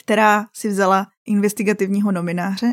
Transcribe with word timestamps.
která 0.00 0.46
si 0.52 0.68
vzala 0.68 1.06
investigativního 1.26 2.12
nomináře, 2.12 2.72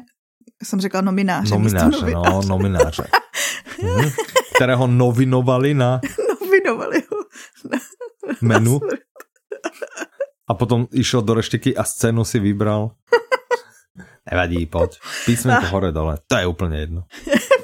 jsem 0.64 0.82
řekla 0.82 1.02
nomináře. 1.02 1.54
Nomináře, 1.54 2.12
no, 2.12 2.42
nomináře. 2.48 3.08
hm, 3.82 4.10
kterého 4.56 4.88
novinovali 4.88 5.74
na... 5.74 6.02
Novinovali 6.30 7.04
ho. 7.12 7.18
Na, 7.72 7.80
menu. 8.42 8.80
A 10.48 10.54
potom 10.54 10.88
išel 10.92 11.22
do 11.22 11.34
reštiky 11.34 11.78
a 11.78 11.84
scénu 11.84 12.26
si 12.26 12.40
vybral. 12.40 12.92
Nevadí, 14.32 14.66
poď. 14.66 15.00
Písmenko 15.26 15.66
hore 15.66 15.92
dole. 15.92 16.18
To 16.28 16.38
je 16.38 16.46
úplne 16.46 16.80
jedno. 16.80 17.02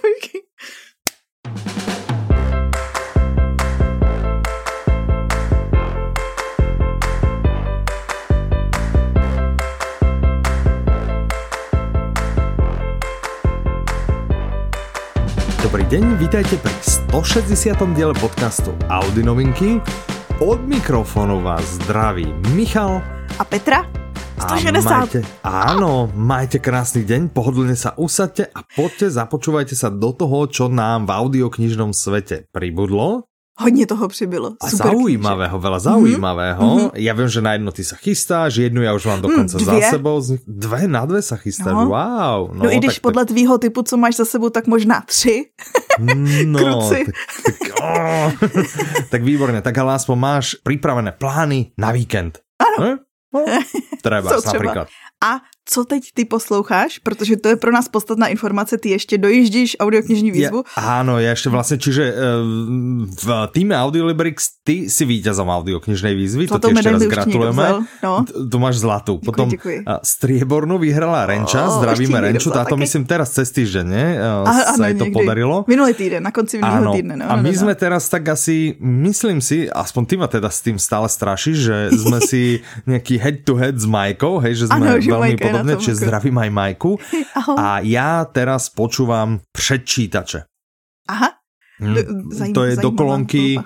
Dobrý 15.82 15.98
deň, 15.98 16.22
vítajte 16.22 16.56
pri 16.62 16.78
160. 17.10 17.74
diele 17.98 18.14
podcastu 18.22 18.70
Audi 18.86 19.26
novinky. 19.26 19.82
Od 20.38 20.62
mikrofónu 20.62 21.42
vás 21.42 21.82
zdraví 21.82 22.30
Michal 22.54 23.02
a 23.42 23.42
Petra. 23.42 23.90
160. 24.38 24.78
A 24.78 25.02
majte, 25.02 25.20
áno, 25.42 26.06
majte 26.14 26.62
krásny 26.62 27.02
deň, 27.02 27.34
pohodlne 27.34 27.74
sa 27.74 27.98
usadte 27.98 28.46
a 28.54 28.62
poďte, 28.62 29.10
započúvajte 29.10 29.74
sa 29.74 29.90
do 29.90 30.14
toho, 30.14 30.46
čo 30.46 30.70
nám 30.70 31.10
v 31.10 31.18
audioknižnom 31.18 31.98
svete 31.98 32.46
pribudlo. 32.54 33.31
Hodně 33.60 33.86
toho 33.86 34.08
přibylo. 34.08 34.56
A 34.62 34.70
Super 34.70 34.88
zaujímavého, 34.88 35.60
knížek. 35.60 35.66
veľa 35.68 35.80
zaujímavého. 35.80 36.64
Mm-hmm. 36.64 36.90
Ja 36.98 37.14
viem, 37.14 37.30
že 37.30 37.40
na 37.44 37.52
jedno 37.60 37.72
ty 37.76 37.84
sa 37.84 38.00
chystáš, 38.00 38.64
jednu 38.64 38.82
ja 38.82 38.96
už 38.96 39.04
mám 39.06 39.22
dokonca 39.22 39.60
mm, 39.60 39.64
za 39.68 39.74
sebou. 39.92 40.24
Dve 40.48 40.88
na 40.88 41.04
dve 41.06 41.20
sa 41.20 41.36
chystáš, 41.36 41.76
no. 41.76 41.92
wow. 41.92 42.56
No, 42.56 42.66
no 42.66 42.72
i 42.72 42.80
když 42.80 43.04
podle 43.04 43.28
tak... 43.28 43.36
tvýho 43.36 43.58
typu, 43.60 43.84
co 43.84 43.98
máš 43.98 44.16
za 44.16 44.26
sebou, 44.26 44.50
tak 44.50 44.68
možná 44.68 45.04
tři. 45.06 45.52
No, 46.46 46.90
tak, 46.90 47.08
tak, 47.44 47.58
oh. 47.84 48.32
tak 49.12 49.22
výborne, 49.22 49.62
tak 49.62 49.78
ale 49.78 50.00
aspoň 50.00 50.16
máš 50.18 50.46
pripravené 50.64 51.12
plány 51.12 51.76
na 51.76 51.92
víkend. 51.92 52.40
Áno. 52.56 52.78
Eh? 52.88 52.96
No, 53.32 53.48
treba, 54.06 54.28
napríklad. 54.36 54.92
A 55.24 55.40
co 55.72 55.86
teď 55.86 56.04
ty 56.14 56.26
posloucháš, 56.26 57.00
protože 57.00 57.38
to 57.38 57.48
je 57.50 57.56
pro 57.56 57.72
nás 57.72 57.88
podstatná 57.88 58.28
informace, 58.28 58.78
ty 58.78 58.90
ještě 58.90 59.18
dojíždíš 59.18 59.78
audioknižní 59.80 60.32
výzvu. 60.32 60.68
Ja, 60.68 61.00
áno, 61.00 61.16
ja 61.24 61.32
ešte 61.32 61.48
vlastne, 61.48 61.80
čiže 61.80 62.12
uh, 62.12 62.44
v 63.08 63.28
týme 63.56 63.72
Audiolibrix 63.80 64.60
ty 64.68 64.92
si 64.92 65.08
víťazom 65.08 65.48
audioknižnej 65.48 66.12
výzvy, 66.12 66.52
to 66.52 66.60
ti 66.60 66.76
ešte 66.76 66.92
raz 66.92 67.04
gratulujeme. 67.08 67.88
No. 68.04 68.28
Tu 68.28 68.58
máš 68.60 68.84
zlatú. 68.84 69.24
Potom 69.24 69.48
děkuji. 69.48 69.88
striebornú 70.04 70.76
vyhrala 70.76 71.24
Renča, 71.24 71.72
oh, 71.72 71.80
zdravíme 71.80 72.20
Renču, 72.20 72.52
táto 72.52 72.76
také? 72.76 72.84
myslím 72.84 73.04
teraz 73.08 73.32
cez 73.32 73.48
týždeň, 73.56 73.86
ne? 73.88 74.06
Aha, 74.44 74.76
sa 74.76 74.86
jej 74.92 75.00
to 75.00 75.08
podarilo. 75.16 75.64
Minulý 75.72 75.96
týden, 75.96 76.20
na 76.20 76.36
konci 76.36 76.60
minulého 76.60 77.00
týdne. 77.00 77.16
No, 77.16 77.32
a 77.32 77.40
my 77.40 77.48
no, 77.48 77.60
sme 77.64 77.74
teraz 77.80 78.12
tak 78.12 78.28
asi, 78.28 78.76
myslím 78.84 79.40
si, 79.40 79.72
aspoň 79.72 80.04
ty 80.04 80.16
ma 80.20 80.28
teda 80.28 80.52
s 80.52 80.60
tým 80.60 80.76
stále 80.76 81.08
strašíš, 81.08 81.58
že 81.58 81.78
sme 81.96 82.20
si 82.20 82.60
nejaký 82.92 83.16
head 83.16 83.38
to 83.48 83.56
head 83.56 83.80
s 83.80 83.88
Majkou, 83.88 84.44
hej, 84.44 84.66
že 84.66 84.66
sme 84.68 84.84
ano, 84.84 85.00
veľmi 85.00 85.40
Majka 85.40 85.61
podobne, 85.64 85.84
čiže 85.86 86.02
zdravím 86.02 86.38
aj 86.42 86.50
Majku. 86.50 86.92
Ahoj. 87.40 87.56
A 87.58 87.68
ja 87.86 88.26
teraz 88.28 88.74
počúvam 88.74 89.44
predčítače. 89.54 90.50
Aha. 91.10 91.30
Zajímavé, 91.82 92.54
to 92.54 92.62
je 92.68 92.74
do 92.80 92.90
kolonky... 92.94 93.46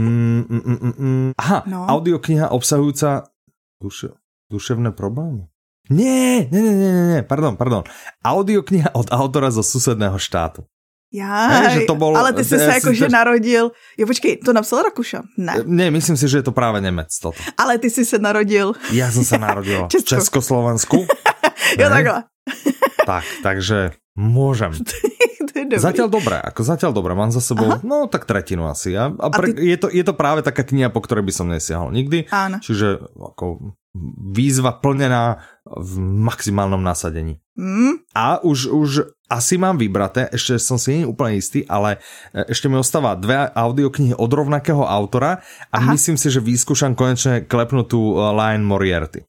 Mm, 0.00 0.48
mm, 0.48 0.62
mm, 0.64 0.80
mm, 0.80 0.94
mm. 0.96 1.28
Aha, 1.36 1.60
no. 1.68 1.84
audiokniha 1.84 2.48
obsahujúca 2.56 3.28
duše, 3.76 4.16
duševné 4.48 4.96
problémy. 4.96 5.52
Nie, 5.92 6.48
nie, 6.48 6.60
nie, 6.64 6.72
nie, 6.72 7.04
nie, 7.12 7.20
pardon, 7.20 7.56
pardon. 7.56 7.84
Audiokniha 8.24 8.96
od 8.96 9.12
autora 9.12 9.52
zo 9.52 9.60
susedného 9.60 10.16
štátu. 10.16 10.64
Já, 11.12 11.68
že 11.68 11.80
to 11.88 11.94
bol, 11.94 12.16
ale 12.16 12.32
ty 12.32 12.44
jsi 12.44 12.58
se 12.58 12.64
jakože 12.64 13.08
narodil, 13.08 13.70
jo 13.98 14.06
počkej, 14.06 14.44
to 14.44 14.52
napsal 14.52 14.82
Rakuša? 14.82 15.22
Ne. 15.40 15.54
Ne, 15.64 15.90
myslím 15.90 16.16
si, 16.16 16.28
že 16.28 16.38
je 16.38 16.42
to 16.42 16.52
právě 16.52 16.80
Němec 16.80 17.18
toto. 17.18 17.40
Ale 17.56 17.78
ty 17.78 17.90
jsi 17.90 18.04
se 18.04 18.18
narodil. 18.18 18.72
Já 18.92 19.10
jsem 19.10 19.24
se 19.24 19.38
narodil 19.38 19.88
v 20.00 20.04
Československu. 20.04 20.96
jo 21.78 21.88
takhle. 21.88 22.24
tak, 23.06 23.24
takže 23.42 23.90
môžem. 24.18 24.72
dobrý. 25.68 25.84
Zatiaľ 25.84 26.08
dobré, 26.08 26.36
ako 26.40 26.60
zatiaľ 26.64 26.92
dobré. 26.94 27.12
Mám 27.12 27.32
za 27.34 27.42
sebou, 27.42 27.68
Aha. 27.76 27.84
no 27.84 28.06
tak 28.08 28.24
tretinu 28.24 28.70
asi. 28.70 28.96
A, 28.96 29.12
a, 29.12 29.26
pre, 29.28 29.52
a 29.52 29.54
ty... 29.54 29.68
je, 29.68 29.76
to, 29.76 29.88
je 29.92 30.04
to 30.04 30.14
práve 30.16 30.40
taká 30.40 30.64
kniha, 30.64 30.88
po 30.88 31.04
ktorej 31.04 31.26
by 31.28 31.32
som 31.34 31.46
nesiahol 31.50 31.92
nikdy. 31.92 32.30
Áno. 32.32 32.62
Čiže 32.62 33.02
ako 33.12 33.76
výzva 34.32 34.78
plnená 34.78 35.42
v 35.66 35.92
maximálnom 36.00 36.80
nasadení. 36.80 37.42
Mm. 37.58 38.06
A 38.14 38.40
už, 38.40 38.70
už 38.70 38.90
asi 39.28 39.60
mám 39.60 39.76
vybraté, 39.76 40.32
ešte 40.32 40.56
som 40.56 40.80
si 40.80 41.00
nie 41.00 41.04
úplne 41.04 41.36
istý, 41.36 41.62
ale 41.68 42.00
e, 42.32 42.48
ešte 42.48 42.66
mi 42.72 42.80
ostáva 42.80 43.12
dve 43.12 43.44
audioknihy 43.52 44.16
od 44.16 44.30
rovnakého 44.32 44.82
autora 44.88 45.44
a 45.68 45.76
Aha. 45.84 45.92
myslím 45.92 46.16
si, 46.16 46.32
že 46.32 46.40
vyskúšam 46.40 46.96
konečne 46.96 47.44
klepnutú 47.44 48.16
e, 48.16 48.32
Line 48.32 48.64
Moriarty. 48.64 49.28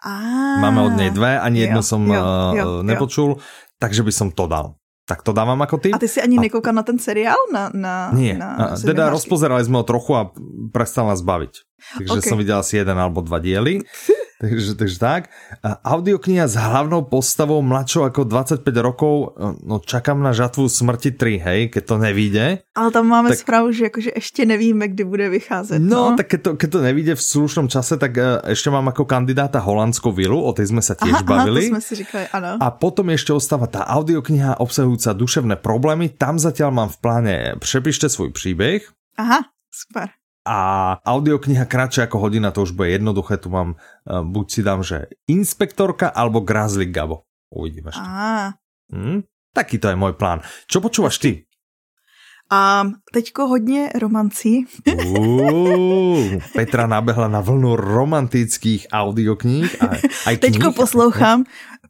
Á, 0.00 0.16
Máme 0.60 0.88
od 0.88 0.94
nej 0.96 1.12
dve, 1.12 1.36
ani 1.36 1.68
jednu 1.68 1.84
som 1.84 2.00
jo, 2.04 2.24
jo, 2.56 2.66
nepočul, 2.80 3.36
jo. 3.36 3.40
takže 3.76 4.00
by 4.00 4.12
som 4.12 4.28
to 4.32 4.48
dal. 4.48 4.80
Tak 5.06 5.22
to 5.22 5.30
dávam 5.30 5.62
ako 5.62 5.78
ty. 5.78 5.94
A 5.94 6.02
ty 6.02 6.10
si 6.10 6.18
ani 6.18 6.34
a... 6.34 6.50
nekoukal 6.50 6.74
na 6.74 6.82
ten 6.82 6.98
seriál? 6.98 7.38
Na, 7.54 7.70
na, 7.70 8.10
Nie, 8.10 8.34
na 8.34 8.74
teda 8.74 9.06
rozpozerali 9.06 9.62
sme 9.62 9.78
ho 9.78 9.84
trochu 9.86 10.18
a 10.18 10.34
prestal 10.74 11.06
nás 11.06 11.22
baviť. 11.22 11.62
Takže 11.76 12.18
okay. 12.18 12.30
som 12.32 12.40
videl 12.40 12.58
asi 12.58 12.80
jeden 12.80 12.96
alebo 12.96 13.22
dva 13.22 13.38
diely. 13.38 13.84
takže, 14.42 14.76
takže 14.76 14.96
tak. 14.98 15.22
Audiokniha 15.62 16.44
s 16.48 16.56
hlavnou 16.58 17.06
postavou 17.08 17.62
mladšou 17.64 18.08
ako 18.08 18.26
25 18.26 18.64
rokov, 18.82 19.36
no 19.64 19.80
čakám 19.80 20.18
na 20.20 20.36
žatvu 20.36 20.68
smrti 20.68 21.14
3, 21.14 21.46
hej, 21.46 21.60
keď 21.72 21.82
to 21.84 21.96
nevíde. 21.96 22.44
Ale 22.76 22.88
tam 22.92 23.08
máme 23.08 23.32
tak... 23.32 23.44
správu, 23.44 23.72
že 23.72 23.88
akože 23.88 24.10
ešte 24.16 24.44
nevíme, 24.44 24.92
kdy 24.92 25.02
bude 25.04 25.26
vycházet. 25.30 25.80
No, 25.80 26.12
no? 26.12 26.18
tak 26.18 26.36
keď 26.36 26.40
to, 26.42 26.50
keď 26.58 26.68
to 26.68 26.80
nevíde 26.80 27.12
v 27.16 27.22
slušnom 27.22 27.66
čase, 27.70 27.96
tak 27.96 28.12
uh, 28.18 28.42
ešte 28.44 28.68
mám 28.68 28.88
ako 28.92 29.08
kandidáta 29.08 29.62
Holandskú 29.62 30.12
vilu, 30.12 30.42
o 30.42 30.50
tej 30.52 30.74
sme 30.74 30.82
sa 30.84 30.98
tiež 30.98 31.22
aha, 31.22 31.28
bavili. 31.28 31.70
Aha, 31.70 31.70
to 31.70 31.74
sme 31.78 31.82
si 31.84 31.92
říkali, 32.02 32.24
áno. 32.34 32.60
A 32.60 32.68
potom 32.72 33.08
ešte 33.12 33.32
ostáva 33.32 33.70
tá 33.70 33.86
audiokniha 33.88 34.60
obsahujúca 34.60 35.16
duševné 35.16 35.56
problémy. 35.60 36.12
Tam 36.12 36.36
zatiaľ 36.36 36.70
mám 36.72 36.88
v 36.92 36.98
pláne 37.00 37.34
Přepište 37.56 38.10
svoj 38.10 38.34
príbeh. 38.36 38.84
Aha, 39.16 39.48
super 39.72 40.12
a 40.46 40.58
audiokniha 41.02 41.66
kratšia 41.66 42.06
ako 42.06 42.22
hodina, 42.22 42.54
to 42.54 42.62
už 42.62 42.78
bude 42.78 42.94
jednoduché, 42.94 43.42
tu 43.42 43.50
mám, 43.50 43.74
uh, 44.06 44.22
buď 44.22 44.46
si 44.46 44.60
dám, 44.62 44.80
že 44.86 45.10
inspektorka 45.26 46.06
alebo 46.06 46.46
Grazlik 46.46 46.94
Gabo. 46.94 47.26
Uvidíme 47.50 47.90
ešte. 47.90 48.06
Hm? 48.94 49.26
Taký 49.50 49.82
to 49.82 49.90
je 49.90 49.96
môj 49.98 50.14
plán. 50.14 50.46
Čo 50.70 50.78
počúvaš 50.78 51.18
ty? 51.18 51.46
A 52.50 52.86
teďko 53.12 53.46
hodně 53.46 53.90
romancí. 53.98 54.66
Petra 56.52 56.86
nabehla 56.94 57.28
na 57.28 57.40
vlnu 57.42 57.74
romantických 57.76 58.86
audiokníh. 58.86 59.82
A 59.82 59.98
aj 60.30 60.36
teďko 60.38 60.70
poslouchám 60.70 61.42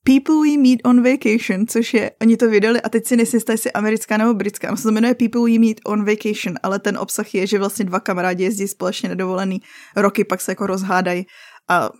People 0.06 0.36
We 0.42 0.56
Meet 0.56 0.80
on 0.84 1.02
Vacation, 1.02 1.66
což 1.66 1.94
je, 1.94 2.10
oni 2.22 2.36
to 2.36 2.48
vydali 2.48 2.82
a 2.82 2.88
teď 2.88 3.06
si 3.06 3.16
nejsi 3.16 3.38
jestli 3.50 3.72
americká 3.72 4.16
nebo 4.16 4.34
britská. 4.34 4.68
Ono 4.68 4.76
se 4.76 4.82
to 4.82 4.92
jmenuje 4.92 5.14
People 5.14 5.40
We 5.50 5.58
Meet 5.58 5.80
on 5.84 6.04
Vacation, 6.04 6.54
ale 6.62 6.78
ten 6.78 6.98
obsah 6.98 7.34
je, 7.34 7.46
že 7.46 7.58
vlastně 7.58 7.84
dva 7.84 8.00
kamarádi 8.00 8.44
jezdí 8.44 8.68
společně 8.68 9.08
nedovolený 9.08 9.62
roky, 9.96 10.24
pak 10.24 10.40
se 10.40 10.52
jako 10.52 10.66
rozhádají 10.66 11.26
a, 11.68 11.90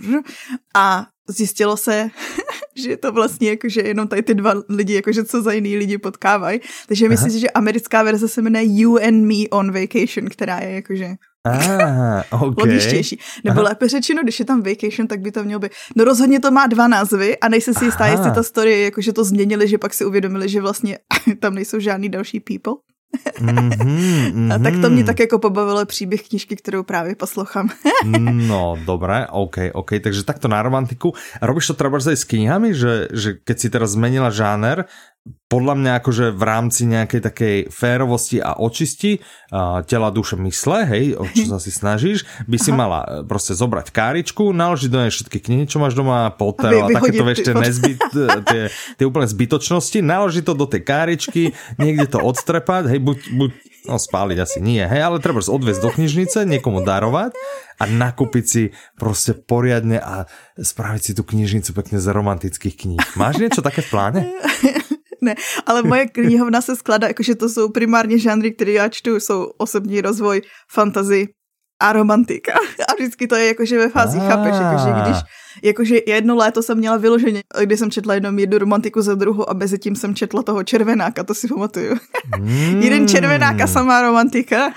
a 0.76 1.06
zjistilo 1.28 1.76
se, 1.76 2.10
že 2.76 2.90
je 2.90 2.96
to 2.96 3.12
vlastně 3.12 3.50
jako, 3.50 3.68
že 3.68 3.80
jenom 3.80 4.08
tady 4.08 4.22
ty 4.22 4.34
dva 4.34 4.54
lidi, 4.68 4.94
jakože 4.94 5.24
co 5.24 5.42
za 5.42 5.52
jiný 5.52 5.76
lidi 5.76 5.98
potkávají. 5.98 6.60
Takže 6.88 7.08
myslím 7.08 7.30
si, 7.30 7.40
že 7.40 7.50
americká 7.50 8.02
verze 8.02 8.28
se 8.28 8.42
jmenuje 8.42 8.64
You 8.66 8.96
and 8.96 9.24
Me 9.24 9.48
on 9.50 9.72
Vacation, 9.72 10.28
která 10.28 10.58
je 10.58 10.74
jakože 10.74 11.14
Ah, 11.46 12.22
okay. 12.30 12.54
logičtější. 12.58 13.18
Nebo 13.44 13.60
Aha. 13.60 13.68
lépe 13.68 13.88
řečeno, 13.88 14.22
když 14.22 14.38
je 14.38 14.44
tam 14.44 14.62
vacation, 14.62 15.06
tak 15.06 15.20
by 15.20 15.32
to 15.32 15.44
mělo 15.44 15.60
být. 15.60 15.72
No 15.96 16.04
rozhodně 16.04 16.40
to 16.40 16.50
má 16.50 16.66
dva 16.66 16.88
názvy 16.88 17.38
a 17.38 17.48
nejsem 17.48 17.74
si 17.74 17.84
jistá, 17.84 18.06
jestli 18.06 18.30
ta 18.30 18.42
story, 18.42 18.82
jakože 18.82 19.12
to 19.12 19.24
změnili, 19.24 19.68
že 19.68 19.78
pak 19.78 19.94
si 19.94 20.04
uvědomili, 20.04 20.48
že 20.48 20.60
vlastně 20.60 20.98
tam 21.40 21.54
nejsou 21.54 21.80
žádný 21.80 22.08
další 22.08 22.40
people. 22.40 22.74
mm-hmm, 23.40 23.70
mm-hmm. 23.70 24.52
A 24.54 24.58
tak 24.58 24.74
to 24.82 24.90
mě 24.90 25.04
tak 25.04 25.18
jako 25.20 25.38
pobavilo 25.38 25.86
příběh 25.86 26.28
knižky, 26.28 26.56
kterou 26.56 26.82
právě 26.82 27.14
poslouchám. 27.14 27.68
no, 28.30 28.76
dobré, 28.84 29.26
OK, 29.30 29.56
OK, 29.72 29.90
takže 30.02 30.24
takto 30.24 30.48
na 30.48 30.62
romantiku. 30.62 31.12
Robíš 31.42 31.66
to 31.66 31.74
třeba 31.74 31.98
aj 32.06 32.16
s 32.16 32.24
knihami, 32.24 32.74
že, 32.74 33.08
že 33.12 33.32
keď 33.44 33.56
si 33.58 33.70
teraz 33.70 33.90
zmenila 33.90 34.30
žáner, 34.30 34.84
podľa 35.46 35.74
mňa 35.78 35.92
akože 36.00 36.26
v 36.34 36.42
rámci 36.42 36.82
nejakej 36.88 37.20
takej 37.22 37.56
férovosti 37.70 38.42
a 38.42 38.58
očisti 38.58 39.20
uh, 39.20 39.84
tela, 39.86 40.10
duše, 40.10 40.34
mysle, 40.40 40.82
hej, 40.88 41.04
o 41.14 41.28
čo 41.28 41.46
sa 41.46 41.58
si 41.62 41.70
snažíš, 41.84 42.26
by 42.48 42.56
si 42.58 42.72
Aha. 42.74 42.78
mala 42.80 43.00
e, 43.04 43.08
proste 43.22 43.52
zobrať 43.54 43.92
káričku, 43.92 44.50
naložiť 44.50 44.88
do 44.90 44.98
nej 44.98 45.12
všetky 45.12 45.38
knihy, 45.38 45.64
čo 45.68 45.78
máš 45.78 45.94
doma, 45.94 46.32
Potter 46.34 46.74
a 46.74 46.88
takéto 46.90 47.22
ešte 47.28 47.52
nezbyt, 47.54 48.00
e, 48.00 48.26
tie, 48.48 48.62
tie 48.98 49.04
úplne 49.04 49.28
zbytočnosti, 49.28 50.00
naložiť 50.00 50.42
to 50.42 50.54
do 50.56 50.66
tej 50.66 50.82
káričky, 50.82 51.42
niekde 51.76 52.10
to 52.10 52.18
odstrepať, 52.18 52.90
hej, 52.90 52.98
buď, 52.98 53.18
buď 53.36 53.50
No 53.82 53.98
spáliť 53.98 54.38
asi 54.38 54.62
nie, 54.62 54.78
hej, 54.78 55.02
ale 55.02 55.18
treba 55.18 55.42
odviesť 55.42 55.82
do 55.82 55.90
knižnice, 55.90 56.46
niekomu 56.46 56.86
darovať 56.86 57.34
a 57.82 57.90
nakúpiť 57.90 58.44
si 58.46 58.62
proste 58.94 59.34
poriadne 59.34 59.98
a 59.98 60.30
spraviť 60.54 61.02
si 61.02 61.12
tú 61.18 61.26
knižnicu 61.26 61.74
pekne 61.74 61.98
z 61.98 62.06
romantických 62.14 62.78
kníh. 62.78 63.02
Máš 63.18 63.42
niečo 63.42 63.58
také 63.58 63.82
v 63.82 63.90
pláne? 63.90 64.20
ne, 65.22 65.34
ale 65.66 65.82
moje 65.82 66.06
knihovna 66.06 66.60
se 66.60 66.76
skládá, 66.76 67.08
jakože 67.08 67.34
to 67.34 67.48
jsou 67.48 67.68
primárně 67.68 68.18
žánry, 68.18 68.52
které 68.52 68.72
já 68.72 68.88
čtu, 68.88 69.20
jsou 69.20 69.50
osobní 69.58 70.00
rozvoj, 70.00 70.42
fantasy 70.70 71.28
a 71.80 71.92
romantika. 71.92 72.52
A 72.88 72.94
vždycky 72.94 73.26
to 73.26 73.34
je 73.34 73.46
jakože 73.46 73.78
ve 73.78 73.88
fázi, 73.88 74.18
ah. 74.18 74.28
chápeš, 74.28 74.54
jakože 74.54 75.02
když 75.02 75.16
jakože 75.62 75.98
jedno 76.06 76.36
léto 76.36 76.62
jsem 76.62 76.78
měla 76.78 76.96
vyloženě, 76.96 77.42
kdy 77.60 77.76
jsem 77.76 77.90
četla 77.90 78.14
jednou 78.14 78.38
jednu 78.38 78.58
romantiku 78.58 79.02
za 79.02 79.14
druhou 79.14 79.50
a 79.50 79.52
mezi 79.52 79.78
tím 79.78 79.96
jsem 79.96 80.14
četla 80.14 80.42
toho 80.42 80.64
červenáka, 80.64 81.24
to 81.24 81.34
si 81.34 81.48
pamatuju. 81.48 81.96
Mm. 82.38 82.82
Jeden 82.82 83.08
červenák 83.08 83.60
a 83.60 83.66
samá 83.66 84.02
romantika. 84.02 84.72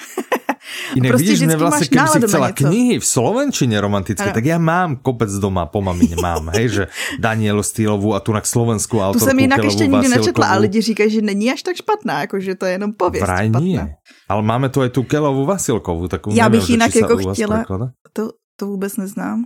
Inak 0.96 1.10
prostě 1.12 1.28
vidíš, 1.28 1.42
mne 1.46 1.56
vlastne, 1.56 1.88
keby 1.88 2.08
si 2.08 2.20
chcela 2.26 2.50
knihy 2.52 2.96
v 3.00 3.06
slovenčine 3.06 3.76
romantické, 3.82 4.30
ano. 4.32 4.38
tak 4.38 4.46
ja 4.46 4.58
mám 4.58 4.98
kopec 5.02 5.30
doma 5.38 5.70
po 5.70 5.82
mamine, 5.82 6.18
mám, 6.18 6.50
hej, 6.58 6.68
že 6.70 6.84
Danielu 7.22 7.62
Stýlovú 7.62 8.18
a 8.18 8.20
tu 8.20 8.34
na 8.34 8.42
slovenskou 8.42 9.02
autorku 9.02 9.26
Tu 9.26 9.30
jsem 9.30 9.40
jinak 9.40 9.64
ještě 9.64 9.88
nikdy 9.88 10.08
nečetla, 10.08 10.46
ale 10.48 10.60
lidi 10.70 10.82
říkají, 10.82 11.10
že 11.10 11.22
není 11.22 11.52
až 11.52 11.62
tak 11.62 11.76
špatná, 11.76 12.22
jako 12.22 12.40
že 12.40 12.56
to 12.56 12.66
je 12.66 12.72
jenom 12.72 12.94
pověst 12.94 13.24
Vraj 13.24 13.50
nie. 13.50 13.82
Ale 14.30 14.42
máme 14.42 14.70
tu 14.70 14.82
aj 14.82 14.90
tu 14.90 15.06
Kelovú 15.06 15.46
Vasilkovú, 15.46 16.10
takú 16.10 16.34
Já 16.34 16.50
bych 16.50 16.70
jinak 16.70 16.96
jako 16.96 17.18
chtěla, 17.18 17.66
to, 18.14 18.34
to 18.56 18.64
vůbec 18.66 18.98
neznám. 18.98 19.46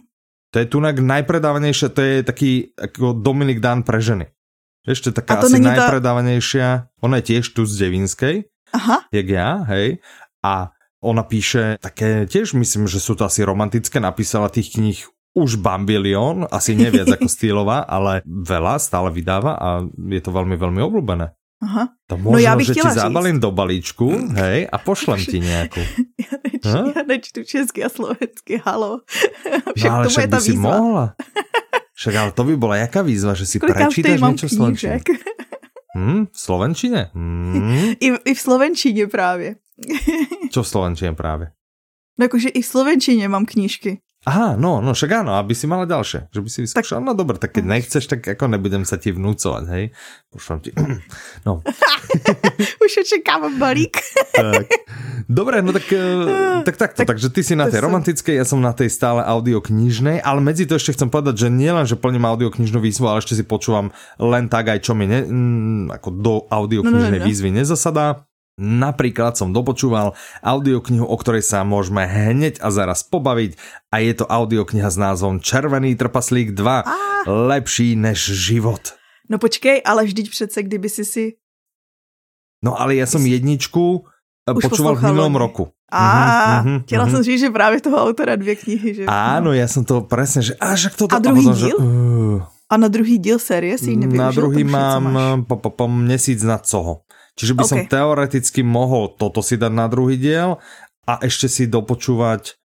To 0.50 0.60
je 0.60 0.66
tunak 0.66 0.98
najpredávanejšia, 0.98 1.94
to 1.94 2.02
je 2.02 2.16
taký 2.26 2.74
ako 2.74 3.14
Dominik 3.14 3.62
Dan 3.62 3.86
pre 3.86 4.02
ženy. 4.02 4.34
Ešte 4.88 5.14
taká 5.14 5.46
asi 5.46 5.62
najpredávanejšia, 5.62 6.90
to... 6.90 7.06
ona 7.06 7.22
je 7.22 7.36
tiež 7.36 7.54
tu 7.54 7.70
z 7.70 7.86
Devinskej, 7.86 8.50
Aha. 8.74 9.06
jak 9.14 9.28
ja, 9.30 9.62
hej, 9.70 10.02
a 10.42 10.74
ona 11.00 11.24
píše 11.24 11.80
také, 11.80 12.28
tiež 12.28 12.54
myslím, 12.60 12.88
že 12.88 13.00
sú 13.00 13.16
to 13.16 13.24
asi 13.24 13.44
romantické, 13.44 14.00
napísala 14.04 14.52
tých 14.52 14.76
kníh 14.76 15.00
už 15.38 15.62
bambilión, 15.62 16.50
asi 16.50 16.76
neviac 16.76 17.08
ako 17.08 17.28
Stýlová, 17.36 17.86
ale 17.88 18.26
veľa 18.26 18.82
stále 18.82 19.10
vydáva 19.14 19.56
a 19.56 19.70
je 19.88 20.22
to 20.22 20.32
veľmi, 20.34 20.56
veľmi 20.60 20.82
obľúbené. 20.84 21.32
Aha. 21.60 21.92
To 22.08 22.16
možno, 22.16 22.32
no 22.32 22.38
já 22.40 22.56
bych 22.56 22.68
že 22.68 22.74
ti 22.74 22.90
zabalím 22.90 23.40
do 23.40 23.52
balíčku, 23.52 24.32
hej, 24.32 24.68
a 24.72 24.78
pošlem 24.78 25.20
ti 25.26 25.40
nějakou. 25.40 25.84
Já, 26.66 26.84
neč, 26.84 27.08
nečtu 27.08 27.44
česky 27.44 27.84
a 27.84 27.90
slovensky, 27.90 28.62
halo. 28.66 29.00
Však 29.76 29.92
no 29.92 29.96
ale 29.96 30.06
však 30.10 30.30
by 30.30 30.40
si 30.42 30.54
mohla. 30.60 31.16
Však 31.96 32.16
ale 32.16 32.32
to 32.32 32.44
by 32.44 32.56
bola 32.60 32.76
jaká 32.84 33.00
výzva, 33.00 33.32
že 33.32 33.48
si 33.48 33.64
Koľka 33.64 33.88
prečítaš 33.88 34.20
niečo 34.20 34.48
v 34.52 34.56
slovenčine? 35.96 36.26
Hm, 36.26 36.26
v 36.32 36.40
slovenčine? 36.40 37.10
Hm. 37.14 37.94
I, 38.00 38.08
I 38.26 38.34
v 38.34 38.40
slovenčině 38.40 39.08
právě. 39.08 39.56
Čo 40.52 40.64
v 40.64 40.68
slovenčine 40.68 41.16
právě? 41.16 41.52
No 42.20 42.26
jakože 42.26 42.50
i 42.50 42.62
v 42.62 42.66
slovenčině 42.66 43.30
mám 43.30 43.46
knížky. 43.46 44.02
Aha, 44.28 44.60
no, 44.60 44.84
no 44.84 44.92
však 44.92 45.24
áno, 45.24 45.40
aby 45.40 45.56
si 45.56 45.64
mala 45.64 45.88
ďalšie, 45.88 46.28
že 46.28 46.40
by 46.44 46.50
si 46.52 46.60
vyskúšala. 46.68 47.00
No 47.00 47.16
dobre, 47.16 47.40
tak 47.40 47.56
keď 47.56 47.64
no. 47.64 47.72
nechceš, 47.72 48.04
tak 48.04 48.20
ako 48.28 48.52
nebudem 48.52 48.84
sa 48.84 49.00
ti 49.00 49.16
vnúcovať, 49.16 49.64
hej? 49.72 49.96
Pošlem 50.28 50.60
ti. 50.60 50.72
No. 51.48 51.64
Už 52.84 52.92
očekávam 53.00 53.56
balík. 53.56 53.96
tak. 54.36 54.68
Dobre, 55.24 55.64
no 55.64 55.72
tak, 55.72 55.88
eh, 55.88 56.68
tak 56.68 56.76
takto, 56.76 57.00
tak, 57.08 57.16
takže 57.16 57.32
ty 57.32 57.48
si 57.48 57.56
na 57.56 57.72
tej 57.72 57.80
romantickej, 57.80 58.36
ja 58.36 58.44
som 58.44 58.60
na 58.60 58.76
tej 58.76 58.92
stále 58.92 59.24
audioknižnej, 59.24 60.20
ale 60.20 60.44
medzi 60.44 60.68
to 60.68 60.76
ešte 60.76 61.00
chcem 61.00 61.08
povedať, 61.08 61.48
že 61.48 61.48
nielen, 61.48 61.88
že 61.88 61.96
plním 61.96 62.28
audioknižnú 62.28 62.84
výzvu, 62.84 63.08
ale 63.08 63.24
ešte 63.24 63.40
si 63.40 63.48
počúvam 63.48 63.96
len 64.20 64.52
tak 64.52 64.68
aj 64.68 64.84
čo 64.84 65.00
mi 65.00 65.08
ne, 65.08 65.24
ako 65.96 66.10
do 66.12 66.34
audioknižnej 66.52 67.18
no, 67.18 67.24
no. 67.24 67.24
no. 67.24 67.30
výzvy 67.32 67.50
nezasadá. 67.56 68.29
Napríklad 68.60 69.40
som 69.40 69.56
dopočúval 69.56 70.20
audioknihu, 70.44 71.08
o 71.08 71.16
ktorej 71.16 71.48
sa 71.48 71.64
môžeme 71.64 72.04
hneď 72.04 72.60
a 72.60 72.68
zaraz 72.76 73.08
pobaviť 73.08 73.56
a 73.88 74.04
je 74.04 74.14
to 74.20 74.28
audiokniha 74.28 74.92
s 74.92 75.00
názvom 75.00 75.40
Červený 75.40 75.96
trpaslík 75.96 76.52
2. 76.52 76.84
Ah. 76.84 76.92
Lepší 77.24 77.96
než 77.96 78.20
život. 78.20 79.00
No 79.32 79.40
počkej, 79.40 79.80
ale 79.86 80.04
vždyť 80.04 80.28
přece, 80.30 80.64
kdyby 80.64 80.90
si 80.90 81.06
si... 81.06 81.24
No 82.60 82.76
ale 82.76 83.00
ja 83.00 83.08
som 83.08 83.24
jedničku 83.24 84.04
eh, 84.44 84.52
Už 84.52 84.68
počúval 84.68 85.00
v 85.00 85.08
minulom 85.08 85.36
roku. 85.40 85.64
A 85.88 86.04
uh-huh, 86.62 86.84
chtěla 86.84 87.08
uh-huh. 87.08 87.12
som 87.12 87.24
říct, 87.24 87.40
že 87.40 87.50
právě 87.50 87.82
toho 87.82 87.98
autora 88.04 88.36
dvě 88.36 88.56
knihy. 88.56 88.94
Že... 88.94 89.04
Áno, 89.10 89.56
ja 89.58 89.66
som 89.66 89.82
to 89.82 90.06
presne, 90.06 90.46
že 90.46 90.54
až 90.62 90.94
ak 90.94 90.96
toto... 91.00 91.16
A 91.16 91.24
druhý 91.24 91.50
a 91.50 91.50
potom, 91.50 91.58
díl? 91.58 91.78
Že, 91.80 91.82
uh, 91.82 92.38
a 92.70 92.74
na 92.78 92.88
druhý 92.88 93.18
díl 93.18 93.40
série 93.42 93.74
si 93.78 93.98
nevyužil? 93.98 94.22
Na 94.22 94.30
druhý 94.30 94.62
mám 94.64 95.06
po, 95.50 95.58
po, 95.58 95.70
po 95.74 95.86
měsíc 95.90 96.46
na 96.46 96.62
coho. 96.62 97.02
Čiže 97.40 97.56
by 97.56 97.64
okay. 97.64 97.72
som 97.72 97.80
teoreticky 97.88 98.62
mohol 98.68 99.16
toto 99.16 99.40
si 99.40 99.56
dať 99.56 99.72
na 99.72 99.88
druhý 99.88 100.20
diel 100.20 100.60
a 101.08 101.24
ešte 101.24 101.48
si 101.48 101.72
dopočúvať 101.72 102.60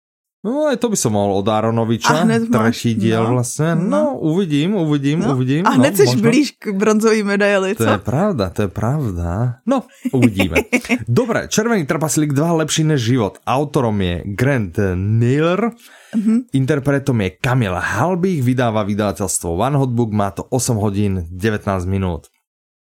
No 0.44 0.68
aj 0.68 0.76
to 0.76 0.92
by 0.92 1.00
som 1.00 1.16
mohol 1.16 1.40
od 1.40 1.48
Aronoviča, 1.48 2.28
tretí 2.52 3.00
diel 3.00 3.24
no. 3.24 3.40
vlastne. 3.40 3.80
No, 3.80 3.88
no, 3.88 4.04
uvidím, 4.20 4.76
uvidím, 4.76 5.24
no. 5.24 5.40
uvidím. 5.40 5.64
A 5.64 5.80
hned 5.80 5.96
no, 5.96 6.20
blíž 6.20 6.60
k 6.60 6.76
bronzový 6.76 7.24
medaili, 7.24 7.80
To 7.80 7.88
je 7.88 8.04
pravda, 8.04 8.52
to 8.52 8.68
je 8.68 8.72
pravda. 8.72 9.64
No, 9.64 9.88
uvidíme. 10.12 10.68
Dobre, 11.08 11.48
Červený 11.48 11.88
trpaslík 11.88 12.36
2 12.36 12.60
lepší 12.60 12.84
než 12.84 13.00
život. 13.00 13.40
Autorom 13.48 13.96
je 14.04 14.20
Grant 14.36 14.76
Naylor, 15.00 15.80
mm-hmm. 16.12 16.52
interpretom 16.52 17.24
je 17.24 17.40
Kamila 17.40 17.80
Halbich, 17.80 18.44
vydáva 18.44 18.84
vydavateľstvo 18.84 19.48
One 19.48 19.80
Hotbook, 19.80 20.12
má 20.12 20.36
to 20.36 20.44
8 20.52 20.76
hodín 20.76 21.24
19 21.32 21.88
minút 21.88 22.33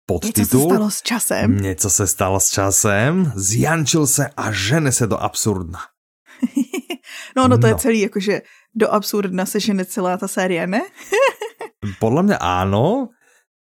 podtitul. 0.07 0.43
Něco 0.43 0.59
se 0.59 0.75
stalo 0.75 0.91
s 0.91 1.03
časem. 1.03 1.49
Něco 1.57 1.91
se 1.91 2.07
stalo 2.07 2.41
s 2.41 2.49
časem, 2.51 3.33
zjančil 3.35 4.07
se 4.07 4.31
a 4.37 4.53
žene 4.53 4.93
se 4.93 5.07
do 5.07 5.23
absurdna. 5.23 5.79
no, 7.37 7.49
no 7.49 7.59
to 7.59 7.67
no. 7.67 7.69
je 7.69 7.75
celý, 7.75 8.01
jakože 8.01 8.41
do 8.75 8.93
absurdna 8.93 9.47
se 9.47 9.61
žene 9.61 9.85
celá 9.85 10.17
ta 10.17 10.29
série, 10.29 10.67
ne? 10.67 10.85
Podľa 12.03 12.23
mňa 12.23 12.39
áno. 12.41 13.09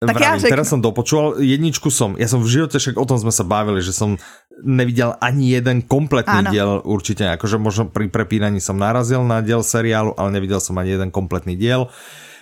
Tak 0.03 0.19
Vravím, 0.19 0.35
ja 0.35 0.43
řeknu. 0.43 0.55
teraz 0.59 0.67
som 0.67 0.81
dopočúval, 0.83 1.39
jedničku 1.39 1.87
som, 1.87 2.19
ja 2.19 2.27
som 2.27 2.43
v 2.43 2.51
živote, 2.51 2.75
však 2.75 2.99
o 2.99 3.07
tom 3.07 3.23
sme 3.23 3.31
sa 3.31 3.47
bavili, 3.47 3.79
že 3.79 3.95
som 3.95 4.19
nevidel 4.67 5.15
ani 5.23 5.55
jeden 5.55 5.87
kompletný 5.87 6.43
áno. 6.43 6.51
diel, 6.51 6.71
určite, 6.83 7.31
akože 7.31 7.63
možno 7.63 7.87
pri 7.87 8.11
prepínaní 8.11 8.59
som 8.59 8.75
narazil 8.75 9.23
na 9.23 9.39
diel 9.39 9.63
seriálu, 9.63 10.19
ale 10.19 10.35
nevidel 10.35 10.59
som 10.59 10.75
ani 10.75 10.99
jeden 10.99 11.15
kompletný 11.15 11.55
diel. 11.55 11.87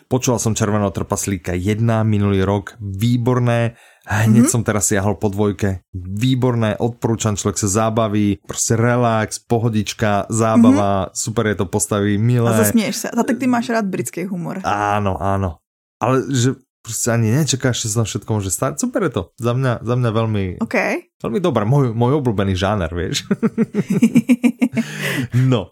Počúval 0.08 0.40
som 0.40 0.56
Červeného 0.56 0.88
trpaslíka 0.88 1.52
1 1.52 1.84
minulý 2.08 2.40
rok, 2.48 2.80
výborné, 2.80 3.76
Hneď 4.10 4.42
mm-hmm. 4.42 4.50
som 4.50 4.66
teraz 4.66 4.90
siahol 4.90 5.14
po 5.14 5.30
dvojke. 5.30 5.86
Výborné, 5.94 6.74
odporúčam, 6.82 7.38
človek 7.38 7.62
sa 7.62 7.70
zábaví, 7.70 8.42
proste 8.42 8.74
relax, 8.74 9.38
pohodička, 9.38 10.26
zábava, 10.26 11.06
mm-hmm. 11.06 11.14
super 11.14 11.46
je 11.46 11.56
to 11.62 11.66
postaví, 11.70 12.18
milé. 12.18 12.50
A 12.50 12.58
zasmieš 12.58 13.06
sa. 13.06 13.14
A 13.14 13.22
tak 13.22 13.38
ty 13.38 13.46
máš 13.46 13.70
rád 13.70 13.86
britský 13.86 14.26
humor. 14.26 14.58
Áno, 14.66 15.14
áno. 15.14 15.62
Ale 16.02 16.26
že 16.26 16.58
proste 16.82 17.14
ani 17.14 17.30
nečakáš, 17.30 17.86
že 17.86 17.94
sa 17.94 18.02
všetko 18.02 18.30
môže 18.40 18.50
stať. 18.50 18.82
Super 18.82 19.06
je 19.06 19.12
to. 19.14 19.22
Za 19.38 19.54
mňa, 19.54 19.72
za 19.86 19.94
mňa 19.94 20.10
veľmi, 20.10 20.44
okay. 20.58 21.14
veľmi 21.22 21.38
dobré. 21.38 21.62
Môj, 21.62 21.94
môj 21.94 22.18
obľúbený 22.18 22.58
žáner, 22.58 22.90
vieš. 22.90 23.30
no. 25.52 25.70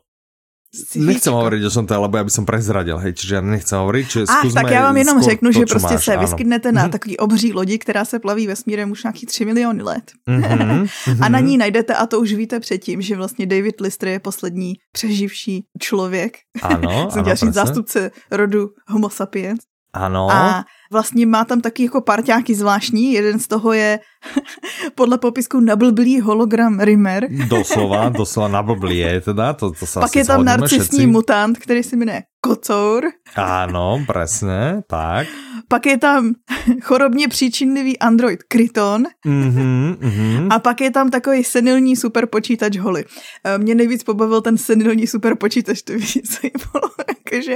Nechcem 1.01 1.33
hovoriť 1.33 1.65
o 1.65 1.71
tom, 1.73 1.89
lebo 1.89 2.15
ja 2.21 2.25
by 2.29 2.33
som 2.33 2.45
prezradil, 2.45 3.01
hej, 3.01 3.17
čiže 3.17 3.41
ja 3.41 3.43
nechcem 3.43 3.81
hovoriť, 3.81 4.05
čiže 4.05 4.25
Ach, 4.29 4.53
tak 4.53 4.71
já 4.71 4.83
vám 4.83 4.97
jenom 4.97 5.23
řeknu, 5.23 5.49
to, 5.49 5.59
že 5.59 5.65
prostě 5.67 5.95
máš, 5.95 6.05
se 6.05 6.13
áno. 6.13 6.21
vyskytnete 6.21 6.73
na 6.73 6.85
mm-hmm. 6.85 6.91
takový 6.93 7.17
obří 7.17 7.53
lodi, 7.53 7.79
která 7.79 8.05
se 8.05 8.19
plaví 8.19 8.47
vesmírem 8.47 8.91
už 8.91 9.05
nějaký 9.05 9.27
3 9.27 9.45
miliony 9.45 9.83
let. 9.83 10.13
Mm-hmm. 10.29 10.89
a 11.25 11.29
na 11.29 11.41
ní 11.41 11.57
najdete, 11.57 11.95
a 11.95 12.07
to 12.07 12.21
už 12.21 12.33
víte 12.33 12.61
předtím, 12.61 13.01
že 13.01 13.17
vlastně 13.17 13.47
David 13.47 13.81
Lister 13.81 14.09
je 14.09 14.21
poslední 14.21 14.73
přeživší 14.93 15.65
člověk. 15.81 16.37
Ano, 16.63 17.09
ano, 17.17 17.53
zástupce 17.53 18.11
rodu 18.31 18.69
Homo 18.89 19.11
sapiens. 19.11 19.61
Ano. 19.95 20.31
A 20.31 20.65
vlastně 20.93 21.27
má 21.27 21.45
tam 21.45 21.61
taky 21.61 21.85
jako 21.85 22.01
parťáky 22.01 22.55
zvláštní. 22.55 23.13
Jeden 23.13 23.39
z 23.39 23.47
toho 23.49 23.73
je 23.73 24.01
podle 24.95 25.19
popisku 25.19 25.61
nablblý 25.61 26.21
hologram 26.21 26.81
Rimmer. 26.81 27.29
Doslova, 27.49 28.09
doslova 28.21 28.49
nablblý 28.49 28.99
je 28.99 29.21
teda. 29.21 29.53
To, 29.53 29.71
to 29.73 29.87
sa 29.87 30.01
Pak 30.01 30.17
je 30.17 30.25
tam 30.25 30.45
narcisní 30.45 30.99
všetci. 30.99 31.07
mutant, 31.07 31.59
který 31.59 31.83
se 31.83 31.97
jmenuje 31.97 32.23
Kocour. 32.41 33.11
Áno, 33.37 34.05
presne, 34.07 34.83
tak. 34.87 35.27
Pak 35.69 35.87
je 35.87 35.99
tam 35.99 36.35
chorobně 36.83 37.29
příčinlivý 37.29 37.99
android 37.99 38.43
Kryton. 38.43 39.05
Mm-hmm, 39.27 39.97
mm-hmm. 39.97 40.49
A 40.51 40.59
pak 40.59 40.81
je 40.81 40.91
tam 40.91 41.11
takový 41.11 41.45
senilní 41.45 41.97
superpočítač 41.97 42.77
Holly. 42.77 43.05
E, 43.45 43.59
mě 43.59 43.75
nejvíc 43.75 44.05
pobavil 44.05 44.41
ten 44.41 44.59
senilní 44.59 45.07
superpočítač, 45.07 45.83
to 45.83 45.93
víš, 45.93 46.19
co 46.25 46.47
je 46.47 46.51
bolo. 46.73 46.89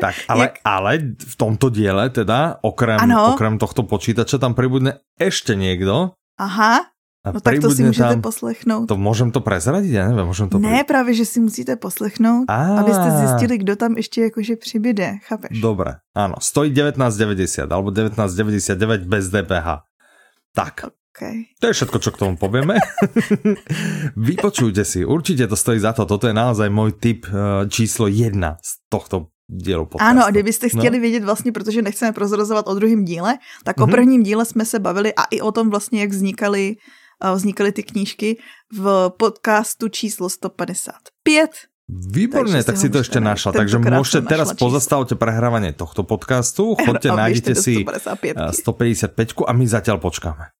Tak, 0.00 0.14
ale, 0.28 0.44
jak... 0.44 0.54
ale 0.64 0.92
v 1.16 1.34
tomto 1.36 1.72
diele 1.72 2.12
teda, 2.12 2.60
okrem, 2.60 3.00
okrem 3.08 3.56
tohto 3.56 3.88
počítača 3.88 4.36
tam 4.36 4.52
pribudne 4.52 5.00
ešte 5.16 5.56
niekto. 5.56 6.12
Aha, 6.36 6.92
a 7.24 7.32
no 7.32 7.40
tak 7.40 7.58
to 7.60 7.70
si 7.70 7.82
můžete 7.82 8.08
tam, 8.08 8.22
poslechnout. 8.22 8.86
To 8.86 8.96
můžem 8.96 9.30
to 9.30 9.40
prezradit, 9.40 9.92
já 9.92 10.08
nevím, 10.08 10.26
můžem 10.26 10.48
to... 10.48 10.58
Ne, 10.58 10.84
právě, 10.84 11.14
že 11.14 11.24
si 11.24 11.40
musíte 11.40 11.76
poslechnout, 11.76 12.44
a... 12.48 12.78
abyste 12.78 13.10
zjistili, 13.10 13.58
kdo 13.58 13.76
tam 13.76 13.96
ještě 13.96 14.22
jakože 14.22 14.56
přibyde, 14.56 15.18
chápeš? 15.22 15.60
Dobré, 15.60 15.94
ano, 16.14 16.34
stojí 16.40 16.74
19,90 16.74 17.72
alebo 17.72 17.90
19,99 17.90 19.04
bez 19.04 19.28
DPH. 19.28 19.66
Tak, 20.54 20.84
Okay. 21.12 21.44
To 21.60 21.68
je 21.68 21.76
všetko, 21.76 21.98
čo 22.00 22.10
k 22.16 22.20
tomu 22.24 22.40
povieme. 22.40 22.80
Vypočujte 24.16 24.80
si, 24.80 25.04
určite 25.04 25.44
to 25.44 25.60
stojí 25.60 25.76
za 25.76 25.92
to. 25.92 26.08
Toto 26.08 26.24
je 26.24 26.32
naozaj 26.32 26.72
môj 26.72 26.96
tip 26.96 27.28
eh, 27.28 27.68
číslo 27.68 28.08
jedna 28.08 28.56
z 28.64 28.80
tohto 28.88 29.28
dielu 29.44 29.84
podcastu. 29.84 30.08
Ano, 30.08 30.24
a 30.24 30.32
kdybyste 30.32 30.72
no. 30.72 30.80
chtěli 30.80 30.96
no. 30.96 31.00
vědět 31.00 31.24
vlastně, 31.24 31.52
protože 31.52 31.82
nechceme 31.82 32.12
prozrazovat 32.12 32.64
o 32.68 32.74
druhém 32.74 33.04
díle, 33.04 33.38
tak 33.64 33.76
mm-hmm. 33.76 33.82
o 33.82 33.86
mhm. 33.86 33.92
prvním 33.92 34.22
díle 34.22 34.44
jsme 34.44 34.64
se 34.64 34.78
bavili 34.78 35.12
a 35.14 35.24
i 35.30 35.40
o 35.40 35.52
tom 35.52 35.70
vlastně, 35.70 36.00
jak 36.00 36.10
vznikaly, 36.10 36.76
vznikaly 37.30 37.70
ty 37.70 37.86
knížky 37.86 38.42
v 38.74 39.14
podcastu 39.14 39.86
číslo 39.86 40.26
155. 40.26 41.14
Výborne, 41.92 42.64
tak 42.64 42.80
si 42.80 42.88
to 42.88 43.04
ešte 43.04 43.20
našla. 43.20 43.52
Takže 43.52 43.76
môžete 43.76 44.24
teraz 44.24 44.56
pozastavte 44.56 45.12
prehrávanie 45.12 45.76
tohto 45.76 46.02
podcastu, 46.02 46.72
chodte, 46.84 47.12
nájdete 47.12 47.52
si 47.52 47.84
155 47.84 49.44
a 49.44 49.52
my 49.52 49.64
zatiaľ 49.68 50.00
počkáme. 50.00 50.56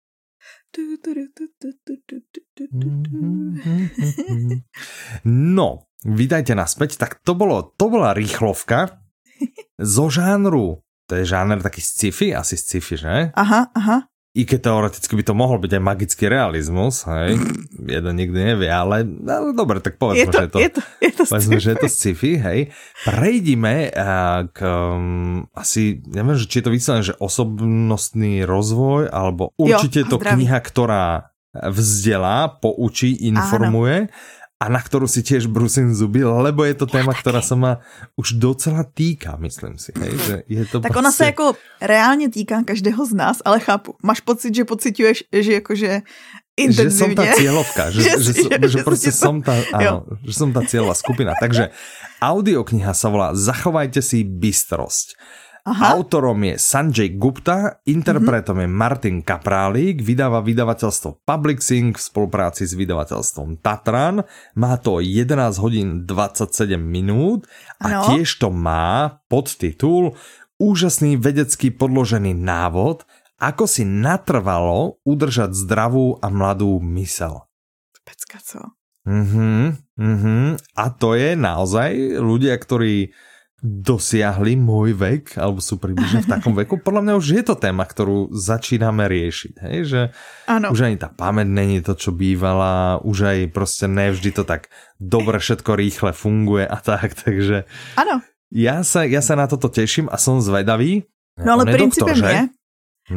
No, 5.24 5.68
vítajte 6.04 6.52
naspäť. 6.52 7.00
Tak 7.00 7.20
to, 7.24 7.32
bolo, 7.32 7.72
to 7.76 7.86
bola 7.88 8.12
rýchlovka 8.12 9.00
zo 9.96 10.06
žánru. 10.12 10.84
To 11.10 11.12
je 11.18 11.24
žáner 11.28 11.60
taký 11.60 11.80
sci-fi, 11.84 12.32
asi 12.32 12.56
sci-fi, 12.56 12.94
že? 12.96 13.14
Aha, 13.36 13.68
aha 13.72 14.11
i 14.32 14.48
keď 14.48 14.64
teoreticky 14.64 15.12
by 15.12 15.24
to 15.28 15.34
mohol 15.36 15.60
byť 15.60 15.76
aj 15.76 15.82
magický 15.84 16.24
realizmus, 16.32 17.04
hej, 17.04 17.36
jeden 17.76 18.14
nikdy 18.16 18.56
nevie, 18.56 18.68
ale, 18.72 19.04
ale 19.28 19.52
dobre, 19.52 19.84
tak 19.84 20.00
povedzme, 20.00 20.24
je 20.24 20.32
to, 20.32 20.40
že 20.40 20.44
je 20.44 20.48
to, 20.48 20.58
je 20.58 20.70
to, 20.72 20.82
je 21.04 21.12
to 21.12 21.22
povedzme, 21.28 21.58
že 21.60 21.68
je 21.68 21.78
to 21.84 21.88
sci-fi, 22.00 22.32
hej. 22.40 22.60
Prejdime 23.04 23.92
uh, 23.92 24.48
k 24.48 24.58
um, 24.64 25.44
asi, 25.52 26.00
neviem, 26.08 26.40
že 26.40 26.48
či 26.48 26.60
je 26.60 26.64
to 26.64 26.72
vyslené, 26.72 27.00
že 27.04 27.18
osobnostný 27.20 28.48
rozvoj, 28.48 29.12
alebo 29.12 29.52
určite 29.60 30.00
jo, 30.00 30.02
je 30.08 30.08
to 30.08 30.16
kniha, 30.16 30.58
ktorá 30.64 31.32
vzdelá, 31.52 32.48
poučí, 32.56 33.28
informuje. 33.28 34.08
Áno 34.08 34.40
a 34.62 34.70
na 34.70 34.78
ktorú 34.78 35.10
si 35.10 35.26
tiež 35.26 35.50
brusím 35.50 35.90
zuby, 35.90 36.22
lebo 36.22 36.62
je 36.62 36.78
to 36.78 36.86
téma, 36.86 37.10
ktorá 37.10 37.42
sa 37.42 37.58
ma 37.58 37.82
už 38.14 38.38
docela 38.38 38.86
týka, 38.86 39.34
myslím 39.42 39.74
si. 39.74 39.90
Hej, 39.90 40.14
že 40.22 40.34
je 40.46 40.62
to 40.70 40.78
tak 40.78 40.94
proste... 40.94 40.98
ona 41.02 41.12
se 41.12 41.24
jako 41.24 41.46
reálně 41.82 42.30
týká 42.30 42.62
každého 42.62 43.06
z 43.06 43.12
nás, 43.12 43.36
ale 43.44 43.58
chápu. 43.60 43.98
Máš 44.02 44.20
pocit, 44.22 44.54
že 44.54 44.64
pocituješ, 44.64 45.24
že 45.34 45.52
jakože 45.58 46.02
Že 46.52 46.92
som 46.92 47.16
tá 47.16 47.32
cieľovka, 47.32 47.88
že, 47.88 48.00
že, 48.20 48.20
že, 48.20 48.32
že, 48.44 48.68
že 48.68 48.78
proste 48.84 49.08
som 49.08 49.40
tá, 49.40 49.56
áno, 49.72 50.04
že 50.20 50.36
som 50.36 50.52
tá 50.52 50.60
cieľová 50.60 50.92
skupina. 50.92 51.32
Takže 51.32 51.72
audiokniha 52.20 52.92
sa 52.92 53.08
volá 53.08 53.32
Zachovajte 53.32 54.04
si 54.04 54.20
bystrosť. 54.20 55.16
Aha. 55.62 55.94
Autorom 55.94 56.42
je 56.42 56.58
Sanjay 56.58 57.14
Gupta, 57.14 57.78
interpretom 57.86 58.58
mm-hmm. 58.58 58.74
je 58.74 58.78
Martin 58.82 59.16
Kaprálík, 59.22 60.02
vydáva 60.02 60.42
vydavateľstvo 60.42 61.22
Publixing 61.22 61.94
v 61.94 62.02
spolupráci 62.02 62.66
s 62.66 62.74
vydavateľstvom 62.74 63.62
Tatran. 63.62 64.26
Má 64.58 64.74
to 64.82 64.98
11 64.98 65.62
hodín 65.62 66.02
27 66.02 66.74
minút 66.82 67.46
a 67.78 68.02
ano. 68.02 68.10
tiež 68.10 68.42
to 68.42 68.50
má 68.50 69.22
podtitul 69.30 70.18
Úžasný 70.62 71.18
vedecký 71.18 71.74
podložený 71.74 72.38
návod, 72.38 73.02
ako 73.42 73.66
si 73.66 73.82
natrvalo 73.82 75.02
udržať 75.02 75.58
zdravú 75.58 76.22
a 76.22 76.30
mladú 76.30 76.78
mysel. 76.98 77.50
Pecka, 78.06 78.38
co? 78.38 78.60
Mhm, 79.02 79.78
mhm. 79.98 80.38
A 80.78 80.84
to 80.94 81.18
je 81.18 81.34
naozaj 81.34 82.18
ľudia, 82.22 82.54
ktorí 82.54 83.10
dosiahli 83.62 84.58
môj 84.58 84.98
vek, 84.98 85.38
alebo 85.38 85.62
sú 85.62 85.78
približne 85.78 86.26
v 86.26 86.30
takom 86.34 86.50
veku, 86.58 86.82
podľa 86.82 87.02
mňa 87.06 87.14
už 87.14 87.26
je 87.38 87.42
to 87.46 87.54
téma, 87.54 87.86
ktorú 87.86 88.34
začíname 88.34 89.06
riešiť. 89.06 89.54
Hej? 89.62 89.78
Že 89.86 90.00
ano. 90.50 90.74
už 90.74 90.90
ani 90.90 90.98
tá 90.98 91.06
pamäť 91.14 91.46
není 91.46 91.78
to, 91.78 91.94
čo 91.94 92.10
bývala, 92.10 92.98
už 93.06 93.30
aj 93.30 93.38
proste 93.54 93.86
nevždy 93.86 94.34
to 94.34 94.42
tak 94.42 94.66
dobre 94.98 95.38
všetko 95.38 95.78
rýchle 95.78 96.10
funguje 96.10 96.66
a 96.66 96.78
tak, 96.82 97.14
takže... 97.22 97.70
Áno. 97.94 98.18
Ja 98.50 98.82
sa, 98.82 99.06
ja 99.06 99.22
sa 99.22 99.38
na 99.38 99.46
toto 99.46 99.70
teším 99.70 100.10
a 100.10 100.18
som 100.18 100.42
zvedavý. 100.42 101.06
No 101.38 101.56
ale 101.56 101.70
princípem 101.70 102.18
je... 102.18 102.40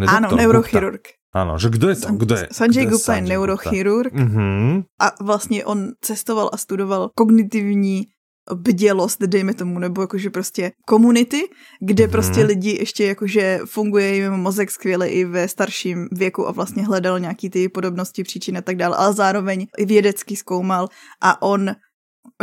Áno, 0.06 0.30
neurochirurg. 0.32 1.04
Áno, 1.36 1.60
že 1.60 1.68
kdo 1.68 1.92
je 1.92 1.98
to? 2.00 2.08
Kdo 2.16 2.34
je, 2.40 2.46
Sanjay 2.48 2.88
Gupta 2.88 3.20
je 3.20 3.28
neurochirurg 3.28 4.14
uh-huh. 4.16 4.88
a 5.00 5.08
vlastně 5.20 5.66
on 5.66 5.92
cestoval 6.00 6.50
a 6.54 6.58
studoval 6.58 7.12
kognitivní 7.16 8.15
bdělost, 8.54 9.22
dejme 9.22 9.54
tomu, 9.54 9.80
nebo 9.80 10.02
jakože 10.02 10.30
prostě 10.30 10.72
komunity, 10.86 11.50
kde 11.80 12.06
mm-hmm. 12.06 12.12
prostě 12.12 12.44
lidi 12.44 12.78
ještě 12.80 13.06
jakože 13.06 13.60
funguje 13.66 14.16
jim 14.16 14.34
mozek 14.34 14.72
skvěle 14.72 15.08
i 15.08 15.26
ve 15.26 15.48
starším 15.48 16.08
věku 16.12 16.48
a 16.48 16.52
vlastně 16.52 16.86
hledal 16.86 17.20
nějaký 17.20 17.50
ty 17.50 17.70
podobnosti, 17.70 18.24
příčiny 18.24 18.58
a 18.58 18.62
tak 18.62 18.76
dále, 18.76 18.98
ale 18.98 19.14
zároveň 19.14 19.68
i 19.78 19.86
vědecky 19.86 20.36
zkoumal 20.36 20.88
a 21.22 21.42
on 21.42 21.76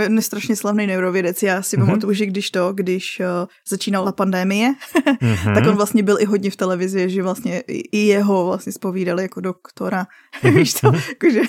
je 0.00 0.22
strašně 0.22 0.56
slavný 0.56 0.86
neurovědec. 0.86 1.42
Já 1.42 1.62
si 1.62 1.76
mm-hmm. 1.76 1.86
pamatuju, 1.86 2.12
že 2.12 2.26
když 2.26 2.50
to, 2.50 2.72
když 2.72 3.20
uh, 3.20 3.26
začínala 3.68 4.12
pandémie, 4.12 4.72
mm-hmm. 4.72 5.54
tak 5.54 5.66
on 5.66 5.76
vlastně 5.76 6.02
byl 6.02 6.16
i 6.20 6.24
hodně 6.24 6.50
v 6.50 6.56
televizi, 6.56 7.10
že 7.10 7.22
vlastně 7.22 7.62
i 7.68 7.98
jeho 7.98 8.46
vlastně 8.46 8.72
spovídali 8.72 9.22
jako 9.22 9.40
doktora. 9.40 10.06
Mm-hmm. 10.42 10.54
Víš 10.56 10.74
to? 10.74 10.92
Jakože, 11.08 11.40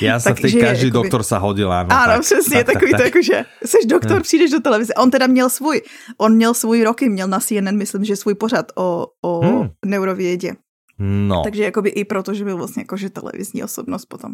Já 0.00 0.20
tak, 0.20 0.40
že 0.40 0.60
každý 0.60 0.86
jakoby, 0.86 0.90
doktor 0.90 1.22
sa 1.22 1.38
hodil, 1.38 1.72
ano. 1.72 1.88
Ano, 1.92 2.12
tak, 2.12 2.20
přesně, 2.20 2.64
tak, 2.64 2.74
takový 2.74 2.92
tak, 2.92 3.00
to 3.00 3.04
tak. 3.04 3.14
jakože, 3.14 3.44
jsi 3.64 3.86
doktor, 3.86 4.16
mm. 4.16 4.22
přijdeš 4.22 4.50
do 4.50 4.60
televize. 4.60 4.94
On 4.94 5.10
teda 5.10 5.26
měl 5.26 5.50
svůj, 5.50 5.82
on 6.18 6.34
měl 6.34 6.54
svůj 6.54 6.82
roky, 6.82 7.08
měl 7.08 7.28
na 7.28 7.40
CNN, 7.40 7.76
myslím, 7.76 8.04
že 8.04 8.16
svůj 8.16 8.34
pořad 8.34 8.66
o, 8.76 9.06
o 9.24 9.42
mm. 9.42 9.68
neurovědě. 9.84 10.52
No. 10.98 11.44
Takže 11.44 11.62
jakoby 11.62 11.90
i 11.90 12.04
proto, 12.04 12.34
že 12.34 12.44
byl 12.44 12.56
vlastně 12.56 12.82
jakože 12.82 13.10
televizní 13.10 13.64
osobnost 13.64 14.04
potom. 14.04 14.32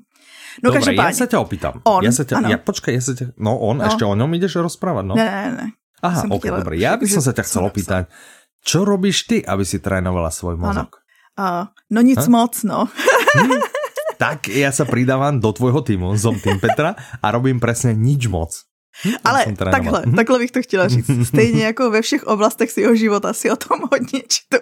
No 0.62 0.70
Dobre, 0.70 0.80
každopádně. 0.80 1.10
ja 1.10 1.18
sa 1.18 1.26
ťa 1.26 1.38
opýtam. 1.42 1.74
On, 1.82 2.00
ja 2.04 2.12
sa 2.14 2.22
ťa, 2.22 2.34
ja, 2.46 2.58
počkaj, 2.62 2.92
ja 2.94 3.02
sa 3.02 3.12
ťa, 3.18 3.34
no 3.34 3.58
on, 3.58 3.82
no. 3.82 3.90
ešte 3.90 4.06
o 4.06 4.14
ňom 4.14 4.30
ideš 4.38 4.62
rozprávať, 4.62 5.04
no? 5.10 5.14
Ne, 5.18 5.26
ne, 5.26 5.50
ne. 5.58 5.66
Aha, 6.06 6.22
ok, 6.30 6.38
chtěla, 6.38 6.62
dobre. 6.62 6.78
Ja 6.78 6.94
by 6.94 7.06
som 7.10 7.18
sa 7.18 7.34
ťa 7.34 7.42
chcel 7.42 7.62
opýtať, 7.66 8.06
čo 8.62 8.86
robíš 8.86 9.26
ty, 9.26 9.42
aby 9.42 9.66
si 9.66 9.82
trénovala 9.82 10.30
svoj 10.30 10.54
mozog? 10.54 11.02
Uh, 11.34 11.66
no 11.90 11.98
nic 11.98 12.22
ha? 12.22 12.30
moc, 12.30 12.54
no. 12.62 12.86
hm? 13.34 13.58
Tak 14.22 14.54
ja 14.54 14.70
sa 14.70 14.86
pridávam 14.86 15.42
do 15.42 15.50
tvojho 15.50 15.82
týmu, 15.82 16.14
som 16.14 16.38
tým 16.38 16.62
Petra 16.62 16.94
a 16.94 17.26
robím 17.34 17.58
presne 17.58 17.90
nič 17.90 18.30
moc. 18.30 18.54
Hm, 19.04 19.12
Ale 19.24 19.44
takhle, 19.56 20.02
hm? 20.06 20.16
takhle 20.16 20.38
bych 20.38 20.50
to 20.50 20.62
chtěla 20.62 20.88
říct. 20.88 21.10
Stejně 21.28 21.64
jako 21.64 21.90
ve 21.90 22.02
všech 22.02 22.24
oblastech 22.24 22.70
svého 22.70 22.94
života 22.94 23.32
si 23.32 23.50
o 23.50 23.56
tom 23.56 23.80
hodně 23.92 24.22
čtu. 24.28 24.58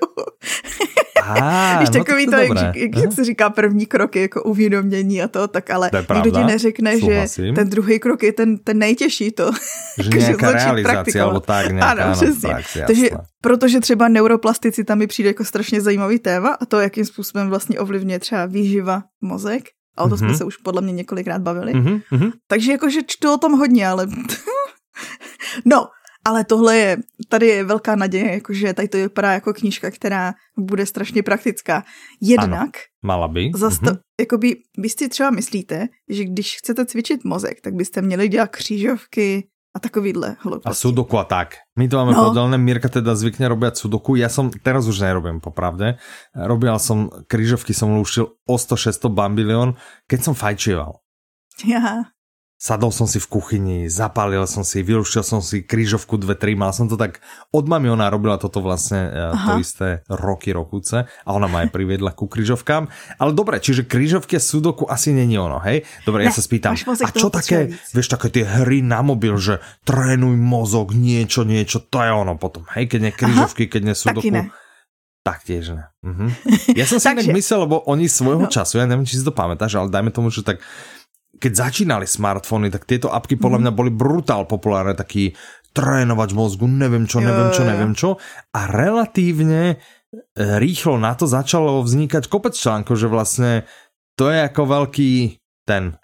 Ah, 1.23 1.81
no 1.85 1.91
takový 1.91 2.25
to, 2.27 2.31
to 2.31 2.37
jak, 2.37 2.77
jak, 2.77 2.97
jak 2.97 3.13
se 3.13 3.25
říká 3.25 3.51
první 3.51 3.87
krok 3.87 4.17
je 4.17 4.23
jako 4.23 4.43
uvědomění 4.43 5.23
a 5.23 5.29
to, 5.29 5.49
tak 5.49 5.71
ale 5.71 5.91
to 6.07 6.15
nikdo 6.15 6.31
ti 6.31 6.45
neřekne, 6.45 6.99
Souhlasím. 6.99 7.47
že 7.47 7.53
ten 7.53 7.69
druhý 7.69 7.99
krok 7.99 8.23
je 8.23 8.33
ten, 8.33 8.59
ten 8.59 8.79
nejtěžší 8.79 9.31
to. 9.31 9.51
Že 9.99 10.11
nějaká 10.19 10.53
realizace, 10.53 11.21
alebo 11.21 11.41
tak 11.41 11.73
nějaká 11.73 12.05
ano, 12.05 12.13
přesně. 12.13 12.49
Praxi, 12.49 12.83
Takže 12.87 13.11
protože 13.41 13.81
třeba 13.81 14.09
neuroplasticita 14.09 14.95
mi 14.95 15.07
přijde 15.07 15.31
jako 15.31 15.45
strašně 15.45 15.81
zajímavý 15.81 16.19
téma 16.19 16.49
a 16.61 16.67
to, 16.67 16.81
jakým 16.81 17.05
způsobem 17.05 17.49
vlastně 17.49 17.81
ovlivňuje 17.81 18.19
třeba 18.19 18.47
výživa 18.47 19.03
mozek, 19.21 19.65
a 20.01 20.03
o 20.03 20.09
to 20.09 20.15
mm-hmm. 20.15 20.19
jsme 20.19 20.29
mhm. 20.29 20.37
se 20.37 20.45
už 20.45 20.57
podle 20.57 20.83
mě 20.83 20.93
několikrát 20.93 21.43
bavili. 21.43 21.75
Mm-hmm. 21.75 22.33
Takže 22.49 22.73
jakože 22.73 23.01
čtu 23.07 23.33
o 23.33 23.39
tom 23.39 23.53
hodně, 23.53 23.89
ale... 23.89 24.07
no, 25.65 25.87
ale 26.25 26.45
tohle 26.45 26.77
je, 26.77 26.97
tady 27.29 27.47
je 27.47 27.65
velká 27.65 27.97
naděje, 27.97 28.33
jakože 28.33 28.75
tady 28.75 28.89
to 28.89 28.99
vypadá 28.99 29.33
jako 29.33 29.53
knížka, 29.53 29.91
která 29.91 30.35
bude 30.59 30.87
strašně 30.87 31.23
praktická. 31.23 31.85
Jednak, 32.21 32.53
ano, 32.53 32.71
mala 33.03 33.29
by. 33.29 33.51
Zase 33.57 33.81
to, 33.81 33.87
mm-hmm. 33.87 34.01
jakoby, 34.21 34.57
vy 34.79 34.89
si 34.89 35.09
třeba 35.09 35.31
myslíte, 35.31 35.87
že 36.09 36.25
když 36.25 36.57
chcete 36.57 36.87
cvičit 36.87 37.25
mozek, 37.25 37.61
tak 37.61 37.75
byste 37.75 38.03
měli 38.03 38.29
dělat 38.29 38.51
křížovky, 38.51 39.49
a 39.71 39.79
takovýhle 39.79 40.37
hlouposti. 40.41 40.69
A 40.69 40.75
sudoku 40.75 41.19
a 41.19 41.25
tak. 41.25 41.63
My 41.79 41.89
to 41.89 41.97
máme 41.97 42.13
no. 42.13 42.25
podelené, 42.27 42.59
Mirka 42.59 42.91
teda 42.91 43.15
zvykne 43.15 43.47
robiať 43.47 43.87
sudoku, 43.87 44.19
ja 44.19 44.27
som, 44.27 44.51
teraz 44.51 44.91
už 44.91 44.99
nerobím 44.99 45.39
popravde, 45.39 46.03
robil 46.35 46.75
som, 46.83 47.07
krížovky 47.31 47.71
som 47.71 47.95
lúštil 47.95 48.35
o 48.35 48.55
100-600 48.59 49.07
bambilión, 49.15 49.79
keď 50.11 50.31
som 50.31 50.35
fajčieval. 50.35 50.99
Ja 51.63 52.11
sadol 52.61 52.93
som 52.93 53.09
si 53.09 53.17
v 53.17 53.25
kuchyni, 53.25 53.79
zapálil 53.89 54.45
som 54.45 54.61
si, 54.61 54.85
vyrušil 54.85 55.25
som 55.25 55.41
si 55.41 55.65
krížovku 55.65 56.21
dve, 56.21 56.37
tri, 56.37 56.53
mal 56.53 56.77
som 56.77 56.93
to 56.93 57.01
tak, 57.01 57.25
od 57.57 57.65
mami 57.65 57.89
ona 57.89 58.13
robila 58.13 58.37
toto 58.37 58.61
vlastne 58.61 59.09
e, 59.09 59.33
Aha. 59.33 59.57
to 59.57 59.65
isté 59.65 60.05
roky, 60.13 60.53
rokuce 60.53 61.09
a 61.09 61.29
ona 61.33 61.49
ma 61.49 61.65
aj 61.65 61.73
priviedla 61.73 62.13
ku 62.13 62.29
krížovkám. 62.29 62.93
Ale 63.17 63.33
dobre, 63.33 63.65
čiže 63.65 63.89
krížovky 63.89 64.37
a 64.37 64.45
sudoku 64.45 64.85
asi 64.85 65.17
není 65.17 65.41
ono, 65.41 65.57
hej? 65.65 65.89
Dobre, 66.05 66.21
ne, 66.21 66.29
ja 66.29 66.37
sa 66.37 66.45
spýtam, 66.45 66.77
a 66.77 67.09
čo 67.09 67.33
také, 67.33 67.73
vieš, 67.97 68.13
také 68.13 68.29
tie 68.29 68.45
hry 68.45 68.85
na 68.85 69.01
mobil, 69.01 69.41
že 69.41 69.65
trénuj 69.89 70.37
mozog, 70.37 70.93
niečo, 70.93 71.49
niečo, 71.49 71.81
to 71.81 72.05
je 72.05 72.13
ono 72.13 72.37
potom, 72.37 72.69
hej? 72.77 72.93
Keď 72.93 73.01
nie 73.01 73.13
krížovky, 73.17 73.73
keď 73.73 73.81
nie 73.89 73.97
sudoku. 73.97 74.29
ne. 74.29 74.53
Taktiež 75.21 75.77
ne. 75.77 75.85
Mhm. 76.01 76.33
Ja 76.77 76.89
som 76.89 76.97
si 76.97 77.09
inak 77.13 77.29
myslel, 77.29 77.69
lebo 77.69 77.85
oni 77.89 78.09
svojho 78.09 78.49
no. 78.49 78.53
času, 78.53 78.81
ja 78.81 78.89
neviem, 78.89 79.05
či 79.09 79.21
si 79.21 79.25
to 79.25 79.33
pamätáš, 79.33 79.77
ale 79.77 79.93
dajme 79.93 80.13
tomu, 80.13 80.29
že 80.29 80.45
tak 80.45 80.61
keď 81.41 81.53
začínali 81.57 82.05
smartfóny, 82.05 82.69
tak 82.69 82.85
tieto 82.85 83.09
apky 83.09 83.41
podľa 83.41 83.59
mhm. 83.59 83.63
mňa 83.65 83.73
boli 83.73 83.91
brutál 83.91 84.45
populárne, 84.45 84.93
taký 84.93 85.33
trénovač 85.73 86.35
mozgu, 86.35 86.67
neviem 86.67 87.07
čo, 87.07 87.23
neviem 87.23 87.51
čo, 87.55 87.63
neviem 87.63 87.93
čo. 87.95 88.09
A 88.53 88.67
relatívne 88.69 89.63
e, 89.75 89.77
rýchlo 90.37 90.99
na 90.99 91.15
to 91.15 91.31
začalo 91.31 91.81
vznikať 91.87 92.27
kopec 92.27 92.53
článkov, 92.59 92.99
že 92.99 93.07
vlastne 93.07 93.51
to 94.19 94.29
je 94.29 94.39
ako 94.45 94.63
veľký 94.67 95.11
ten, 95.65 95.95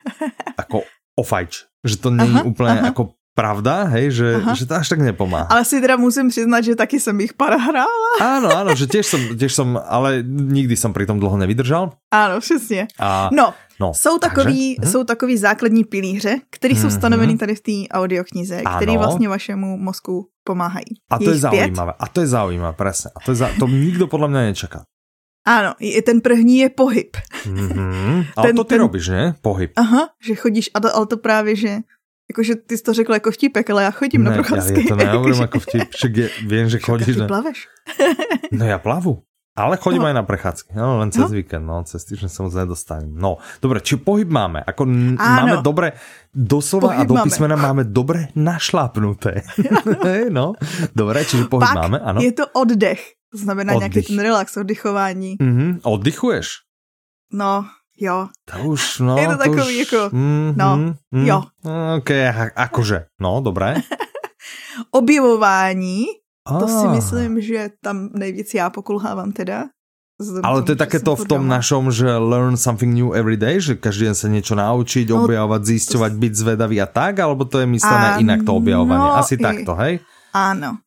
ako 0.62 0.86
ofajč, 1.18 1.66
že 1.82 1.98
to 1.98 2.14
není 2.14 2.46
úplne 2.46 2.78
aha. 2.78 2.94
ako 2.94 3.18
pravda, 3.38 3.86
hej, 3.94 4.10
že, 4.10 4.28
že 4.58 4.66
to 4.66 4.74
až 4.74 4.90
tak 4.90 4.98
nepomáha. 4.98 5.46
Ale 5.46 5.62
si 5.62 5.78
teda 5.78 5.94
musím 5.94 6.26
přiznat, 6.26 6.66
že 6.66 6.74
taky 6.74 6.98
jsem 6.98 7.14
ich 7.22 7.38
pár 7.38 7.54
hrála. 7.54 8.18
Áno, 8.38 8.50
áno, 8.50 8.74
že 8.74 8.90
tiež 8.90 9.06
som, 9.06 9.22
tiež 9.38 9.54
som, 9.54 9.78
ale 9.78 10.26
nikdy 10.26 10.74
som 10.74 10.90
pri 10.90 11.06
tom 11.06 11.22
dlho 11.22 11.38
nevydržal. 11.38 11.94
Áno, 12.10 12.42
přesně. 12.42 12.90
A, 12.98 13.30
no, 13.30 13.54
no, 13.80 13.94
jsou 13.94 14.18
takový, 14.18 14.76
takže, 14.76 14.92
jsou 14.92 15.04
takový 15.04 15.36
základní 15.36 15.84
pilíře, 15.84 16.36
které 16.50 16.74
jsou 16.74 16.86
mhm. 16.86 16.96
stanoveny 16.96 17.36
tady 17.36 17.54
v 17.54 17.60
té 17.60 17.76
audioknize, 17.90 18.62
které 18.76 18.98
vlastně 18.98 19.28
vašemu 19.28 19.76
mozku 19.76 20.28
pomáhají. 20.44 21.00
A 21.10 21.18
to 21.18 21.24
je, 21.24 21.30
je 21.30 21.38
zaujímavé. 21.38 21.92
A 21.98 22.08
to 22.08 22.20
je 22.20 22.26
zaujímavé, 22.26 22.72
presne. 22.72 23.10
A 23.16 23.20
to, 23.20 23.30
je 23.30 23.34
za, 23.34 23.50
to 23.58 23.68
nikto 23.68 24.08
podľa 24.08 24.28
mňa 24.28 24.40
nečaká. 24.52 24.80
Áno, 25.48 25.80
ten 25.80 26.20
první 26.20 26.60
je 26.60 26.68
pohyb. 26.68 27.16
Mm-hmm. 27.48 28.36
Ale 28.36 28.44
ten, 28.52 28.56
to 28.56 28.64
ty 28.68 28.76
ten... 28.76 28.80
robíš, 28.84 29.08
ne? 29.08 29.32
Pohyb. 29.40 29.72
Aha, 29.80 30.12
že 30.20 30.36
chodíš, 30.36 30.68
a 30.76 30.80
to, 30.80 30.92
ale 30.92 31.06
to 31.08 31.16
právě, 31.16 31.56
že 31.56 31.72
Jakože 32.30 32.54
ty 32.54 32.78
jsi 32.78 32.82
to 32.82 32.92
řekl 32.92 33.12
jako 33.12 33.30
vtipek, 33.30 33.70
ale 33.70 33.82
já 33.84 33.90
chodím 33.90 34.24
ne, 34.24 34.30
na 34.30 34.36
procházky. 34.36 34.80
Já 34.80 34.88
to 34.88 34.96
nehovorím 34.96 35.40
jako 35.48 35.60
vtip, 35.60 35.90
však 35.90 36.16
je, 36.16 36.30
vím, 36.46 36.68
že 36.68 36.78
chodíš. 36.78 37.16
Ty 37.16 37.22
plaveš? 37.26 37.68
no 38.52 38.66
já 38.66 38.78
plavu. 38.78 39.22
Ale 39.58 39.74
chodím 39.74 40.06
no. 40.06 40.08
aj 40.08 40.14
na 40.14 40.22
prechádzky, 40.22 40.70
no, 40.78 41.02
len 41.02 41.10
cez 41.10 41.26
no. 41.26 41.34
víkend, 41.34 41.66
no, 41.66 41.82
cez 41.82 42.06
týždeň 42.06 42.30
sa 42.30 42.40
moc 42.46 42.54
nedostanem. 42.54 43.10
No, 43.10 43.42
dobre, 43.58 43.82
či 43.82 43.98
pohyb 43.98 44.30
máme, 44.30 44.62
ako 44.62 44.86
Áno. 44.86 45.18
máme 45.18 45.56
dobre, 45.66 45.98
doslova 46.30 46.94
pohyb 46.94 47.02
a 47.02 47.10
do 47.10 47.14
písmena 47.26 47.58
máme. 47.58 47.66
máme 47.66 47.82
dobre 47.90 48.30
našlápnuté. 48.38 49.42
no, 50.38 50.54
dobre, 50.94 51.26
čiže 51.26 51.50
pohyb 51.50 51.66
Pak 51.66 51.74
máme, 51.74 51.98
ano. 51.98 52.22
je 52.22 52.30
to 52.30 52.46
oddech, 52.54 53.18
to 53.34 53.42
znamená 53.42 53.74
Oddych. 53.74 53.90
nějaký 53.90 54.14
ten 54.14 54.18
relax, 54.22 54.56
oddychování. 54.56 55.42
Mm-hmm. 55.42 55.70
Oddychuješ? 55.82 56.62
No, 57.34 57.66
Jo. 57.98 58.28
To 58.46 58.58
už, 58.62 58.98
no. 58.98 59.18
Je 59.18 59.26
to, 59.26 59.32
to 59.32 59.38
takový 59.38 59.82
už... 59.82 59.92
jako, 59.92 60.16
mm, 60.16 60.54
no, 60.56 60.76
mm, 60.76 61.26
jo. 61.26 61.42
Ok, 61.98 62.10
akože, 62.54 63.04
no, 63.20 63.40
dobré. 63.40 63.74
Objevování, 64.90 66.06
ah. 66.48 66.58
to 66.58 66.68
si 66.68 66.86
myslím, 66.88 67.40
že 67.40 67.70
tam 67.82 68.08
nejvíc 68.14 68.54
já 68.54 68.70
pokulhávám 68.70 69.32
teda. 69.32 69.64
Ale 70.42 70.66
to 70.66 70.74
je 70.74 70.78
také 70.82 70.98
to 70.98 71.14
v 71.14 71.30
tom 71.30 71.46
doma. 71.46 71.62
našom, 71.62 71.94
že 71.94 72.10
learn 72.10 72.58
something 72.58 72.90
new 72.90 73.14
every 73.14 73.38
day, 73.38 73.62
že 73.62 73.78
každý 73.78 74.10
deň 74.10 74.14
sa 74.18 74.26
niečo 74.26 74.58
naučiť, 74.58 75.06
no, 75.14 75.22
objavovať, 75.22 75.62
zisťovať, 75.62 76.12
byť 76.18 76.32
zvedavý 76.34 76.76
a 76.82 76.90
tak, 76.90 77.22
alebo 77.22 77.46
to 77.46 77.62
je 77.62 77.70
myslené 77.70 78.26
inak 78.26 78.42
to 78.42 78.58
objavovanie? 78.58 78.98
No, 78.98 79.14
Asi 79.14 79.38
i... 79.38 79.42
takto, 79.46 79.78
hej? 79.78 80.02
Áno. 80.34 80.82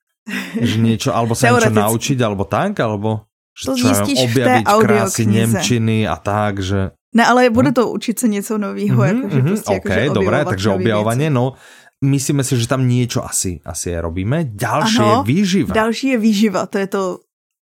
Že 0.59 0.75
niečo, 0.83 1.09
alebo 1.15 1.31
sa 1.31 1.47
niečo 1.47 1.71
naučiť, 1.71 2.19
alebo 2.19 2.43
tak, 2.43 2.75
alebo 2.83 3.31
to 3.55 3.71
zistíš 3.71 4.19
objaviť 4.19 4.63
v 4.63 4.67
té 4.67 4.83
krásy 4.83 5.23
Nemčiny 5.23 6.03
a 6.03 6.15
tak, 6.19 6.59
že... 6.59 6.91
Ne, 7.15 7.23
ale 7.27 7.51
bude 7.51 7.71
to 7.71 7.91
učit 7.91 8.19
se 8.19 8.27
něco 8.27 8.57
nového. 8.57 9.03
Mm-hmm, 9.03 9.23
jako, 9.23 9.35
že 9.35 9.41
prostě, 9.41 9.71
OK, 9.75 9.89
jako, 9.89 10.13
dobré, 10.13 10.45
takže 10.45 10.69
objavovanie, 10.69 11.29
no. 11.29 11.53
Myslíme 12.01 12.43
si, 12.43 12.57
že 12.57 12.65
tam 12.65 12.89
niečo 12.89 13.21
asi, 13.21 13.61
asi 13.61 13.93
robíme. 13.93 14.49
Ďalšie 14.57 15.05
ano, 15.05 15.21
je 15.21 15.33
výživa. 15.33 15.69
Další 15.69 16.07
je 16.07 16.17
výživa, 16.17 16.65
to 16.65 16.77
je 16.81 16.87
to 16.87 17.01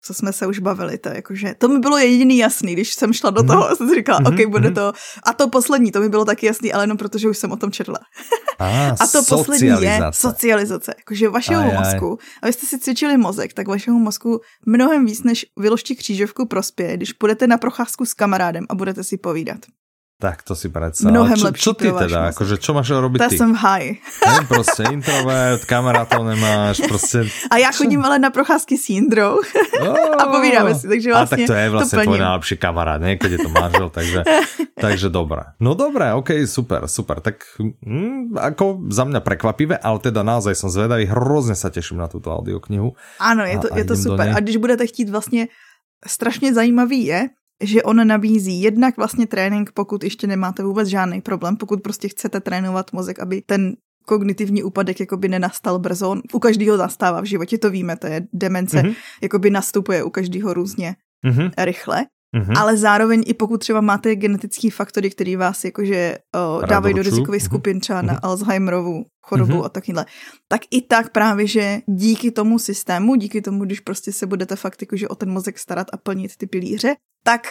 co 0.04 0.14
jsme 0.14 0.34
se 0.34 0.48
už 0.48 0.60
bavili, 0.60 0.98
to 0.98 1.10
jakože, 1.10 1.56
to 1.58 1.68
mi 1.68 1.80
bylo 1.80 1.98
jediný 1.98 2.38
jasný, 2.38 2.74
když 2.74 2.94
jsem 2.94 3.14
šla 3.14 3.30
do 3.30 3.44
mhm. 3.44 3.48
toho 3.48 3.70
a 3.70 3.76
jsem 3.76 3.90
si 3.90 3.96
říkala, 3.96 4.20
mm-hmm. 4.20 4.46
OK, 4.46 4.50
bude 4.52 4.68
mhm. 4.68 4.76
to, 4.76 4.94
a 5.24 5.34
to 5.34 5.50
poslední, 5.50 5.92
to 5.92 6.00
mi 6.02 6.10
bylo 6.10 6.26
taky 6.26 6.46
jasný, 6.46 6.74
ale 6.74 6.84
jenom 6.84 6.98
protože 6.98 7.30
už 7.30 7.38
jsem 7.38 7.52
o 7.52 7.58
tom 7.58 7.72
četla. 7.72 8.00
Ah, 8.60 8.96
a 9.00 9.08
to 9.08 9.24
poslední 9.30 9.68
je 9.68 10.00
socializace, 10.12 10.94
jakože 10.98 11.30
vašeho 11.30 11.62
aj, 11.62 11.78
mozku, 11.78 12.20
abyste 12.42 12.66
si 12.66 12.80
cvičili 12.80 13.18
mozek, 13.18 13.54
tak 13.54 13.68
vašeho 13.68 14.00
mozku 14.00 14.40
mnohem 14.66 15.06
víc 15.06 15.24
než 15.24 15.46
vyložti 15.58 15.96
křížovku 15.96 16.46
prospěje, 16.46 16.98
když 16.98 17.14
půjdete 17.14 17.48
na 17.48 17.58
procházku 17.58 18.06
s 18.06 18.14
kamarádem 18.14 18.66
a 18.70 18.76
budete 18.76 19.04
si 19.04 19.18
povídat. 19.18 19.60
Tak 20.22 20.46
to 20.46 20.54
si 20.54 20.70
predstav. 20.70 21.10
Mnohem 21.10 21.34
čo, 21.34 21.50
čo 21.50 21.72
ty 21.74 21.90
teda? 21.90 22.30
Akože, 22.30 22.62
čo 22.62 22.78
máš 22.78 22.94
robiť 22.94 23.26
ty? 23.26 23.42
som 23.42 23.58
high. 23.58 23.98
Hej, 24.22 24.46
proste 24.46 24.86
introvert, 24.94 25.66
kamarátov 25.66 26.22
nemáš, 26.22 26.86
proste... 26.86 27.26
A 27.50 27.58
ja 27.58 27.74
chodím 27.74 28.06
ale 28.06 28.22
na 28.22 28.30
procházky 28.30 28.78
s 28.78 28.94
Jindrou 28.94 29.42
oh, 29.42 30.22
a 30.22 30.24
povídáme 30.30 30.78
si, 30.78 30.86
takže 30.86 31.10
vlastne 31.10 31.26
A 31.26 31.32
tak 31.34 31.50
to 31.50 31.54
je 31.58 31.68
vlastne 31.74 31.98
to 31.98 32.06
tvoj 32.06 32.20
najlepší 32.22 32.56
kamarát, 32.62 33.02
nie? 33.02 33.18
Keď 33.18 33.32
je 33.34 33.40
to 33.42 33.50
manžel, 33.50 33.90
takže, 33.90 34.20
takže 34.86 35.08
dobré. 35.10 35.58
No 35.58 35.74
dobré, 35.74 36.14
ok, 36.14 36.46
super, 36.46 36.86
super. 36.86 37.18
Tak 37.18 37.42
hm, 37.58 38.38
ako 38.38 38.94
za 38.94 39.10
mňa 39.10 39.26
prekvapivé, 39.26 39.82
ale 39.82 39.98
teda 40.06 40.22
naozaj 40.22 40.54
som 40.54 40.70
zvedavý, 40.70 41.10
hrozne 41.10 41.58
sa 41.58 41.74
teším 41.74 41.98
na 41.98 42.06
túto 42.06 42.30
audioknihu. 42.30 42.94
Áno, 43.18 43.42
je 43.42 43.58
to, 43.58 43.68
a, 43.74 43.78
je 43.82 43.86
to 43.90 43.96
super. 43.98 44.30
A 44.30 44.38
když 44.38 44.62
budete 44.62 44.86
chtít 44.86 45.10
vlastně 45.10 45.50
strašně 46.06 46.54
zajímavý 46.54 47.06
je, 47.06 47.30
že 47.62 47.84
on 47.84 48.08
nabízí 48.08 48.62
jednak 48.62 48.98
vlastně 48.98 49.28
trénink, 49.28 49.72
pokud 49.72 50.04
ještě 50.04 50.28
nemáte 50.28 50.64
vůbec 50.64 50.88
žádný 50.88 51.22
problém, 51.22 51.58
pokud 51.58 51.82
prostě 51.82 52.08
chcete 52.08 52.40
trénovat 52.40 52.94
mozek, 52.94 53.20
aby 53.20 53.42
ten 53.42 53.76
kognitivní 54.06 54.64
úpadek 54.64 55.00
jakoby 55.00 55.28
nenastal 55.28 55.80
brzo. 55.80 56.16
U 56.34 56.40
každého 56.40 56.78
nastává 56.78 57.22
v 57.22 57.26
životě, 57.26 57.58
to 57.58 57.70
víme, 57.70 57.98
to 57.98 58.08
je 58.08 58.28
demence, 58.34 58.78
mm-hmm. 58.78 58.96
jakoby 59.22 59.50
nastupuje 59.50 60.04
u 60.04 60.10
každého 60.10 60.54
různě 60.54 60.96
mm-hmm. 61.26 61.52
rychle. 61.58 62.06
Mm-hmm. 62.36 62.58
Ale 62.58 62.78
zároveň 62.78 63.24
i 63.26 63.34
pokud 63.34 63.58
třeba 63.58 63.82
máte 63.82 64.16
genetický 64.16 64.70
faktory, 64.70 65.10
který 65.10 65.36
vás 65.36 65.64
jakože 65.64 66.18
uh, 66.58 66.66
dávají 66.66 66.94
do 66.94 67.02
rizikových 67.02 67.42
mm-hmm. 67.42 67.46
skupin 67.46 67.80
třeba 67.80 68.02
mm-hmm. 68.02 68.06
na 68.06 68.20
Alzheimerovu 68.24 69.06
chorobu 69.22 69.54
mm-hmm. 69.54 69.66
a 69.66 69.70
takhle, 69.70 70.06
tak 70.48 70.62
i 70.72 70.82
tak 70.82 71.12
právě, 71.12 71.48
že 71.48 71.82
díky 71.88 72.32
tomu 72.32 72.60
systému, 72.60 73.16
díky 73.16 73.42
tomu, 73.42 73.66
když 73.66 73.80
prostě 73.80 74.14
se 74.14 74.28
budete 74.28 74.56
fakt 74.56 74.82
jakože 74.82 75.08
o 75.08 75.16
ten 75.16 75.30
mozek 75.30 75.60
starat 75.60 75.88
a 75.94 75.98
plnit 75.98 76.38
ty 76.38 76.48
pilíře, 76.48 76.96
tak 77.24 77.42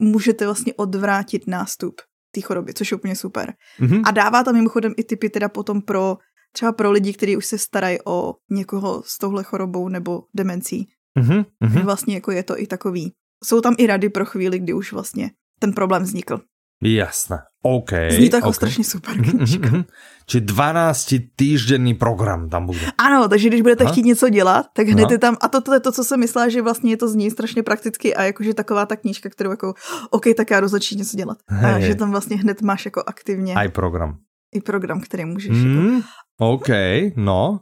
můžete 0.00 0.44
vlastně 0.44 0.74
odvrátit 0.74 1.46
nástup 1.46 2.00
té 2.34 2.40
choroby, 2.40 2.74
což 2.74 2.90
je 2.90 2.96
úplně 2.96 3.16
super. 3.16 3.54
Mm-hmm. 3.80 4.02
A 4.04 4.10
dává 4.10 4.44
tam 4.44 4.54
mimochodem 4.54 4.94
i 4.96 5.04
typy 5.04 5.30
teda 5.30 5.48
potom 5.48 5.82
pro 5.82 6.18
třeba 6.52 6.72
pro 6.72 6.90
lidi, 6.90 7.12
kteří 7.12 7.36
už 7.36 7.46
se 7.46 7.58
starají 7.58 7.98
o 8.04 8.34
někoho 8.50 9.02
s 9.06 9.18
touhle 9.18 9.42
chorobou 9.42 9.88
nebo 9.88 10.22
demencí. 10.34 10.88
Mm-hmm. 11.18 11.84
Vlastně 11.84 12.14
jako 12.14 12.30
je 12.30 12.42
to 12.42 12.60
i 12.60 12.66
takový 12.66 13.12
jsou 13.44 13.60
tam 13.60 13.74
i 13.78 13.86
rady 13.86 14.08
pro 14.08 14.24
chvíli, 14.24 14.58
kdy 14.58 14.72
už 14.72 14.92
vlastně 14.92 15.30
ten 15.60 15.72
problém 15.72 16.02
vznikl. 16.02 16.40
Jasné, 16.82 17.38
OK. 17.62 17.90
Zní 18.10 18.30
to 18.30 18.36
jako 18.36 18.48
okay. 18.48 18.54
strašně 18.54 18.84
super 18.84 19.16
mhm, 19.16 19.30
knižka. 19.30 19.68
Mm-hmm. 19.68 19.84
Či 20.26 20.40
12 20.40 21.14
týždenný 21.36 21.94
program 21.94 22.48
tam 22.48 22.66
bude. 22.66 22.92
Ano, 22.98 23.28
takže 23.28 23.48
když 23.48 23.60
budete 23.60 23.84
Aha. 23.84 23.92
chtít 23.92 24.04
něco 24.04 24.28
dělat, 24.28 24.66
tak 24.74 24.88
hned 24.88 25.10
je 25.10 25.18
tam, 25.18 25.36
a 25.40 25.48
to, 25.48 25.60
to 25.60 25.74
je 25.74 25.80
to, 25.80 25.92
co 25.92 26.04
jsem 26.04 26.20
myslela, 26.20 26.48
že 26.48 26.62
vlastně 26.62 26.92
je 26.92 26.96
to 26.96 27.08
zní 27.08 27.30
strašně 27.30 27.62
prakticky 27.62 28.14
a 28.14 28.22
jakože 28.22 28.54
taková 28.54 28.86
ta 28.86 28.96
knížka, 28.96 29.28
kterou 29.28 29.50
jako, 29.50 29.74
OK, 30.10 30.24
tak 30.36 30.50
já 30.50 30.60
rozhodčí 30.60 30.96
něco 30.96 31.16
dělat. 31.16 31.38
Hey. 31.48 31.74
A 31.74 31.80
že 31.80 31.94
tam 31.94 32.10
vlastně 32.10 32.36
hned 32.36 32.62
máš 32.62 32.84
jako 32.84 33.02
aktivně. 33.06 33.54
Aj 33.54 33.68
program. 33.68 34.18
I 34.54 34.60
program, 34.60 35.00
který 35.00 35.24
můžeš. 35.24 35.50
Mm, 35.50 35.94
jako... 35.94 36.08
OK, 36.38 36.68
no. 37.16 37.60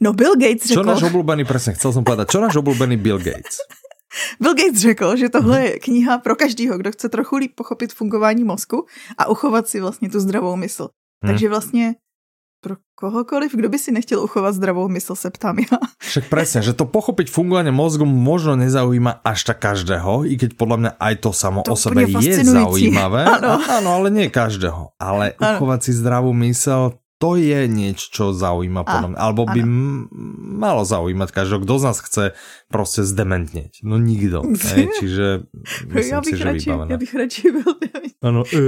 No 0.00 0.12
Bill 0.12 0.34
Gates 0.34 0.66
řekl... 0.66 0.82
Čo 0.82 0.90
náš 0.90 1.06
obľúbený, 1.06 1.46
presne, 1.46 1.78
chcel 1.78 1.94
som 1.94 2.02
povedať, 2.02 2.34
čo 2.34 2.42
náš 2.42 2.58
obľúbený 2.58 2.98
Bill 2.98 3.22
Gates? 3.22 3.62
Bill 4.40 4.54
Gates 4.54 4.80
řekl, 4.80 5.16
že 5.16 5.28
tohle 5.28 5.64
je 5.64 5.78
kniha 5.78 6.18
pro 6.18 6.36
každého, 6.36 6.78
kdo 6.78 6.92
chce 6.92 7.08
trochu 7.08 7.36
líp 7.36 7.52
pochopit 7.54 7.92
fungování 7.92 8.44
mozku 8.44 8.86
a 9.18 9.28
uchovat 9.28 9.68
si 9.68 9.80
vlastně 9.80 10.08
tu 10.10 10.20
zdravou 10.20 10.56
mysl. 10.56 10.88
Hmm. 11.24 11.32
Takže 11.32 11.48
vlastně 11.48 11.94
pro 12.64 12.76
kohokoliv, 12.94 13.52
kdo 13.52 13.68
by 13.68 13.78
si 13.78 13.92
nechtěl 13.92 14.24
uchovat 14.24 14.54
zdravou 14.54 14.88
mysl, 14.88 15.14
se 15.14 15.30
ptám 15.30 15.58
já. 15.58 15.78
Však 16.00 16.32
presne, 16.32 16.64
že 16.64 16.72
to 16.72 16.88
pochopiť 16.88 17.28
fungovanie 17.28 17.68
mozgu 17.68 18.08
možno 18.08 18.56
nezaujíma 18.56 19.20
až 19.20 19.52
tak 19.52 19.60
každého, 19.60 20.24
i 20.24 20.40
keď 20.40 20.56
podľa 20.56 20.76
mňa 20.80 20.90
aj 20.96 21.14
to 21.20 21.30
samo 21.36 21.60
to 21.60 21.74
o 21.74 21.76
sebe 21.76 22.08
je 22.08 22.40
zaujímavé. 22.40 23.28
Áno, 23.68 23.90
ale 24.00 24.08
nie 24.08 24.32
každého. 24.32 24.96
Ale 24.96 25.36
ano. 25.36 25.60
uchovať 25.60 25.80
si 25.84 25.92
zdravú 25.92 26.32
mysel, 26.48 26.96
to 27.22 27.38
je 27.38 27.70
niečo, 27.70 28.06
čo 28.10 28.24
zaujíma 28.34 28.82
podľa 28.82 29.08
mňa. 29.14 29.18
Alebo 29.18 29.46
by 29.46 29.60
m- 29.62 30.06
malo 30.58 30.82
zaujímať 30.82 31.30
každého, 31.30 31.62
kto 31.62 31.74
z 31.78 31.84
nás 31.86 31.98
chce 32.02 32.24
proste 32.68 33.06
zdementneť. 33.06 33.80
No 33.86 33.96
nikto. 33.96 34.42
Hej, 34.44 34.90
čiže 35.00 35.26
myslím 35.94 36.20
ja 36.20 36.26
si, 36.26 36.34
že 36.34 36.44
radši, 36.44 36.68
vybavené. 36.68 36.90
Ja 36.90 36.98
bych 36.98 37.12
radši 37.14 37.44
byl. 37.54 37.70
Ano, 38.24 38.40
e, 38.48 38.60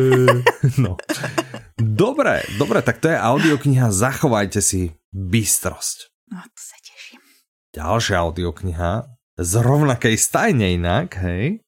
no. 0.84 0.96
Dobre, 1.76 2.44
dobre, 2.56 2.80
tak 2.80 3.02
to 3.02 3.08
je 3.12 3.18
audiokniha 3.18 3.88
Zachovajte 3.92 4.60
si 4.64 4.94
bystrosť. 5.12 5.98
No, 6.32 6.40
to 6.44 6.60
sa 6.60 6.76
teším. 6.80 7.20
Ďalšia 7.76 8.16
audiokniha 8.20 8.90
z 9.36 9.52
rovnakej 9.60 10.16
stajne 10.16 10.72
inak, 10.76 11.20
hej? 11.20 11.60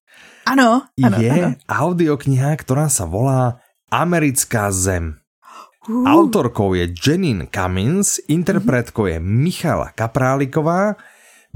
Áno, 0.48 0.88
Je 0.96 1.04
ano. 1.04 1.60
audiokniha, 1.68 2.56
ktorá 2.56 2.88
sa 2.88 3.04
volá 3.04 3.60
Americká 3.92 4.72
zem. 4.72 5.20
Autorkou 5.88 6.74
je 6.74 6.92
Janine 6.92 7.48
Cummins, 7.48 8.20
interpretkou 8.28 9.06
je 9.06 9.20
Michala 9.20 9.88
Kapráliková, 9.96 10.96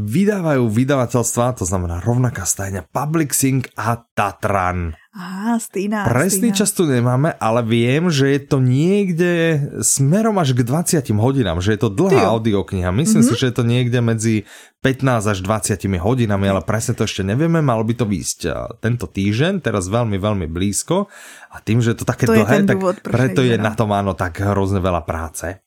vydávajú 0.00 0.72
vydavateľstva, 0.72 1.60
to 1.60 1.68
znamená 1.68 2.00
rovnaká 2.00 2.48
stajňa 2.48 2.88
Public 2.88 3.36
Sync 3.36 3.68
a 3.76 4.00
Tatran. 4.16 4.96
Aha, 5.12 5.60
stejná. 5.60 6.08
Presný 6.08 6.56
stejná. 6.56 6.58
čas 6.64 6.72
tu 6.72 6.88
nemáme, 6.88 7.36
ale 7.36 7.60
viem, 7.60 8.08
že 8.08 8.32
je 8.32 8.40
to 8.48 8.64
niekde 8.64 9.60
smerom 9.84 10.40
až 10.40 10.56
k 10.56 10.64
20 10.64 11.04
hodinám, 11.20 11.60
že 11.60 11.76
je 11.76 11.80
to 11.84 11.92
dlhá 11.92 12.32
audiokniha. 12.32 12.88
Myslím 12.88 13.20
mm-hmm. 13.20 13.36
si, 13.36 13.40
že 13.44 13.52
je 13.52 13.54
to 13.60 13.64
niekde 13.68 14.00
medzi 14.00 14.48
15 14.80 15.36
až 15.36 15.38
20 15.44 15.76
hodinami, 16.00 16.48
ale 16.48 16.64
presne 16.64 16.96
to 16.96 17.04
ešte 17.04 17.28
nevieme. 17.28 17.60
Malo 17.60 17.84
by 17.84 17.92
to 17.92 18.08
výjsť 18.08 18.40
tento 18.80 19.04
týždeň, 19.04 19.60
teraz 19.60 19.92
veľmi, 19.92 20.16
veľmi 20.16 20.48
blízko. 20.48 21.12
A 21.52 21.60
tým, 21.60 21.84
že 21.84 21.92
je 21.92 21.98
to 22.00 22.08
také 22.08 22.24
to 22.24 22.32
dlhé, 22.32 22.64
tak 22.64 22.80
preto 23.04 23.44
je 23.44 23.60
na 23.60 23.76
tom 23.76 23.92
áno 23.92 24.16
tak 24.16 24.40
hrozne 24.40 24.80
veľa 24.80 25.04
práce. 25.04 25.60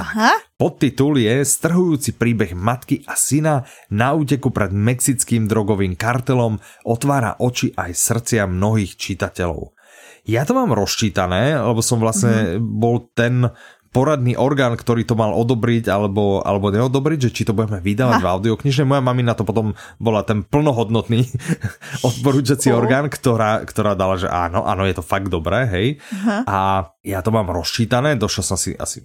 Aha. 0.00 0.40
Podtitul 0.56 1.20
je 1.20 1.44
Strhujúci 1.44 2.16
príbeh 2.16 2.56
matky 2.56 3.04
a 3.04 3.12
syna 3.12 3.68
na 3.92 4.16
úteku 4.16 4.48
pred 4.48 4.72
mexickým 4.72 5.44
drogovým 5.44 6.00
kartelom 6.00 6.56
otvára 6.88 7.36
oči 7.36 7.76
aj 7.76 7.92
srdcia 7.92 8.48
mnohých 8.48 8.96
čitateľov. 8.96 9.76
Ja 10.22 10.46
to 10.48 10.54
mám 10.54 10.72
rozčítané, 10.72 11.58
lebo 11.58 11.82
som 11.84 12.00
vlastne 12.00 12.56
mm-hmm. 12.56 12.62
bol 12.62 13.10
ten 13.12 13.52
poradný 13.92 14.40
orgán, 14.40 14.72
ktorý 14.74 15.04
to 15.04 15.12
mal 15.12 15.36
odobriť 15.36 15.92
alebo, 15.92 16.40
alebo 16.40 16.72
neodobriť, 16.72 17.28
že 17.28 17.30
či 17.30 17.42
to 17.44 17.52
budeme 17.52 17.78
vydávať 17.78 18.18
ha. 18.18 18.24
v 18.24 18.30
audioknižne. 18.40 18.88
Moja 18.88 19.04
mamina 19.04 19.36
to 19.36 19.44
potom 19.44 19.76
bola 20.00 20.24
ten 20.24 20.40
plnohodnotný 20.42 21.28
odporúčací 22.08 22.72
orgán, 22.72 23.12
ktorá, 23.12 23.60
ktorá 23.68 23.92
dala, 23.92 24.16
že 24.16 24.32
áno, 24.32 24.64
áno, 24.64 24.88
je 24.88 24.96
to 24.96 25.04
fakt 25.04 25.28
dobré, 25.28 25.68
hej. 25.68 25.86
Ha. 26.24 26.36
A 26.48 26.58
ja 27.04 27.20
to 27.20 27.28
mám 27.28 27.52
rozčítané, 27.52 28.16
došiel 28.16 28.44
som 28.44 28.56
si 28.56 28.72
asi 28.72 29.04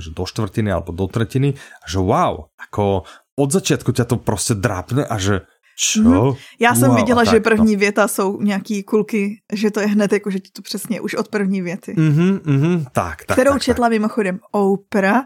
že 0.00 0.10
do 0.16 0.24
štvrtiny 0.24 0.72
alebo 0.72 0.96
do 0.96 1.06
tretiny, 1.06 1.54
že 1.84 2.00
wow, 2.00 2.50
ako 2.56 3.04
od 3.36 3.48
začiatku 3.52 3.92
ťa 3.92 4.04
to 4.04 4.16
prostě 4.16 4.54
drápne 4.54 5.06
a 5.06 5.16
že 5.18 5.48
čo? 5.78 6.02
Mm-hmm. 6.02 6.36
Já 6.60 6.74
jsem 6.74 6.88
wow, 6.88 6.96
viděla, 6.96 7.24
že 7.24 7.40
první 7.40 7.72
no. 7.72 7.78
věta 7.78 8.08
jsou 8.08 8.40
nějaký 8.42 8.82
kulky, 8.82 9.40
že 9.52 9.70
to 9.70 9.80
je 9.80 9.86
hned 9.86 10.12
jako, 10.12 10.30
že 10.30 10.40
ti 10.40 10.50
to 10.52 10.62
přesně 10.62 11.00
už 11.00 11.14
od 11.14 11.28
první 11.28 11.62
věty. 11.62 11.94
Mm-hmm, 11.98 12.40
mm-hmm, 12.40 12.84
tak, 12.92 13.24
tak, 13.24 13.36
Kterou 13.36 13.52
tak, 13.52 13.62
četla 13.62 13.84
tak. 13.86 13.90
mimochodem 13.90 14.38
Oprah, 14.50 15.24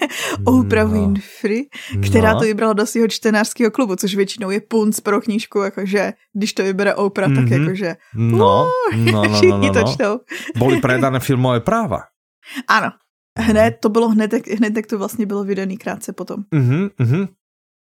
Oprah 0.44 0.86
no. 0.86 0.92
Winfrey, 0.92 1.68
která 2.06 2.32
no. 2.32 2.38
to 2.38 2.44
vybrala 2.44 2.72
do 2.72 2.86
svého 2.86 3.08
čtenářského 3.08 3.70
klubu, 3.70 3.96
což 3.96 4.14
většinou 4.14 4.50
je 4.50 4.60
punc 4.60 5.00
pro 5.00 5.20
knížku, 5.20 5.58
jakože 5.58 6.12
když 6.32 6.52
to 6.52 6.62
vybere 6.62 6.94
Oprah, 6.94 7.30
mm-hmm. 7.30 7.34
tak 7.34 7.44
mhm. 7.44 7.62
jakože 7.62 7.96
no, 8.14 8.66
no, 8.96 9.12
no, 9.12 9.22
všichni 9.34 9.50
no, 9.50 9.58
no, 9.58 9.72
no. 9.72 9.84
to 9.84 9.92
čtou. 9.92 10.20
Boli 10.58 10.80
predané 10.80 11.20
filmové 11.20 11.60
práva. 11.60 12.00
Ano, 12.68 12.90
hned, 13.38 13.76
to 13.80 13.88
bylo 13.88 14.08
hned, 14.08 14.32
hned, 14.56 14.76
jak 14.76 14.86
to 14.86 14.98
vlastně 14.98 15.26
bylo 15.26 15.44
vydaný 15.44 15.76
krátce 15.76 16.12
potom. 16.12 16.42
Mm-hmm, 16.54 16.90
mm-hmm. 17.00 17.28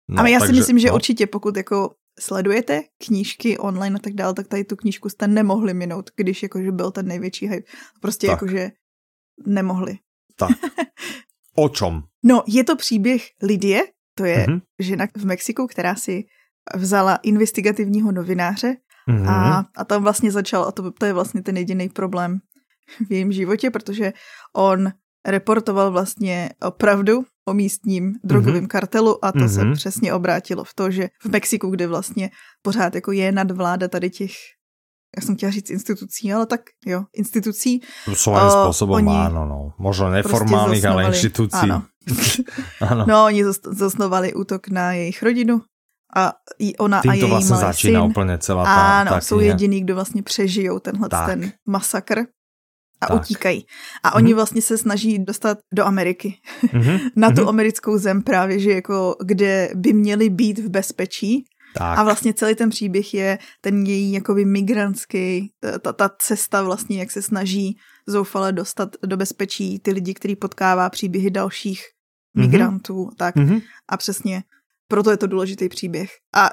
No, 0.09 0.19
Ale 0.19 0.31
já 0.31 0.39
takže, 0.39 0.53
si 0.53 0.59
myslím, 0.59 0.79
že 0.79 0.87
no. 0.87 0.95
určitě 0.95 1.27
pokud 1.27 1.57
jako 1.57 1.93
sledujete 2.21 2.83
knížky 3.05 3.57
online 3.57 3.95
a 3.95 3.99
tak 3.99 4.13
dále, 4.13 4.33
tak 4.33 4.47
tady 4.47 4.63
tu 4.63 4.75
knížku 4.75 5.09
jste 5.09 5.27
nemohli 5.27 5.73
minout, 5.73 6.09
když 6.15 6.43
jakože 6.43 6.71
byl 6.71 6.91
ten 6.91 7.07
největší 7.07 7.47
hype. 7.47 7.71
Prostě 8.01 8.27
tak. 8.27 8.33
jakože 8.33 8.71
nemohli. 9.45 9.97
Tak. 10.35 10.49
O 11.55 11.69
čom? 11.69 12.03
No, 12.23 12.43
je 12.47 12.63
to 12.63 12.75
příběh 12.75 13.21
Lidie, 13.43 13.83
to 14.15 14.25
je 14.25 14.45
mm-hmm. 14.45 14.61
žena 14.79 15.07
v 15.17 15.25
Mexiku, 15.25 15.67
která 15.67 15.95
si 15.95 16.23
vzala 16.75 17.15
investigativního 17.15 18.11
novináře 18.11 18.75
mm-hmm. 19.09 19.29
a, 19.29 19.65
a 19.77 19.85
tam 19.85 20.03
vlastně 20.03 20.31
začal, 20.31 20.63
a 20.63 20.71
to, 20.71 20.91
to 20.91 21.05
je 21.05 21.13
vlastně 21.13 21.43
ten 21.43 21.57
jediný 21.57 21.89
problém 21.89 22.39
v 23.07 23.11
jejím 23.11 23.31
životě, 23.31 23.71
protože 23.71 24.13
on 24.55 24.91
reportoval 25.27 25.91
vlastně 25.91 26.49
opravdu 26.61 27.25
o 27.45 27.53
místním 27.53 28.13
drogovém 28.23 28.63
mm-hmm. 28.63 28.67
kartelu 28.67 29.25
a 29.25 29.31
to 29.31 29.39
mm-hmm. 29.39 29.55
se 29.55 29.63
mhm. 29.63 29.73
přesně 29.73 30.13
obrátilo 30.13 30.63
v 30.63 30.73
to, 30.73 30.91
že 30.91 31.09
v 31.21 31.25
Mexiku, 31.25 31.69
kde 31.69 31.87
vlastně 31.87 32.29
pořád 32.61 32.95
jako 32.95 33.11
je 33.11 33.31
nadvláda 33.31 33.87
tady 33.87 34.09
těch 34.09 34.31
já 35.17 35.25
jsem 35.25 35.35
chtěla 35.35 35.51
říct 35.51 35.69
institucí, 35.69 36.33
ale 36.33 36.45
tak 36.45 36.61
jo, 36.85 37.03
institucí. 37.13 37.81
Svojím 38.13 38.47
uh, 38.47 38.63
způsobem 38.63 39.07
oni 39.07 39.17
áno, 39.17 39.45
no. 39.45 39.73
Možno 39.77 40.07
ale 40.87 41.05
institucí. 41.05 41.67
Ano. 41.67 41.83
ano. 42.89 43.05
No, 43.07 43.25
oni 43.25 43.43
zasnovali 43.71 44.33
útok 44.33 44.67
na 44.67 44.93
jejich 44.93 45.23
rodinu 45.23 45.61
a 46.15 46.33
ona 46.79 47.01
Tým 47.01 47.11
a 47.11 47.13
její 47.13 47.29
vlastně 47.29 47.55
malý 47.55 47.77
syn. 47.77 47.97
úplně 47.97 48.37
celá 48.37 48.63
ta, 48.63 48.99
Ano, 48.99 49.11
ta 49.11 49.21
jsou 49.21 49.39
jediní, 49.39 49.81
kdo 49.81 49.95
vlastně 49.95 50.23
přežijou 50.23 50.79
tenhle 50.79 51.09
tak. 51.09 51.27
ten 51.27 51.51
masakr 51.67 52.25
a 53.01 53.07
tak. 53.07 53.21
utíkají. 53.21 53.65
A 54.03 54.09
mm-hmm. 54.09 54.15
oni 54.15 54.33
vlastně 54.33 54.61
se 54.61 54.77
snaží 54.77 55.19
dostat 55.19 55.57
do 55.73 55.85
Ameriky. 55.85 56.37
Mm-hmm. 56.63 56.99
na 57.15 57.29
tu 57.29 57.35
mm-hmm. 57.35 57.49
americkou 57.49 57.97
zem 57.97 58.21
právě, 58.21 58.59
že 58.59 58.71
jako 58.71 59.15
kde 59.25 59.69
by 59.75 59.93
měli 59.93 60.29
být 60.29 60.59
v 60.59 60.69
bezpečí. 60.69 61.45
Tak. 61.73 61.99
A 61.99 62.03
vlastně 62.03 62.33
celý 62.33 62.55
ten 62.55 62.69
příběh 62.69 63.13
je 63.13 63.39
ten 63.61 63.85
její 63.85 64.13
jakoby 64.13 64.45
migrantský, 64.45 65.51
ta, 65.81 65.93
ta 65.93 66.09
cesta 66.19 66.63
vlastně, 66.63 66.99
jak 66.99 67.11
se 67.11 67.21
snaží 67.21 67.77
zoufale 68.07 68.51
dostat 68.51 68.95
do 69.05 69.17
bezpečí 69.17 69.79
ty 69.79 69.91
lidi, 69.91 70.13
který 70.13 70.35
potkává 70.35 70.89
příběhy 70.89 71.31
dalších 71.31 71.79
mm-hmm. 71.81 72.41
migrantů. 72.41 73.09
Tak. 73.17 73.35
Mm-hmm. 73.35 73.61
A 73.89 73.97
přesně 73.97 74.43
proto 74.87 75.11
je 75.11 75.17
to 75.17 75.27
důležitý 75.27 75.69
příběh. 75.69 76.09
A 76.35 76.49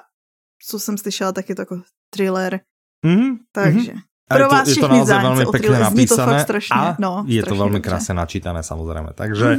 co 0.68 0.80
jsem 0.80 0.98
slyšela, 0.98 1.32
tak 1.32 1.48
je 1.48 1.54
to 1.54 1.62
jako 1.62 1.82
thriller. 2.10 2.60
Mm-hmm. 3.04 3.36
Takže. 3.52 3.92
Mm-hmm. 3.92 4.07
Pro 4.28 4.38
je 4.38 4.44
to, 4.44 4.54
vás 4.54 4.68
je 4.68 4.76
to 4.76 4.88
naozaj 4.92 5.18
veľmi 5.24 5.44
pekne 5.48 5.76
napísané 5.80 6.36
to 6.36 6.44
strašne, 6.44 6.76
a 6.76 7.00
no, 7.00 7.24
je 7.24 7.40
to 7.40 7.54
veľmi 7.56 7.80
krásne 7.80 8.12
načítané 8.12 8.60
samozrejme. 8.60 9.16
Takže 9.20 9.56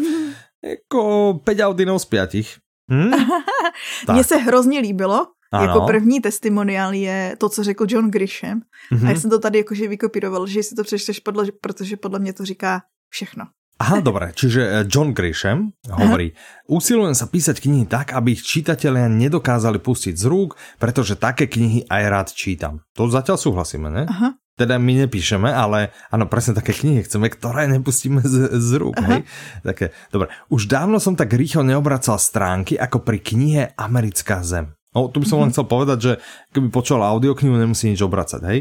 jako 0.62 1.02
5 1.42 1.66
Audinov 1.66 1.98
z 2.02 2.06
5. 2.06 2.94
Hm? 2.94 3.12
Mně 4.14 4.24
se 4.24 4.38
hrozně 4.38 4.80
líbilo, 4.80 5.28
ano. 5.52 5.64
Jako 5.66 5.82
první 5.82 6.22
testimoniál 6.22 6.94
je 6.94 7.36
to, 7.38 7.50
co 7.50 7.64
řekl 7.64 7.86
John 7.90 8.12
Grisham. 8.12 8.62
Mm-hmm. 8.92 9.08
A 9.08 9.10
já 9.10 9.20
jsem 9.20 9.30
to 9.30 9.40
tady 9.40 9.58
jakože 9.58 9.88
vykopíroval, 9.88 10.48
že 10.48 10.64
si 10.64 10.76
to 10.76 10.84
přečteš, 10.84 11.20
podle, 11.20 11.46
protože 11.62 11.98
podle 11.98 12.20
mě 12.20 12.34
to 12.34 12.46
říká 12.46 12.82
všechno. 13.10 13.46
Aha, 13.80 14.04
dobre, 14.04 14.36
čiže 14.36 14.60
eh, 14.60 14.84
John 14.92 15.16
Grisham 15.16 15.72
hovorí, 15.88 16.36
Aha. 16.36 16.68
usilujem 16.68 17.16
sa 17.16 17.32
písať 17.32 17.64
knihy 17.64 17.88
tak, 17.88 18.12
aby 18.12 18.36
ich 18.36 18.44
čitatelia 18.44 19.08
nedokázali 19.08 19.80
pustiť 19.80 20.20
z 20.20 20.26
rúk, 20.28 20.60
pretože 20.76 21.16
také 21.16 21.48
knihy 21.48 21.88
aj 21.88 22.04
rád 22.12 22.28
čítam. 22.36 22.84
To 23.00 23.08
zatiaľ 23.08 23.40
súhlasíme, 23.40 23.88
ne? 23.88 24.04
Aha. 24.04 24.36
Teda 24.60 24.76
my 24.76 25.08
nepíšeme, 25.08 25.48
ale 25.48 25.96
áno, 26.12 26.28
presne 26.28 26.52
také 26.52 26.76
knihy 26.76 27.08
chceme, 27.08 27.32
ktoré 27.32 27.72
nepustíme 27.72 28.20
z, 28.20 28.60
z 28.60 28.70
rúk. 28.76 29.00
Hej? 29.00 29.24
Také, 29.64 29.96
dobre. 30.12 30.28
Už 30.52 30.68
dávno 30.68 31.00
som 31.00 31.16
tak 31.16 31.32
rýchlo 31.32 31.64
neobracal 31.64 32.20
stránky 32.20 32.76
ako 32.76 33.08
pri 33.08 33.24
knihe 33.24 33.64
Americká 33.80 34.44
zem. 34.44 34.79
No, 34.90 35.06
tu 35.06 35.22
by 35.22 35.28
som 35.30 35.46
len 35.46 35.54
chcel 35.54 35.70
povedať, 35.70 35.98
že 36.02 36.12
keby 36.50 36.74
počul 36.74 37.06
audioknihu, 37.06 37.54
nemusí 37.62 37.94
nič 37.94 38.02
obracať, 38.02 38.42
hej. 38.50 38.60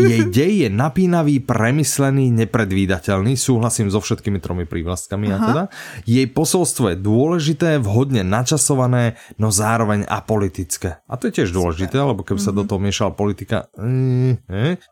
Jej 0.00 0.22
dej 0.32 0.52
je 0.64 0.68
napínavý, 0.72 1.44
premyslený, 1.44 2.32
nepredvídateľný, 2.32 3.36
súhlasím 3.36 3.92
so 3.92 4.00
všetkými 4.00 4.40
tromi 4.40 4.64
prívlastkami, 4.64 5.28
ja 5.28 5.36
teda. 5.36 5.62
Jej 6.08 6.24
posolstvo 6.32 6.96
je 6.96 6.96
dôležité, 6.96 7.84
vhodne 7.84 8.24
načasované, 8.24 9.20
no 9.36 9.52
zároveň 9.52 10.08
apolitické. 10.08 11.04
A 11.04 11.20
to 11.20 11.28
je 11.28 11.44
tiež 11.44 11.52
dôležité, 11.52 12.00
lebo 12.00 12.24
keby 12.24 12.40
sa 12.40 12.56
do 12.56 12.64
mhm. 12.64 12.68
toho 12.72 12.80
miešala 12.80 13.12
politika... 13.12 13.68
Mm, 13.76 14.40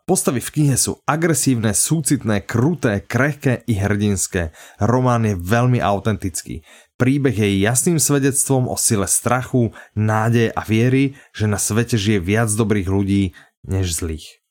Postavy 0.05 0.45
v 0.45 0.53
knihe 0.61 0.77
sú 0.77 1.01
agresívne, 1.09 1.73
súcitné, 1.73 2.45
kruté, 2.45 3.01
krehké 3.01 3.65
i 3.65 3.81
hrdinské. 3.81 4.53
Román 4.77 5.25
je 5.25 5.33
veľmi 5.33 5.81
autentický. 5.81 6.61
Príbeh 6.97 7.37
je 7.37 7.61
jasným 7.61 8.01
svedectvom 8.01 8.65
o 8.65 8.73
sile 8.73 9.05
strachu, 9.05 9.69
nádeje 9.93 10.49
a 10.49 10.61
viery, 10.65 11.13
že 11.29 11.45
na 11.45 11.61
svete 11.61 11.93
žije 11.93 12.17
viac 12.17 12.49
dobrých 12.49 12.89
ľudí 12.89 13.37
než 13.69 14.01
zlých. 14.01 14.41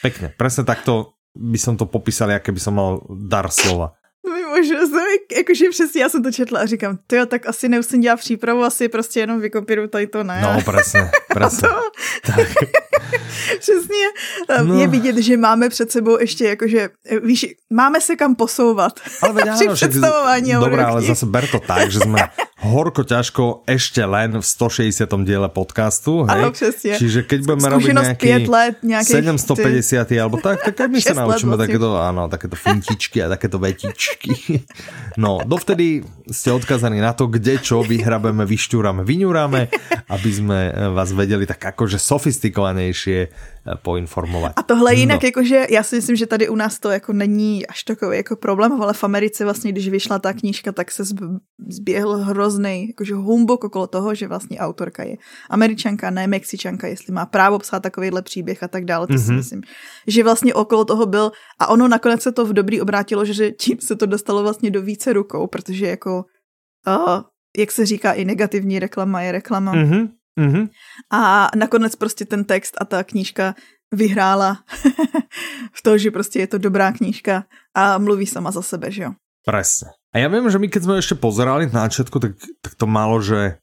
Pekne, 0.00 0.32
presne 0.32 0.64
takto 0.64 1.20
by 1.36 1.60
som 1.60 1.76
to 1.76 1.84
popísal, 1.84 2.32
aké 2.32 2.56
by 2.56 2.60
som 2.60 2.74
mal 2.76 3.04
dar 3.28 3.52
slova. 3.52 4.00
Možná 4.24 4.80
jakože 5.36 5.70
přesně 5.70 6.00
já 6.00 6.08
jsem 6.08 6.22
to 6.22 6.32
četla 6.32 6.60
a 6.60 6.66
říkám, 6.66 6.98
jo, 7.12 7.26
tak 7.26 7.46
asi 7.46 7.68
nemusím 7.68 8.00
dělat 8.00 8.16
přípravu, 8.16 8.62
asi 8.62 8.88
prostě 8.88 9.20
jenom 9.20 9.40
vykopíruju 9.40 9.88
tady 9.88 10.06
to, 10.06 10.24
ne? 10.24 10.40
No, 10.42 10.62
presne, 10.62 11.10
presne. 11.34 11.68
to... 11.68 11.80
tak. 12.26 12.48
Přesně. 13.60 14.06
No. 14.62 14.80
Je 14.80 14.86
vidět, 14.86 15.16
že 15.16 15.36
máme 15.36 15.68
před 15.68 15.90
sebou 15.90 16.20
ještě 16.20 16.44
jakože, 16.44 16.88
víš, 17.22 17.46
máme 17.70 18.00
se 18.00 18.16
kam 18.16 18.34
posouvat. 18.34 19.00
Ale 19.22 19.42
Při 19.54 19.68
představování. 19.68 20.52
Dobrá, 20.52 20.86
ale 20.86 21.02
zase 21.02 21.26
ber 21.26 21.46
to 21.48 21.60
tak, 21.60 21.90
že 21.90 22.00
jsme 22.00 22.18
horko 22.64 23.04
ťažko 23.04 23.68
ešte 23.68 24.00
len 24.08 24.40
v 24.40 24.46
160. 24.46 25.04
diele 25.20 25.48
podcastu. 25.52 26.24
Hej? 26.24 26.40
Áno, 26.40 26.50
přesně. 26.50 26.96
Čiže 26.96 27.20
keď 27.28 27.40
budeme 27.44 27.68
robiť 27.68 27.92
nejaký 27.92 28.28
5 28.48 28.56
let, 28.56 28.74
nejakých 28.80 29.16
750. 29.36 30.08
Ty... 30.08 30.14
alebo 30.20 30.36
tak, 30.40 30.64
tak 30.64 30.74
aj 30.80 30.88
my 30.88 31.00
sa 31.04 31.14
naučíme 31.14 31.56
takéto, 31.60 32.00
áno, 32.00 32.32
takéto 32.32 32.56
fintičky 32.56 33.20
a 33.20 33.28
takéto 33.28 33.60
vetičky. 33.60 34.64
No, 35.20 35.44
dovtedy 35.44 36.02
ste 36.32 36.50
odkazaní 36.50 36.98
na 37.04 37.12
to, 37.12 37.28
kde 37.28 37.60
čo 37.60 37.84
vyhrabeme, 37.84 38.48
vyštúrame, 38.48 39.04
vyňúrame, 39.04 39.68
aby 40.08 40.30
sme 40.32 40.58
vás 40.96 41.12
vedeli 41.12 41.44
tak 41.44 41.60
akože 41.60 42.00
sofistikovanejšie 42.00 43.43
poinformovat. 43.82 44.52
A 44.56 44.62
tohle 44.62 44.94
jinak, 44.94 45.22
no. 45.22 45.26
jakože 45.26 45.66
já 45.70 45.82
si 45.82 45.96
myslím, 45.96 46.16
že 46.16 46.26
tady 46.26 46.48
u 46.48 46.56
nás 46.56 46.78
to 46.78 46.90
jako 46.90 47.12
není 47.12 47.66
až 47.66 47.82
takový 47.82 48.16
jako 48.16 48.36
problém, 48.36 48.82
ale 48.82 48.92
v 48.92 49.04
Americe 49.04 49.44
vlastně, 49.44 49.72
když 49.72 49.88
vyšla 49.88 50.18
ta 50.18 50.32
knížka, 50.32 50.72
tak 50.72 50.90
se 50.90 51.04
zběhl 51.68 52.16
hroz, 52.16 52.54
hrozný 52.54 52.86
jakože 52.88 53.14
humbuk 53.14 53.64
okolo 53.64 53.86
toho, 53.86 54.14
že 54.14 54.28
vlastně 54.28 54.58
autorka 54.58 55.02
je 55.02 55.16
američanka, 55.50 56.10
ne 56.10 56.26
mexičanka, 56.26 56.86
jestli 56.86 57.12
má 57.12 57.26
právo 57.26 57.58
psát 57.58 57.80
takovýhle 57.80 58.22
příběh 58.22 58.62
a 58.62 58.68
tak 58.68 58.84
dále. 58.84 59.06
To 59.06 59.12
mm-hmm. 59.12 59.24
si 59.24 59.30
mhm. 59.30 59.36
myslím, 59.36 59.62
že 60.06 60.24
vlastně 60.24 60.54
okolo 60.54 60.84
toho 60.84 61.06
byl 61.06 61.32
a 61.58 61.66
ono 61.66 61.88
nakonec 61.88 62.22
se 62.22 62.32
to 62.32 62.46
v 62.46 62.52
dobrý 62.52 62.80
obrátilo, 62.80 63.24
že 63.24 63.50
tím 63.50 63.80
se 63.80 63.96
to 63.96 64.06
dostalo 64.06 64.42
vlastně 64.42 64.70
do 64.70 64.82
více 64.82 65.12
rukou, 65.12 65.46
protože 65.46 65.86
jako 65.86 66.24
uh, 66.86 67.22
jak 67.58 67.72
se 67.72 67.86
říká, 67.86 68.12
i 68.12 68.24
negativní 68.24 68.78
reklama 68.78 69.22
je 69.22 69.32
reklama. 69.32 69.74
Mm-hmm. 69.74 70.08
Mm-hmm. 70.40 70.68
A 71.12 71.50
nakonec 71.56 71.96
prostě 71.96 72.24
ten 72.24 72.44
text 72.44 72.74
a 72.80 72.84
ta 72.84 73.04
knížka 73.04 73.54
vyhrála 73.92 74.64
v 75.72 75.82
to, 75.82 75.98
že 75.98 76.10
prostě 76.10 76.38
je 76.38 76.46
to 76.46 76.58
dobrá 76.58 76.92
knížka 76.92 77.44
a 77.74 77.98
mluví 77.98 78.26
sama 78.26 78.50
za 78.50 78.62
sebe, 78.62 78.90
že 78.90 79.02
jo. 79.02 79.12
Presne. 79.44 79.92
A 80.14 80.24
ja 80.24 80.32
viem, 80.32 80.46
že 80.48 80.56
my 80.56 80.72
keď 80.72 80.82
sme 80.88 80.94
ešte 81.02 81.20
pozerali 81.20 81.68
na 81.68 81.84
začiatku, 81.84 82.16
tak, 82.16 82.32
tak 82.64 82.72
to 82.80 82.86
malo, 82.88 83.20
že 83.20 83.60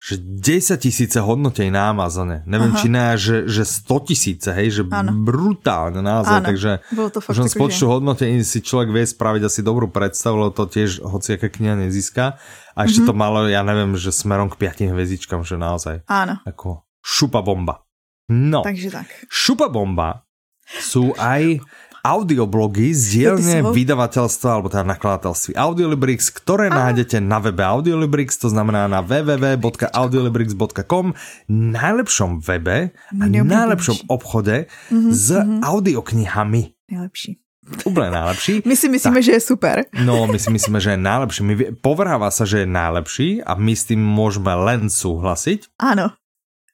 že 0.00 0.16
10 0.16 0.80
tisíce 0.80 1.20
hodnotej 1.20 1.68
na 1.68 1.92
Amazone. 1.92 2.40
Neviem, 2.48 2.72
Aha. 2.72 2.80
či 2.80 2.88
ne, 2.88 3.20
že, 3.20 3.44
že 3.44 3.68
100 3.68 4.08
tisíce, 4.08 4.48
hej, 4.48 4.80
že 4.80 4.82
ano. 4.88 5.12
brutálne 5.12 6.00
naozaj, 6.00 6.40
Áno. 6.40 6.46
takže 6.48 6.70
Bolo 6.96 7.12
to 7.12 7.20
fakt 7.20 7.36
z 7.36 7.52
počtu 7.60 7.84
že... 7.84 7.92
hodnotení 7.92 8.40
si 8.40 8.64
človek 8.64 8.88
vie 8.96 9.04
spraviť 9.04 9.42
asi 9.44 9.60
dobrú 9.60 9.92
predstavu, 9.92 10.40
lebo 10.40 10.56
to 10.56 10.64
tiež 10.72 11.04
hociaká 11.04 11.52
kniha 11.52 11.76
nezíska. 11.76 12.40
A 12.72 12.78
ešte 12.88 13.04
mm-hmm. 13.04 13.12
to 13.12 13.20
malo, 13.20 13.44
ja 13.44 13.60
neviem, 13.60 13.92
že 14.00 14.08
smerom 14.08 14.48
k 14.48 14.56
piatým 14.56 14.96
hviezdičkám, 14.96 15.44
že 15.44 15.60
naozaj. 15.60 16.00
Áno. 16.08 16.40
Ako 16.48 16.88
šupa 17.04 17.44
bomba. 17.44 17.84
No. 18.32 18.64
Takže 18.64 18.88
tak. 18.88 19.08
Šupa 19.28 19.68
bomba 19.68 20.24
sú 20.64 21.12
aj 21.20 21.60
audioblogy 22.00 22.96
z 22.96 23.02
dielne 23.16 23.62
vydavateľstva 23.72 24.48
alebo 24.48 24.68
teda 24.72 24.84
nakladateľství 24.96 25.52
Audiolibrix, 25.56 26.30
ktoré 26.32 26.68
a... 26.72 26.74
nájdete 26.88 27.20
na 27.20 27.40
webe 27.40 27.64
Audiolibrix, 27.64 28.38
to 28.40 28.48
znamená 28.48 28.88
na 28.88 29.02
www.audiolibrix.com, 29.04 31.14
najlepšom 31.50 32.40
webe 32.40 32.90
a 32.94 33.24
najlepšom 33.28 33.96
obchode 34.08 34.66
mm-hmm, 34.66 35.12
s 35.12 35.30
mm-hmm. 35.36 35.60
audioknihami. 35.60 36.74
Najlepší. 36.90 37.38
Úplne 37.86 38.10
najlepší. 38.10 38.62
My 38.68 38.74
si 38.74 38.90
myslíme, 38.90 39.20
tak, 39.20 39.24
že 39.24 39.32
je 39.38 39.42
super. 39.44 39.86
No, 39.94 40.26
my 40.26 40.38
si 40.40 40.50
myslíme, 40.50 40.80
že 40.82 40.98
je 40.98 41.00
najlepší. 41.00 41.40
My, 41.46 41.54
povráva 41.78 42.26
sa, 42.34 42.42
že 42.42 42.58
je 42.64 42.68
najlepší 42.68 43.46
a 43.46 43.54
my 43.54 43.72
s 43.76 43.86
tým 43.86 44.02
môžeme 44.02 44.50
len 44.58 44.90
súhlasiť. 44.90 45.78
Áno. 45.78 46.10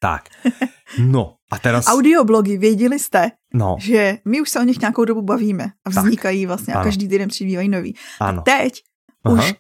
Tak. 0.01 0.33
No, 1.03 1.37
a 1.51 1.59
teraz... 1.59 1.89
Audioblogy, 1.89 2.59
věděli 2.59 2.99
jste, 2.99 3.31
no. 3.57 3.77
že 3.81 4.19
my 4.25 4.41
už 4.41 4.51
se 4.51 4.61
o 4.61 4.63
nich 4.63 4.81
nějakou 4.81 5.05
dobu 5.05 5.23
bavíme 5.23 5.65
a 5.85 5.91
vznikají 5.91 6.43
tak. 6.43 6.49
vlastně 6.49 6.75
a 6.75 6.83
každý 6.85 7.09
týden 7.09 7.29
přibývají 7.29 7.69
nový. 7.69 7.95
Ano. 8.21 8.41
A 8.41 8.43
teď 8.43 8.83
Aha. 9.25 9.35
už 9.35 9.55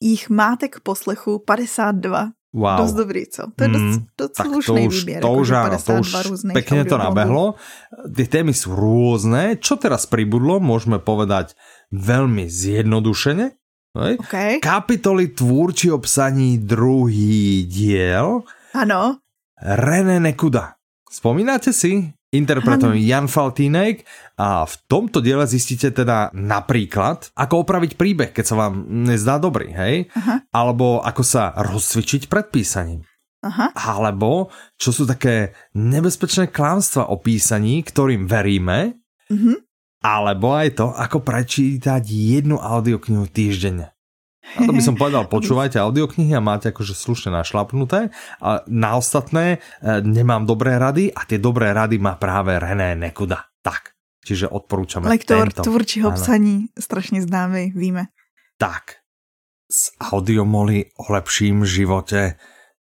jich 0.00 0.30
máte 0.30 0.68
k 0.68 0.80
poslechu 0.80 1.38
52. 1.38 2.30
Wow. 2.54 2.76
Dost 2.76 2.92
dobrý, 2.92 3.26
co? 3.26 3.42
To 3.56 3.62
je 3.64 3.68
dost, 3.68 3.82
mm, 3.82 4.06
dost 4.18 4.32
tak 4.32 4.46
slušný 4.46 4.82
to 4.82 4.88
už, 4.88 4.98
výběr. 4.98 5.20
To 5.22 5.32
už 5.32 5.50
áno, 5.50 5.78
to 5.78 5.92
už 6.02 6.10
pekne 6.50 6.82
to 6.82 6.98
nabehlo. 6.98 7.54
Tie 8.10 8.26
témy 8.26 8.50
sú 8.50 8.74
rôzne. 8.74 9.54
Čo 9.62 9.78
teraz 9.78 10.10
pribudlo, 10.10 10.58
môžeme 10.58 10.98
povedať 10.98 11.54
veľmi 11.94 12.50
zjednodušene. 12.50 13.54
Okay. 13.94 14.58
Kapitoly 14.58 15.28
tvůrčí 15.28 15.90
obsaní 15.90 16.58
druhý 16.58 17.66
diel. 17.70 18.42
Ano. 18.74 19.22
René 19.62 20.20
Nekuda. 20.20 20.74
Spomínate 21.10 21.70
si? 21.70 22.10
Interpretujem 22.30 22.94
Jan 23.02 23.26
Faltínek 23.26 24.06
a 24.38 24.62
v 24.62 24.74
tomto 24.86 25.18
diele 25.18 25.42
zistíte 25.50 25.90
teda 25.90 26.30
napríklad, 26.30 27.34
ako 27.34 27.66
opraviť 27.66 27.98
príbeh, 27.98 28.30
keď 28.30 28.44
sa 28.46 28.54
vám 28.54 28.86
nezdá 28.86 29.42
dobrý, 29.42 29.74
hej? 29.74 30.06
Aha. 30.14 30.46
Alebo 30.54 31.02
ako 31.02 31.26
sa 31.26 31.50
rozcvičiť 31.58 32.30
pred 32.30 32.46
písaním. 32.54 33.02
Aha. 33.42 33.74
Alebo 33.74 34.54
čo 34.78 34.94
sú 34.94 35.10
také 35.10 35.58
nebezpečné 35.74 36.54
klamstva 36.54 37.10
o 37.10 37.18
písaní, 37.18 37.82
ktorým 37.82 38.30
veríme. 38.30 39.02
Mhm. 39.26 39.66
Alebo 40.00 40.54
aj 40.54 40.80
to, 40.80 40.86
ako 40.96 41.26
prečítať 41.26 42.00
jednu 42.06 42.56
audioknihu 42.56 43.26
týždenne. 43.28 43.92
A 44.56 44.66
to 44.66 44.72
by 44.74 44.82
som 44.82 44.98
povedal, 44.98 45.28
počúvajte 45.36 45.78
audioknihy 45.78 46.34
a 46.34 46.42
máte 46.42 46.74
akože 46.74 46.94
slušne 46.96 47.30
našlapnuté. 47.30 48.10
A 48.42 48.64
na 48.66 48.98
ostatné 48.98 49.58
e, 49.58 49.58
nemám 50.02 50.48
dobré 50.48 50.78
rady 50.80 51.14
a 51.14 51.22
tie 51.28 51.38
dobré 51.38 51.70
rady 51.70 52.02
má 52.02 52.18
práve 52.18 52.58
René 52.58 52.98
Nekuda. 52.98 53.46
Tak, 53.60 53.94
čiže 54.24 54.48
odporúčame 54.48 55.06
Lektor 55.06 55.52
tento. 55.52 55.62
tvůrčího 55.62 56.10
psaní, 56.16 56.72
strašne 56.74 57.22
známy, 57.22 57.76
víme. 57.76 58.08
Tak, 58.56 59.00
z 59.70 59.94
Audiomoly 60.00 60.90
o 60.98 61.12
lepším 61.14 61.62
živote 61.62 62.34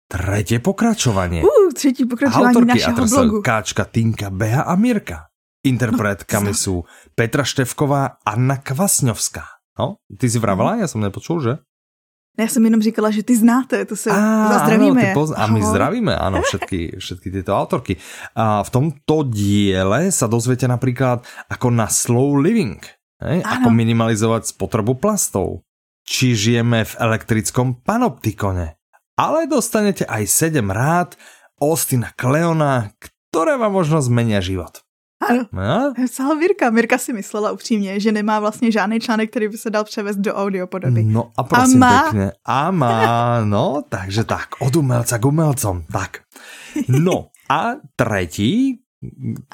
tretie 0.10 0.58
pokračovanie. 0.58 1.46
Uh, 1.46 1.70
třetí 1.70 2.10
pokračovanie 2.10 2.58
Autorky 2.58 2.72
našeho 2.82 3.06
blogu. 3.06 3.38
Káčka, 3.46 3.86
Tinka, 3.86 4.34
Beha 4.34 4.66
a 4.66 4.74
Mirka. 4.74 5.30
Interpretkami 5.60 6.56
no, 6.56 6.58
sú 6.58 6.76
Petra 7.14 7.44
Števková, 7.44 8.24
Anna 8.24 8.58
Kvasňovská. 8.64 9.59
No, 9.80 9.96
ty 10.20 10.28
si 10.30 10.40
vravala, 10.40 10.76
já 10.76 10.88
jsem 10.88 11.02
nepočul, 11.02 11.42
že? 11.42 11.58
Já 12.40 12.48
jsem 12.48 12.66
jenom 12.66 12.82
říkala, 12.82 13.12
že 13.12 13.24
ty 13.24 13.36
znáte, 13.36 13.86
to 13.86 13.96
se 13.96 14.12
a, 14.12 14.60
zdravíme. 14.64 15.12
Áno, 15.12 15.16
pozna- 15.16 15.36
a 15.40 15.48
my 15.48 15.60
zdravíme, 15.60 16.14
áno, 16.16 16.40
všetky, 16.40 16.96
všetky 17.00 17.28
tieto 17.32 17.52
autorky. 17.52 18.00
A 18.36 18.64
v 18.64 18.70
tomto 18.72 19.28
diele 19.28 20.08
sa 20.12 20.28
dozviete 20.28 20.64
napríklad 20.68 21.24
ako 21.52 21.68
na 21.68 21.92
slow 21.92 22.40
living, 22.40 22.80
hej? 23.20 23.44
ako 23.44 23.68
minimalizovať 23.76 24.56
spotrebu 24.56 24.96
plastov, 25.00 25.68
či 26.08 26.32
žijeme 26.32 26.88
v 26.88 26.94
elektrickom 27.00 27.84
panoptikone. 27.84 28.80
Ale 29.20 29.52
dostanete 29.52 30.08
aj 30.08 30.24
7 30.28 30.64
rád 30.72 31.20
Austina 31.60 32.16
Kleona, 32.16 32.96
ktoré 33.00 33.60
vám 33.60 33.76
možno 33.76 34.00
zmenia 34.00 34.40
život. 34.40 34.80
Ano. 35.22 35.46
No? 35.52 35.94
Psala 36.06 36.36
Mirka. 36.36 36.70
Mirka 36.70 36.98
si 36.98 37.14
myslela 37.14 37.52
upřímně, 37.52 38.00
že 38.00 38.12
nemá 38.12 38.40
vlastně 38.40 38.72
žádný 38.72 39.00
článek, 39.00 39.30
který 39.30 39.48
by 39.48 39.58
se 39.58 39.70
dal 39.70 39.84
převést 39.84 40.16
do 40.16 40.36
audio 40.36 40.68
podoby. 40.68 41.04
No 41.04 41.32
a 41.38 41.44
prosím 41.44 41.84
a 41.84 41.88
má... 41.88 42.04
pekne. 42.04 42.32
A 42.46 42.72
má, 42.72 43.42
no, 43.46 43.84
takže 43.90 44.24
tak, 44.24 44.48
od 44.60 44.76
umelca 44.76 45.18
k 45.18 45.26
umelcom. 45.26 45.84
Tak. 45.92 46.18
No 46.88 47.28
a 47.50 47.66
tretí, 47.96 48.80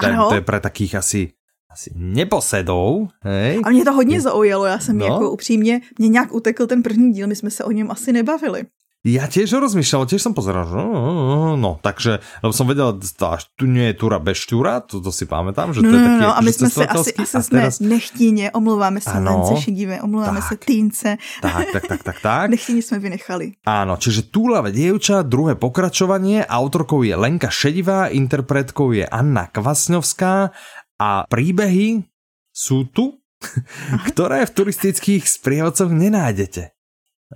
ten, 0.00 0.16
to 0.28 0.34
je 0.34 0.40
pre 0.40 0.60
takých 0.60 0.94
asi 0.94 1.32
asi 1.76 1.90
neposedou. 1.94 3.08
Hej. 3.20 3.60
A 3.64 3.70
mě 3.70 3.84
to 3.84 3.92
hodně 3.92 4.20
zaujalo, 4.20 4.64
já 4.64 4.78
jsem 4.78 4.98
no. 4.98 5.06
jako 5.06 5.30
upřímně, 5.30 5.80
mě 5.98 6.08
nějak 6.08 6.34
utekl 6.34 6.66
ten 6.66 6.82
první 6.82 7.12
díl, 7.12 7.26
my 7.26 7.36
jsme 7.36 7.50
se 7.50 7.64
o 7.64 7.70
něm 7.70 7.90
asi 7.90 8.12
nebavili. 8.12 8.64
Ja 9.06 9.30
tiež 9.30 9.54
rozmýšľal, 9.62 10.10
tiež 10.10 10.18
som 10.18 10.34
pozeral, 10.34 10.66
že 10.66 10.74
no, 10.74 10.90
no, 10.90 11.12
no, 11.14 11.54
no 11.54 11.72
takže, 11.78 12.18
lebo 12.42 12.50
som 12.50 12.66
vedel, 12.66 12.98
až 12.98 13.46
tu 13.54 13.70
nie 13.70 13.94
je 13.94 14.02
Tura 14.02 14.18
bez 14.18 14.42
Štúra, 14.42 14.82
to, 14.82 14.98
to 14.98 15.14
si 15.14 15.30
pamätám, 15.30 15.70
že 15.70 15.78
no, 15.78 15.94
to 15.94 15.94
je 15.94 16.02
taký 16.02 16.22
no, 16.26 16.34
a 16.34 16.40
my 16.42 16.50
sme 16.50 16.68
sa 16.74 16.90
asi, 16.90 17.14
asi 17.14 17.38
sme 17.38 17.70
teraz... 17.70 17.78
nechtíne, 17.78 18.50
omlouváme 18.50 18.98
sa 18.98 19.22
ano, 19.22 19.46
lence 19.46 19.62
šedivé, 19.62 20.02
omlouváme 20.02 20.42
tak, 20.42 20.50
sa 20.50 20.56
týnce. 20.58 21.08
Tak, 21.38 21.66
tak, 21.70 21.84
tak, 21.86 22.00
tak, 22.02 22.18
tak. 22.18 22.46
nechtíne 22.58 22.82
sme 22.82 22.98
vynechali. 22.98 23.62
Áno, 23.62 23.94
čiže 23.94 24.26
Túlave 24.26 24.74
dievča, 24.74 25.22
druhé 25.22 25.54
pokračovanie, 25.54 26.42
autorkou 26.42 27.06
je 27.06 27.14
Lenka 27.14 27.46
Šedivá, 27.46 28.10
interpretkou 28.10 28.90
je 28.90 29.06
Anna 29.06 29.46
Kvasňovská 29.54 30.50
a 30.98 31.10
príbehy 31.30 32.02
sú 32.50 32.90
tu, 32.90 33.22
ktoré 34.10 34.42
v 34.42 34.50
turistických 34.50 35.30
sprievodcoch 35.30 35.94
nenájdete. 35.94 36.74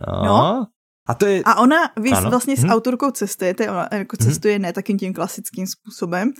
No, 0.02 0.66
a, 1.10 1.14
to 1.14 1.26
je... 1.26 1.42
a 1.44 1.54
ona, 1.54 1.76
vy 2.00 2.10
ano. 2.10 2.30
vlastně 2.30 2.56
s 2.56 2.64
hm? 2.64 2.70
autorkou 2.70 3.10
cestujete, 3.10 3.70
ona 3.70 3.88
jako 3.92 4.16
hm? 4.20 4.24
cestuje 4.24 4.58
hm? 4.58 4.62
ne 4.62 4.72
takým 4.72 4.98
tím 4.98 5.14
klasickým 5.14 5.66
způsobem 5.66 6.30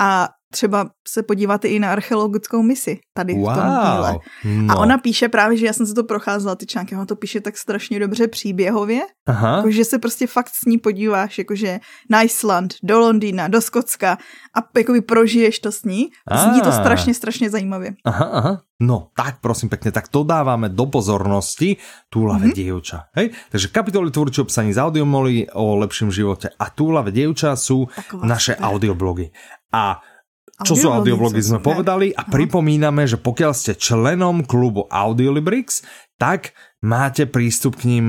a 0.00 0.28
třeba 0.52 0.90
se 1.08 1.22
podíváte 1.22 1.68
i 1.68 1.78
na 1.78 1.92
archeologickou 1.92 2.62
misi 2.62 2.98
tady 3.14 3.34
wow. 3.34 3.52
v 3.52 3.54
tom 3.54 3.64
díle. 3.64 4.18
No. 4.44 4.72
A 4.72 4.76
ona 4.76 4.98
píše 4.98 5.28
právě, 5.28 5.56
že 5.56 5.66
já 5.66 5.72
jsem 5.72 5.86
se 5.86 5.94
to 5.94 6.04
procházela, 6.04 6.54
ty 6.54 6.66
články, 6.66 6.94
ona 6.94 7.06
to 7.06 7.16
píše 7.16 7.40
tak 7.40 7.58
strašně 7.58 8.00
dobře 8.00 8.28
příběhově, 8.28 9.00
Aha. 9.26 9.56
Jako, 9.56 9.70
že 9.70 9.84
se 9.84 9.98
prostě 9.98 10.26
fakt 10.26 10.48
s 10.48 10.64
ní 10.64 10.78
podíváš, 10.78 11.38
jakože 11.38 11.80
na 12.10 12.22
Island, 12.22 12.74
do 12.82 12.98
Londýna, 12.98 13.48
do 13.48 13.60
Skotska 13.60 14.18
a 14.56 14.78
jakoby 14.78 15.00
prožiješ 15.00 15.58
to 15.58 15.72
s 15.72 15.84
ní. 15.84 16.08
Zní 16.42 16.60
to 16.60 16.72
strašně, 16.72 17.14
strašně 17.14 17.50
zajímavě. 17.50 17.94
Aha, 18.04 18.24
aha. 18.24 18.62
No, 18.80 19.10
tak 19.10 19.42
prosím 19.42 19.68
pekne, 19.68 19.90
tak 19.90 20.06
to 20.06 20.22
dávame 20.22 20.70
do 20.70 20.86
pozornosti 20.86 21.82
túlave 22.06 22.46
mm-hmm. 22.46 22.54
dievča. 22.54 23.10
Hej? 23.10 23.34
Takže 23.50 23.74
kapitoly 23.74 24.14
tvúrčí 24.14 24.38
obsaní 24.38 24.70
z 24.70 24.78
audiomoly 24.78 25.50
o 25.50 25.74
lepším 25.82 26.14
živote 26.14 26.54
a 26.54 26.70
túlave 26.70 27.10
dievča 27.10 27.58
sú 27.58 27.90
Taková 27.90 28.22
naše 28.22 28.54
super. 28.54 28.66
audioblogy. 28.70 29.26
A 29.74 29.98
čo 30.66 30.74
sú 30.74 30.86
audioblogy 30.90 31.38
sme 31.38 31.62
povedali 31.62 32.10
a 32.10 32.26
pripomíname, 32.26 33.06
že 33.06 33.14
pokiaľ 33.14 33.52
ste 33.54 33.78
členom 33.78 34.42
klubu 34.42 34.90
Audiolibrix, 34.90 35.86
tak 36.18 36.54
máte 36.82 37.30
prístup 37.30 37.78
k 37.78 37.86
ním 37.86 38.06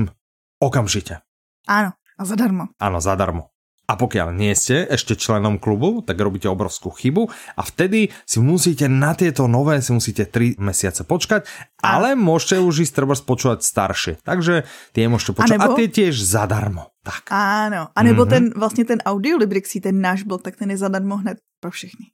okamžite. 0.58 1.22
Áno, 1.70 1.94
a 1.94 2.22
zadarmo. 2.26 2.74
Áno, 2.82 2.98
zadarmo. 2.98 3.54
A 3.90 3.98
pokiaľ 3.98 4.30
nie 4.30 4.54
ste 4.54 4.86
ešte 4.86 5.18
členom 5.18 5.58
klubu, 5.58 5.98
tak 6.06 6.14
robíte 6.14 6.46
obrovskú 6.46 6.94
chybu 6.94 7.26
a 7.58 7.62
vtedy 7.66 8.14
si 8.22 8.38
musíte 8.38 8.86
na 8.86 9.18
tieto 9.18 9.50
nové, 9.50 9.82
si 9.82 9.90
musíte 9.90 10.30
3 10.30 10.62
mesiace 10.62 11.02
počkať 11.02 11.46
Ale 11.82 12.14
môžete 12.16 12.60
už 12.60 12.84
ísť 12.84 12.94
treba 12.94 13.14
počúvať 13.16 13.64
staršie. 13.64 14.12
Takže 14.24 14.68
tie 14.92 15.08
môžete 15.08 15.32
počúvať. 15.36 15.58
A, 15.58 15.64
nebo... 15.66 15.74
a 15.74 15.78
tie 15.78 15.88
tiež 15.88 16.14
zadarmo. 16.20 16.90
Tak. 17.00 17.32
Ano. 17.32 17.88
A 17.96 18.02
nebo 18.02 18.22
mm-hmm. 18.22 18.28
ten 18.28 18.50
vlastně 18.56 18.84
ten 18.84 18.98
audiolibrixí, 19.04 19.80
ten 19.80 20.00
náš 20.00 20.22
blog, 20.22 20.42
tak 20.42 20.56
ten 20.56 20.70
je 20.70 20.76
zadarmo 20.76 21.16
hned 21.16 21.38
pro 21.60 21.70
všechny. 21.70 22.06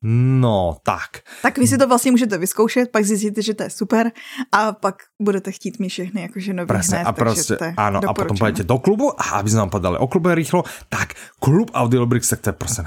No, 0.43 0.77
tak. 0.83 1.23
Tak 1.43 1.59
vy 1.59 1.67
si 1.67 1.79
to 1.79 1.89
vlastně 1.89 2.11
můžete 2.11 2.39
vyzkoušet, 2.39 2.91
pak 2.91 3.05
zjistíte, 3.05 3.43
že 3.43 3.55
to 3.55 3.63
je 3.63 3.71
super 3.71 4.11
a 4.53 4.73
pak 4.73 4.95
budete 5.23 5.53
chtít 5.53 5.79
mít 5.79 5.89
všechny 5.89 6.23
jakože 6.23 6.53
nový 6.53 6.67
Presne, 6.67 6.99
hned, 6.99 7.07
a 7.09 7.13
prostě, 7.13 7.57
áno, 7.77 8.01
a 8.09 8.15
potom 8.15 8.37
půjdete 8.37 8.65
do 8.65 8.79
klubu 8.79 9.21
a 9.21 9.39
aby 9.39 9.51
sme 9.51 9.61
vám 9.61 9.71
povedali 9.71 9.97
o 9.99 10.07
klube 10.07 10.35
rýchlo, 10.35 10.65
tak 10.89 11.15
klub 11.39 11.71
Audiolibrix, 11.75 12.29
tak 12.29 12.41
to 12.41 12.49
je 12.49 12.53
prostě 12.53 12.83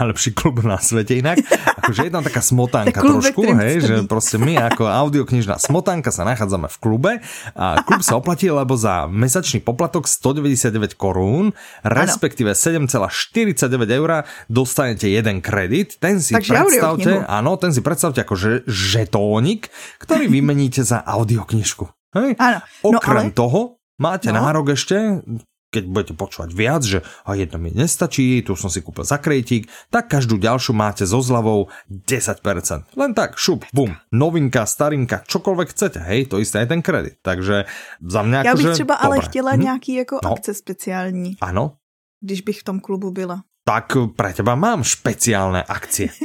najlepší 0.00 0.32
klub 0.32 0.64
na 0.64 0.78
svete 0.78 1.14
inak. 1.14 1.38
akože 1.76 2.04
je 2.04 2.10
tam 2.10 2.24
taká 2.24 2.40
smotánka 2.40 3.00
klub, 3.04 3.20
trošku, 3.22 3.54
hej, 3.54 3.80
že 3.80 4.02
prostě 4.02 4.38
my 4.38 4.58
ako 4.58 4.84
audioknižná 4.88 5.58
smotánka 5.58 6.10
sa 6.18 6.26
nachádzame 6.26 6.66
v 6.66 6.76
klube 6.82 7.12
a 7.54 7.78
klub 7.86 8.02
sa 8.02 8.18
oplatí, 8.18 8.50
lebo 8.50 8.74
za 8.74 9.06
mesačný 9.06 9.62
poplatok 9.62 10.10
199 10.10 10.98
korún, 10.98 11.54
respektíve 11.86 12.58
7,49 12.58 13.70
eur 13.86 14.10
dostanete 14.50 15.06
jeden 15.06 15.38
kredit 15.38 16.00
ten 16.02 16.18
si 16.18 16.34
Takže 16.34 16.50
predstavte, 16.50 17.10
áno, 17.26 17.54
ten 17.60 17.70
si 17.70 17.80
predstavte 17.84 18.24
ako 18.24 18.34
že, 18.34 18.52
žetónik, 18.66 19.70
ktorý 20.02 20.26
vymeníte 20.26 20.82
za 20.82 21.04
audioknižku. 21.04 21.84
Hej? 22.16 22.34
Áno. 22.40 22.58
No, 22.82 22.98
Okrem 22.98 23.30
ale... 23.30 23.36
toho 23.36 23.60
máte 24.00 24.32
no. 24.32 24.40
nárok 24.40 24.74
ešte, 24.74 25.22
keď 25.68 25.84
budete 25.84 26.14
počúvať 26.16 26.50
viac, 26.56 26.82
že 26.84 27.04
a 27.28 27.36
jedno 27.36 27.60
mi 27.60 27.70
nestačí, 27.72 28.40
tu 28.40 28.56
som 28.56 28.72
si 28.72 28.80
kúpil 28.80 29.04
za 29.04 29.20
krejtík, 29.20 29.68
tak 29.92 30.08
každú 30.08 30.40
ďalšiu 30.40 30.72
máte 30.72 31.04
so 31.04 31.20
zľavou 31.20 31.68
10%. 31.88 32.96
Len 32.96 33.12
tak, 33.12 33.36
šup, 33.36 33.68
bum, 33.72 33.92
novinka, 34.12 34.64
starinka, 34.64 35.24
čokoľvek 35.28 35.68
chcete, 35.72 36.00
hej, 36.00 36.32
to 36.32 36.40
isté 36.40 36.64
je 36.64 36.68
ten 36.72 36.80
kredit. 36.80 37.20
Takže 37.20 37.68
za 38.00 38.20
mňa 38.22 38.38
Já 38.44 38.54
bych 38.54 38.66
že, 38.66 38.72
třeba 38.72 38.94
ale 38.94 39.20
chtěla 39.20 39.52
hm? 39.52 39.60
nějaký 39.60 39.94
jako 39.94 40.18
no. 40.24 40.32
akce 40.32 40.54
speciální. 40.54 41.36
Ano. 41.40 41.76
Když 42.20 42.40
bych 42.40 42.60
v 42.60 42.64
tom 42.64 42.80
klubu 42.80 43.10
byla 43.10 43.42
tak 43.68 44.16
pre 44.16 44.32
teba 44.32 44.56
mám 44.56 44.80
špeciálne 44.80 45.60
akcie. 45.60 46.08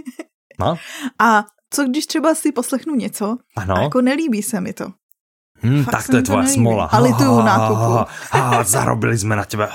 No? 0.60 0.78
A 1.20 1.50
co 1.70 1.84
když 1.84 2.06
třeba 2.06 2.36
si 2.36 2.52
poslechnu 2.52 2.96
něco 2.96 3.38
ano? 3.58 3.76
a 3.78 3.82
jako 3.82 4.02
nelíbí 4.02 4.44
se 4.44 4.62
mi 4.62 4.74
to? 4.74 4.94
Hmm, 5.64 5.88
tak 5.88 6.12
to 6.12 6.20
je 6.20 6.28
tvoja 6.28 6.44
nelíbí. 6.44 6.60
smola. 6.60 6.86
Ale 6.92 7.16
tu 7.16 7.24
nákupu. 7.24 7.92
zarobili 8.68 9.16
sme 9.16 9.40
na 9.40 9.48
tebe. 9.48 9.72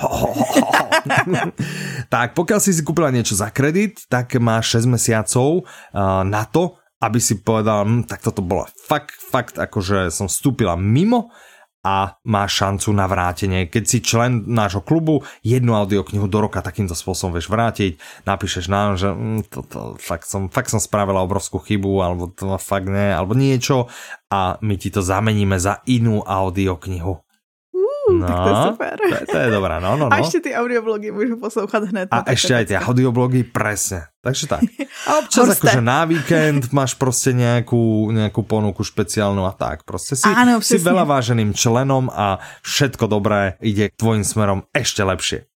tak 2.13 2.37
pokiaľ 2.37 2.59
si 2.61 2.77
si 2.77 2.85
kúpila 2.85 3.09
niečo 3.09 3.33
za 3.33 3.49
kredit, 3.49 4.05
tak 4.05 4.37
máš 4.37 4.85
6 4.85 4.93
mesiacov 4.93 5.65
uh, 5.65 6.21
na 6.21 6.45
to, 6.45 6.77
aby 7.01 7.17
si 7.17 7.41
povedal, 7.41 7.89
hm, 7.89 8.05
tak 8.05 8.21
toto 8.21 8.45
bolo 8.45 8.69
fakt, 8.85 9.17
fakt, 9.17 9.57
akože 9.57 10.13
som 10.13 10.29
vstúpila 10.29 10.77
mimo 10.77 11.33
a 11.79 12.19
má 12.27 12.43
šancu 12.43 12.91
na 12.91 13.07
vrátenie. 13.07 13.71
Keď 13.71 13.83
si 13.87 14.03
člen 14.03 14.43
nášho 14.51 14.83
klubu, 14.83 15.23
jednu 15.47 15.79
audioknihu 15.79 16.27
do 16.27 16.43
roka 16.43 16.59
takýmto 16.59 16.91
spôsobom 16.91 17.39
vieš 17.39 17.47
vrátiť, 17.47 17.95
napíšeš 18.27 18.65
nám, 18.67 18.99
že 18.99 19.15
mm, 19.15 19.47
to, 19.47 19.59
to, 19.63 19.79
fakt, 19.95 20.27
som, 20.27 20.51
fakt 20.51 20.67
som 20.67 20.83
spravila 20.83 21.23
obrovskú 21.23 21.63
chybu, 21.63 22.03
alebo 22.03 22.27
to 22.27 22.59
fakt 22.59 22.91
ne, 22.91 23.15
alebo 23.15 23.31
niečo 23.31 23.87
a 24.27 24.59
my 24.59 24.75
ti 24.75 24.91
to 24.91 24.99
zameníme 24.99 25.55
za 25.55 25.79
inú 25.87 26.19
audioknihu 26.19 27.28
no, 28.19 28.27
tak 28.27 28.37
to 28.37 28.49
je 28.49 28.55
super. 28.71 28.95
To, 28.99 29.15
to 29.31 29.37
je 29.39 29.49
dobré, 29.49 29.75
no, 29.79 29.91
no, 29.95 30.05
no. 30.07 30.13
A 30.13 30.19
ešte 30.19 30.39
ty 30.45 30.49
audioblogy 30.51 31.15
môžu 31.15 31.39
poslouchat 31.39 31.87
hned. 31.87 32.11
A 32.11 32.27
ešte 32.27 32.51
aj 32.51 32.65
tie 32.67 32.77
audioblogy, 32.77 33.47
presne. 33.47 34.11
Takže 34.19 34.45
tak. 34.51 34.61
A 35.07 35.23
občas 35.23 35.55
akože 35.55 35.79
na 35.79 36.03
víkend 36.03 36.75
máš 36.75 36.93
prostě 36.99 37.31
nejakú, 37.31 38.11
nejakú 38.11 38.43
ponuku 38.43 38.83
špeciálnu 38.83 39.47
a 39.47 39.55
tak. 39.55 39.87
Prostě 39.87 40.15
si, 40.19 40.27
Áno, 40.27 40.59
si 40.59 40.75
veľa 40.75 41.07
váženým 41.07 41.55
členom 41.55 42.11
a 42.11 42.43
všetko 42.61 43.07
dobré 43.07 43.55
ide 43.63 43.87
k 43.89 43.95
tvojim 43.95 44.27
smerom 44.27 44.67
ešte 44.75 45.03
lepšie. 45.03 45.47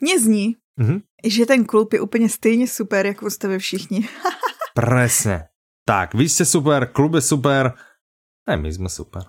Mně 0.00 0.20
zní, 0.20 0.46
mm-hmm. 0.80 1.00
že 1.24 1.46
ten 1.46 1.64
klub 1.64 1.92
je 1.92 2.00
úplně 2.00 2.28
stejně 2.28 2.66
super, 2.68 3.06
jako 3.06 3.30
jste 3.30 3.48
vy 3.48 3.58
všichni. 3.58 4.08
Presne. 4.74 5.50
Tak, 5.84 6.14
vy 6.14 6.28
ste 6.28 6.46
super, 6.46 6.86
klub 6.86 7.18
je 7.18 7.22
super, 7.24 7.74
aj 8.46 8.56
my 8.62 8.70
sme 8.70 8.86
super. 8.86 9.26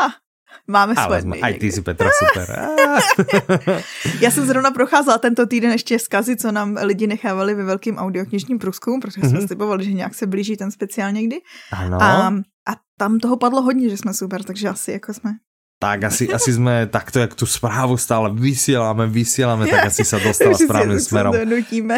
Ah, 0.00 0.16
Máme 0.64 0.96
Ale 0.96 1.20
svoje 1.20 1.44
Aj 1.44 1.52
ty 1.60 1.68
si 1.68 1.84
Petra 1.84 2.08
super. 2.08 2.48
Já 4.20 4.30
jsem 4.30 4.46
zrovna 4.46 4.70
procházela 4.70 5.18
tento 5.18 5.46
týden 5.46 5.72
ještě 5.72 5.98
zkazy, 5.98 6.36
co 6.36 6.52
nám 6.52 6.76
lidi 6.82 7.06
nechávali 7.06 7.54
ve 7.54 7.64
velkým 7.64 7.96
audioknižním 7.96 8.58
průzkumu, 8.58 9.00
protože 9.00 9.20
mm-hmm. 9.20 9.28
jsme 9.28 9.38
mhm. 9.38 9.46
slibovali, 9.46 9.84
že 9.84 9.92
nějak 9.92 10.14
se 10.14 10.26
blíží 10.26 10.56
ten 10.56 10.70
speciál 10.70 11.12
někdy. 11.12 11.40
Ano. 11.72 12.02
A, 12.02 12.26
a 12.68 12.72
tam 12.98 13.18
toho 13.18 13.36
padlo 13.36 13.62
hodně, 13.62 13.88
že 13.88 13.96
jsme 13.96 14.14
super, 14.14 14.42
takže 14.42 14.68
asi 14.68 14.92
jako 14.92 15.14
jsme 15.14 15.30
tak 15.78 16.04
asi, 16.04 16.32
asi 16.32 16.52
jsme 16.52 16.86
takto, 16.86 17.20
jak 17.20 17.34
tu 17.34 17.46
správu 17.46 17.96
stále 17.96 18.30
vysielame, 18.32 19.06
vysielame, 19.06 19.68
tak 19.68 19.92
asi 19.92 20.00
sa 20.00 20.16
dostala 20.16 20.56
správnym 20.64 20.96
smerom. 20.96 21.36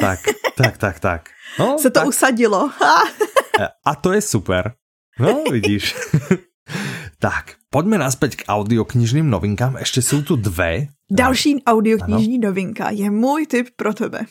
Tak, 0.00 0.20
tak, 0.58 0.74
tak, 0.74 0.96
tak. 0.98 1.20
No, 1.58 1.78
se 1.78 1.90
to 1.94 2.00
tak. 2.02 2.08
usadilo. 2.08 2.70
a 3.62 3.94
to 3.94 4.12
je 4.12 4.20
super. 4.20 4.74
No, 5.20 5.44
vidíš. 5.50 5.94
tak, 7.22 7.55
Poďme 7.66 7.98
naspäť 7.98 8.42
k 8.42 8.46
audioknižným 8.46 9.26
novinkám. 9.26 9.76
Ešte 9.82 9.98
sú 9.98 10.22
tu 10.22 10.38
dve. 10.38 10.94
Další 11.10 11.62
audioknižní 11.66 12.38
ano. 12.38 12.50
novinka 12.50 12.94
je 12.94 13.10
môj 13.10 13.50
tip 13.50 13.74
pro 13.74 13.90
tebe. 13.90 14.30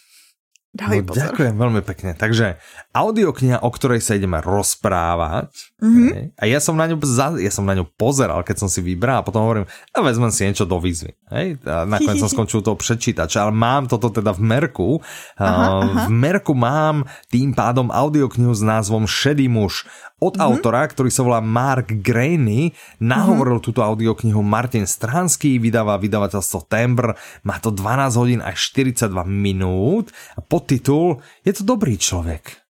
Daj 0.76 1.08
no, 1.08 1.08
pozor. 1.08 1.32
Ďakujem 1.32 1.56
veľmi 1.56 1.82
pekne. 1.88 2.12
Takže 2.20 2.60
audiokniha, 2.92 3.64
o 3.64 3.72
ktorej 3.72 4.04
sa 4.04 4.20
ideme 4.20 4.44
rozprávať. 4.44 5.48
Mm-hmm. 5.80 6.10
Hej, 6.12 6.26
a 6.36 6.44
ja 6.52 6.60
som, 6.60 6.76
na 6.76 6.92
ňu, 6.92 7.00
ja 7.40 7.48
som 7.48 7.64
na 7.64 7.80
ňu 7.80 7.88
pozeral, 7.96 8.44
keď 8.44 8.68
som 8.68 8.68
si 8.68 8.84
vybral 8.84 9.24
a 9.24 9.24
potom 9.24 9.48
hovorím, 9.48 9.72
a 9.96 9.98
vezmem 10.04 10.36
si 10.36 10.44
niečo 10.44 10.68
do 10.68 10.76
výzvy. 10.76 11.16
Hej, 11.32 11.64
a 11.64 11.88
nakoniec 11.88 12.20
som 12.20 12.28
skončil 12.36 12.60
toho 12.60 12.76
prečítača, 12.76 13.48
ale 13.48 13.56
mám 13.56 13.88
toto 13.88 14.12
teda 14.12 14.36
v 14.36 14.44
Merku. 14.44 15.00
Aha, 15.40 15.80
aha. 15.80 16.00
V 16.04 16.08
Merku 16.12 16.52
mám 16.52 17.08
tým 17.32 17.56
pádom 17.56 17.88
audioknihu 17.88 18.52
s 18.52 18.60
názvom 18.60 19.08
Šedý 19.08 19.48
muž 19.48 19.88
od 20.16 20.40
mm-hmm. 20.40 20.48
autora, 20.48 20.88
ktorý 20.88 21.12
sa 21.12 21.28
volá 21.28 21.44
Mark 21.44 21.92
Graney, 22.00 22.72
nahovoril 23.04 23.60
mm-hmm. 23.60 23.68
túto 23.68 23.84
audioknihu 23.84 24.40
Martin 24.40 24.88
Stranský, 24.88 25.60
vydáva 25.60 26.00
vydavateľstvo 26.00 26.72
Tembr, 26.72 27.20
má 27.44 27.60
to 27.60 27.72
12 27.72 28.22
hodín 28.22 28.40
až 28.40 28.72
42 28.72 29.12
minút 29.28 30.16
a 30.36 30.40
podtitul 30.40 31.20
Je 31.44 31.52
to 31.52 31.68
dobrý 31.68 32.00
človek, 32.00 32.64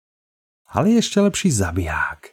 ale 0.72 0.96
je 0.96 1.04
ešte 1.04 1.20
lepší 1.20 1.52
zabiják. 1.52 2.32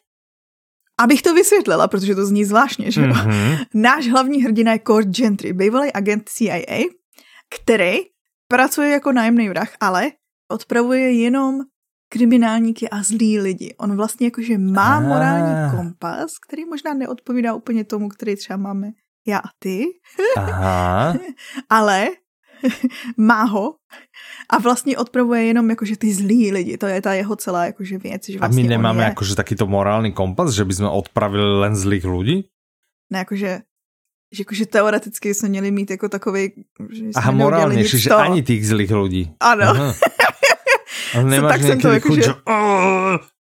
Abych 1.01 1.23
to 1.23 1.35
vysvětlila, 1.35 1.89
protože 1.89 2.15
to 2.15 2.27
zní 2.27 2.45
zvláštně, 2.45 2.91
že 2.91 3.01
mm-hmm. 3.01 3.59
Náš 3.75 4.09
hlavní 4.09 4.45
hrdina 4.45 4.73
je 4.73 4.81
Cord 4.87 5.09
Gentry, 5.09 5.53
bývalý 5.53 5.93
agent 5.93 6.29
CIA, 6.29 6.93
který 7.49 7.99
pracuje 8.49 8.91
jako 8.91 9.13
nájemný 9.13 9.49
vrah, 9.49 9.73
ale 9.81 10.13
odpravuje 10.51 11.13
jenom 11.13 11.61
kriminálníky 12.13 12.89
a 12.89 13.03
zlí 13.03 13.39
lidi. 13.39 13.75
On 13.79 13.97
vlastně 13.97 14.27
jakože 14.27 14.59
má 14.59 14.97
ah. 14.97 15.01
morální 15.01 15.77
kompas, 15.77 16.39
který 16.39 16.65
možná 16.65 16.95
neodpovídá 16.95 17.55
úplně 17.55 17.85
tomu, 17.85 18.09
který 18.09 18.37
třeba 18.37 18.57
máme 18.57 18.91
já 19.27 19.39
a 19.39 19.49
ty. 19.59 19.85
Aha. 20.37 21.15
Ale 21.71 22.09
má 23.17 23.43
ho 23.43 23.75
a 24.51 24.59
vlastně 24.59 24.99
odpravuje 24.99 25.45
jenom 25.45 25.71
jakože 25.71 25.97
ty 25.97 26.15
zlí 26.15 26.53
lidi. 26.53 26.79
To 26.79 26.87
je 26.87 27.03
ta 27.03 27.15
jeho 27.15 27.37
celá 27.37 27.65
jakože 27.65 27.99
věc. 27.99 28.27
Že 28.27 28.39
vlastně 28.39 28.63
a 28.63 28.63
my 28.63 28.69
nemáme 28.69 29.03
je... 29.03 29.09
jakože 29.09 29.37
takýto 29.37 29.67
morální 29.67 30.13
kompas, 30.13 30.53
že 30.53 30.65
bychom 30.65 30.87
odpravili 30.87 31.59
len 31.61 31.77
zlých 31.77 32.05
lidí? 32.05 32.45
Ne, 33.13 33.19
jakože 33.19 33.61
že 34.35 34.41
jakože 34.41 34.67
teoreticky 34.67 35.35
jsme 35.35 35.49
měli 35.49 35.71
mít 35.71 35.91
jako 35.91 36.09
takový, 36.09 36.53
že 36.93 37.05
Aha, 37.15 37.31
morálně, 37.31 37.85
že 37.85 38.11
ani 38.11 38.43
těch 38.43 38.67
zlých 38.67 38.91
lidí. 38.91 39.33
Ano. 39.41 39.95
Ale 41.17 41.25
nemáš 41.27 41.51
tak 41.51 41.61
niekedy 41.67 41.99
chuť, 42.03 42.19
že... 42.23 42.33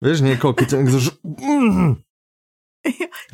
Vieš, 0.03 0.19
že... 1.03 1.13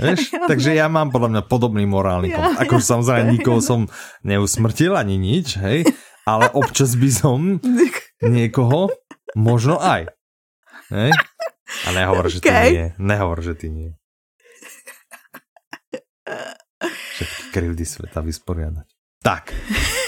Vieš? 0.01 0.21
Takže 0.49 0.73
ja 0.73 0.89
mám 0.89 1.13
podľa 1.13 1.29
mňa 1.37 1.43
podobný 1.45 1.85
morálny 1.85 2.33
kompas. 2.33 2.65
Ako 2.65 2.81
samozrejme 2.81 3.37
nikoho 3.37 3.61
som 3.61 3.85
neusmrtil 4.25 4.97
ani 4.97 5.21
nič, 5.21 5.61
hej, 5.61 5.85
ale 6.25 6.49
občas 6.57 6.97
by 6.97 7.11
som 7.13 7.61
niekoho 8.25 8.89
možno 9.37 9.77
aj. 9.77 10.09
Hej? 10.89 11.13
A 11.85 11.89
nehovor, 11.93 12.29
že 12.29 12.41
okay. 12.41 12.49
ty 12.49 12.73
nie. 12.73 12.89
Nehovor, 13.01 13.39
že 13.45 13.53
ty 13.57 13.69
nie. 13.69 13.93
Všetky 17.21 17.43
krivdy 17.53 17.85
sveta 17.85 18.25
vysporiadať. 18.25 18.89
Tak, 19.23 19.55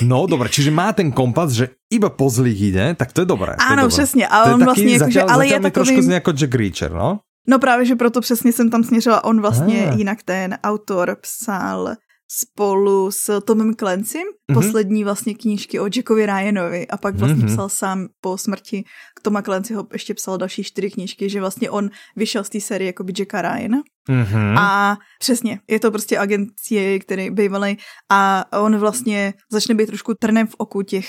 no 0.02 0.26
dobre, 0.26 0.48
čiže 0.48 0.74
má 0.74 0.90
ten 0.90 1.12
kompas, 1.12 1.54
že 1.54 1.78
iba 1.92 2.10
po 2.10 2.26
zlých 2.26 2.60
ide, 2.74 2.86
tak 2.98 3.12
to 3.14 3.22
je 3.22 3.26
dobré. 3.26 3.54
Áno, 3.58 3.88
přesně, 3.88 4.26
ale 4.26 4.54
on 4.54 4.64
vlastně, 4.64 4.98
zatiaľ, 4.98 5.10
že, 5.10 5.22
ale 5.22 5.46
je 5.46 5.60
takový... 5.60 5.70
trošku 5.70 6.02
zní 6.02 6.14
jako 6.14 6.32
Jack 6.32 6.54
Reacher, 6.54 6.92
no? 6.92 7.18
No 7.48 7.58
právě, 7.58 7.86
že 7.86 7.94
proto 7.94 8.20
přesně 8.20 8.52
jsem 8.52 8.70
tam 8.70 8.84
směřila, 8.84 9.24
on 9.24 9.40
vlastně 9.40 9.86
ah. 9.90 9.96
jinak 9.96 10.22
ten 10.22 10.58
autor 10.64 11.16
psal 11.20 11.94
spolu 12.40 13.10
s 13.10 13.40
Tomem 13.40 13.74
Clancy, 13.74 14.18
mm-hmm. 14.18 14.54
poslední 14.54 15.04
vlastně 15.04 15.34
knížky 15.34 15.80
o 15.80 15.84
Jackovi 15.84 16.26
Ryanovi 16.26 16.88
a 16.88 16.96
pak 16.96 17.16
vlastně 17.16 17.44
mm-hmm. 17.44 17.54
psal 17.54 17.68
sám 17.68 18.08
po 18.20 18.38
smrti 18.38 18.84
k 19.16 19.20
Toma 19.22 19.42
Clancyho 19.42 19.86
ještě 19.92 20.14
psal 20.14 20.38
další 20.38 20.64
čtyři 20.64 20.90
knížky, 20.90 21.28
že 21.28 21.40
vlastně 21.40 21.70
on 21.70 21.90
vyšel 22.16 22.44
z 22.44 22.48
té 22.48 22.60
série 22.60 22.86
jako 22.86 23.04
by 23.04 23.12
Jacka 23.18 23.42
Ryana. 23.42 23.78
Mm-hmm. 24.08 24.58
A 24.58 24.96
přesně, 25.20 25.60
je 25.68 25.80
to 25.80 25.90
prostě 25.90 26.18
agent 26.18 26.48
CIA, 26.56 26.98
který 26.98 27.30
bývalý 27.30 27.78
a 28.10 28.44
on 28.60 28.76
vlastně 28.76 29.34
začne 29.52 29.74
být 29.74 29.86
trošku 29.86 30.14
trnem 30.14 30.46
v 30.46 30.54
oku 30.58 30.82
těch 30.82 31.06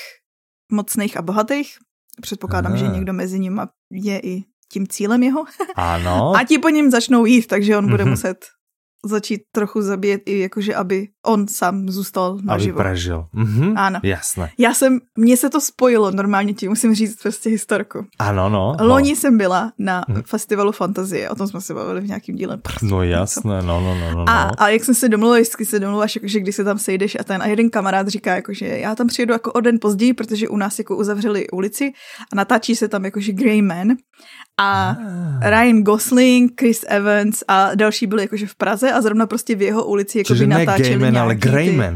mocných 0.71 1.17
a 1.17 1.21
bohatých. 1.21 1.77
Předpokládám, 2.21 2.73
Aha. 2.73 2.85
že 2.85 2.87
někdo 2.87 3.13
mezi 3.13 3.39
nimi 3.39 3.61
je 3.91 4.19
i 4.19 4.43
tím 4.71 4.87
cílem 4.87 5.23
jeho. 5.23 5.45
Ano. 5.75 6.33
A 6.35 6.43
ti 6.43 6.57
po 6.57 6.69
něm 6.69 6.91
začnou 6.91 7.25
jít, 7.25 7.47
takže 7.47 7.77
on 7.77 7.89
bude 7.89 8.03
mm-hmm. 8.03 8.09
muset 8.09 8.45
začít 9.05 9.41
trochu 9.51 9.81
zabíjet 9.81 10.21
i 10.25 10.39
jakože, 10.39 10.75
aby 10.75 11.07
on 11.25 11.47
sám 11.47 11.89
zůstal 11.89 12.37
naživo. 12.43 12.79
Aby 12.79 12.83
prežil. 12.83 13.25
Mhm. 13.33 13.77
Ano. 13.77 13.99
Jasné. 14.03 14.51
Já 14.57 14.73
jsem, 14.73 14.99
mně 15.17 15.37
se 15.37 15.49
to 15.49 15.61
spojilo 15.61 16.11
normálně 16.11 16.53
ti 16.53 16.69
musím 16.69 16.95
říct 16.95 17.21
prostě 17.21 17.49
historku. 17.49 18.05
Ano, 18.19 18.49
no. 18.49 18.77
Loni 18.79 19.09
no. 19.09 19.15
jsem 19.15 19.37
byla 19.37 19.71
na 19.79 20.05
mhm. 20.07 20.21
festivalu 20.23 20.71
Fantazie, 20.71 21.29
o 21.29 21.35
tom 21.35 21.47
jsme 21.47 21.61
se 21.61 21.73
bavili 21.73 22.01
v 22.01 22.07
nějakým 22.07 22.35
díle. 22.35 22.57
No 22.81 23.03
jasné, 23.03 23.61
no, 23.61 23.81
no, 23.81 23.95
no, 23.95 24.11
no. 24.11 24.29
A, 24.29 24.51
a 24.57 24.69
jak 24.69 24.83
jsem 24.83 24.95
se 24.95 25.09
domluvila, 25.09 25.39
vždycky 25.39 25.65
se 25.65 25.79
domluváš, 25.79 26.15
jakože 26.15 26.39
když 26.39 26.55
se 26.55 26.63
tam 26.63 26.77
sejdeš 26.77 27.17
a 27.19 27.23
ten 27.23 27.41
a 27.41 27.47
jeden 27.47 27.69
kamarád 27.69 28.07
říká, 28.07 28.35
jakože 28.35 28.67
já 28.67 28.95
tam 28.95 29.07
přijedu 29.07 29.33
jako 29.33 29.51
o 29.51 29.61
den 29.61 29.77
později, 29.81 30.13
protože 30.13 30.47
u 30.47 30.57
nás 30.57 30.79
jako 30.79 30.95
uzavřeli 30.95 31.49
ulici 31.49 31.93
a 32.33 32.35
natáčí 32.35 32.75
se 32.75 32.87
tam 32.87 33.05
jakože 33.05 33.31
Greyman 33.31 33.95
a 34.57 34.89
ah. 34.89 35.49
Ryan 35.49 35.83
Gosling, 35.83 36.59
Chris 36.59 36.85
Evans 36.87 37.43
a 37.47 37.75
další 37.75 38.07
byli 38.07 38.21
jakože 38.21 38.47
v 38.47 38.55
Praze 38.55 38.91
a 38.91 39.01
zrovna 39.01 39.27
prostě 39.27 39.55
v 39.55 39.61
jeho 39.61 39.85
ulici 39.85 40.17
jako 40.17 40.33
by 40.33 40.47
natáčeli 40.47 41.11
Gayman, 41.15 41.31
ale 41.31 41.35
Greyman. 41.39 41.95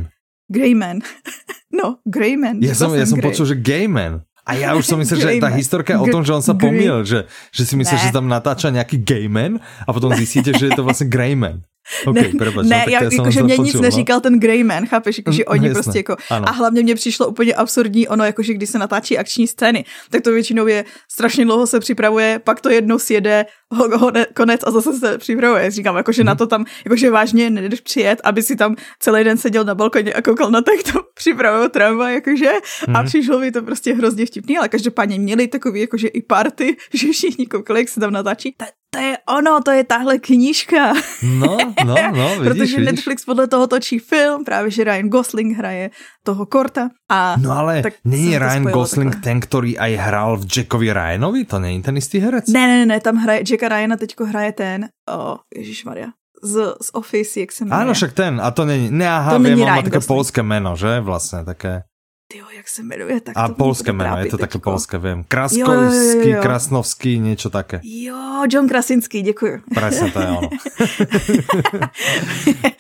Greyman. 0.50 0.98
no, 1.80 2.00
Greyman. 2.08 2.64
Ja 2.64 2.74
som, 2.74 2.96
ja 2.96 3.06
som 3.06 3.20
počul, 3.20 3.46
že 3.46 3.60
Gayman. 3.60 4.24
A 4.50 4.58
ja 4.58 4.74
už 4.74 4.86
som 4.90 4.98
myslel, 4.98 5.18
že 5.22 5.30
tá 5.38 5.54
historka 5.54 5.94
o 6.02 6.10
tom, 6.10 6.26
že 6.26 6.34
on 6.34 6.42
sa 6.42 6.58
pomýlil, 6.58 7.06
že, 7.06 7.30
že 7.54 7.64
si 7.70 7.78
myslíš, 7.78 8.10
že 8.10 8.16
tam 8.16 8.26
natáča 8.26 8.74
nejaký 8.74 9.06
gayman 9.06 9.62
a 9.86 9.90
potom 9.94 10.10
zistíte, 10.18 10.58
že 10.58 10.74
je 10.74 10.74
to 10.74 10.82
vlastne 10.82 11.06
greyman. 11.06 11.62
Okay, 12.06 12.34
ne, 12.34 12.38
prebač, 12.38 12.66
ne, 12.70 12.84
no, 12.86 12.92
já, 12.92 13.04
jako, 13.04 13.32
že 13.32 13.44
mě 13.44 13.58
nic 13.58 13.74
no. 13.74 13.82
neříkal 13.82 14.20
ten 14.22 14.40
Greyman, 14.40 14.86
chápeš, 14.86 15.18
jako, 15.18 15.32
že 15.32 15.46
oni 15.46 15.68
Jasne, 15.68 15.84
prostě 15.84 16.00
jako, 16.00 16.16
ano. 16.30 16.50
a 16.50 16.52
hlavně 16.52 16.84
mě 16.84 16.96
přišlo 16.96 17.28
úplně 17.28 17.54
absurdní 17.54 18.08
ono, 18.08 18.26
jako, 18.26 18.44
že 18.44 18.54
když 18.54 18.70
se 18.70 18.80
natáčí 18.80 19.18
akční 19.18 19.48
scény, 19.48 19.86
tak 20.10 20.22
to 20.22 20.32
většinou 20.32 20.68
je 20.68 20.86
strašně 21.12 21.46
dlouho 21.46 21.68
se 21.68 21.80
připravuje, 21.80 22.40
pak 22.44 22.62
to 22.62 22.70
jednou 22.70 23.00
sjede, 23.00 23.46
ho, 23.72 23.98
ho, 23.98 24.12
ne, 24.12 24.26
konec 24.36 24.62
a 24.64 24.72
zase 24.72 24.94
se 24.94 25.18
připravuje. 25.18 25.72
Říkám, 25.72 25.98
jako, 25.98 26.12
že 26.12 26.22
hmm. 26.22 26.28
na 26.28 26.36
to 26.36 26.48
tam, 26.48 26.66
jako, 26.86 26.96
že 26.96 27.12
vážně 27.12 27.50
nejdeš 27.50 27.82
přijet, 27.82 28.22
aby 28.24 28.44
si 28.44 28.56
tam 28.56 28.76
celý 29.00 29.24
den 29.24 29.38
seděl 29.38 29.64
na 29.64 29.76
balkoně 29.76 30.14
a 30.14 30.22
koukal 30.22 30.52
na 30.52 30.62
to, 30.62 30.72
jak 30.72 30.94
to 30.94 31.00
připravují 31.14 31.70
tramvaj, 31.70 32.14
jakože, 32.14 32.52
hmm. 32.88 32.96
a 32.96 33.04
přišlo 33.04 33.40
mi 33.40 33.52
to 33.52 33.62
prostě 33.62 33.94
hrozně 33.94 34.26
vtipný, 34.40 34.58
ale 34.58 34.70
každopádně 34.70 35.20
měli 35.20 35.48
takový, 35.48 35.82
jakože 35.82 36.08
i 36.08 36.22
party, 36.22 36.78
že 36.94 37.12
všichni 37.12 37.46
koukali, 37.46 37.80
jak 37.80 37.90
se 37.90 38.00
tam 38.00 38.12
natáčí. 38.12 38.56
Ta, 38.58 38.66
to 38.90 39.00
je 39.00 39.18
ono, 39.38 39.62
to 39.62 39.72
je 39.72 39.84
tahle 39.84 40.18
knížka. 40.18 40.94
No, 41.24 41.58
no, 41.86 41.96
no, 42.16 42.30
vidíš, 42.30 42.48
Protože 42.48 42.76
vidíš. 42.78 42.86
Netflix 42.86 43.26
podle 43.26 43.48
toho 43.48 43.68
točí 43.68 44.00
film, 44.00 44.44
právě 44.46 44.72
že 44.72 44.84
Ryan 44.84 45.10
Gosling 45.10 45.58
hraje 45.58 45.90
toho 46.24 46.46
Korta. 46.46 46.90
A 47.12 47.36
no 47.38 47.52
ale 47.52 47.82
tak 47.82 47.94
není 48.06 48.38
Ryan 48.38 48.64
Gosling 48.64 49.14
takhle. 49.14 49.24
ten, 49.24 49.40
který 49.40 49.78
aj 49.78 49.96
hral 49.96 50.38
v 50.38 50.58
Jackovi 50.58 50.94
Ryanovi? 50.94 51.46
To 51.46 51.60
není 51.60 51.82
ten 51.82 51.98
istý 51.98 52.20
herec? 52.20 52.48
Ne, 52.48 52.68
ne, 52.68 52.86
ne, 52.86 53.00
tam 53.00 53.16
hraje, 53.16 53.44
Jacka 53.50 53.70
Ryana 53.70 53.98
teďko 53.98 54.26
hraje 54.26 54.52
ten, 54.52 54.90
oh, 55.10 55.38
Maria, 55.86 56.08
z, 56.44 56.74
z 56.82 56.90
Office, 56.94 57.40
jak 57.40 57.52
se 57.52 57.66
jmenuje. 57.66 57.82
Áno, 57.82 57.94
však 57.94 58.14
ten, 58.14 58.42
a 58.42 58.52
to 58.52 58.66
není, 58.66 58.92
ne, 58.92 59.10
aha, 59.10 59.32
to 59.32 59.40
viem, 59.40 59.62
on 59.62 59.70
má 59.70 59.82
také 59.82 60.00
polské 60.00 60.44
meno, 60.44 60.76
že, 60.76 61.00
vlastně, 61.00 61.44
také. 61.46 61.84
Tyjo, 62.32 62.46
jak 62.56 62.68
se 62.68 62.84
jmenuje, 62.84 63.22
tak 63.22 63.38
A 63.38 63.48
to 63.48 63.54
polské 63.54 63.94
jméno, 63.94 64.18
je 64.18 64.26
to 64.26 64.38
také 64.38 64.60
polské, 64.60 64.98
vím. 64.98 65.24
Kraskovský, 65.28 66.34
Krasnovský, 66.42 67.20
něco 67.20 67.50
také. 67.50 67.82
Jo, 67.84 68.44
John 68.50 68.68
Krasinský, 68.68 69.22
děkuji. 69.22 69.62
Presne, 69.74 70.12
to 70.12 70.20
je 70.20 70.28
ono. 70.28 70.50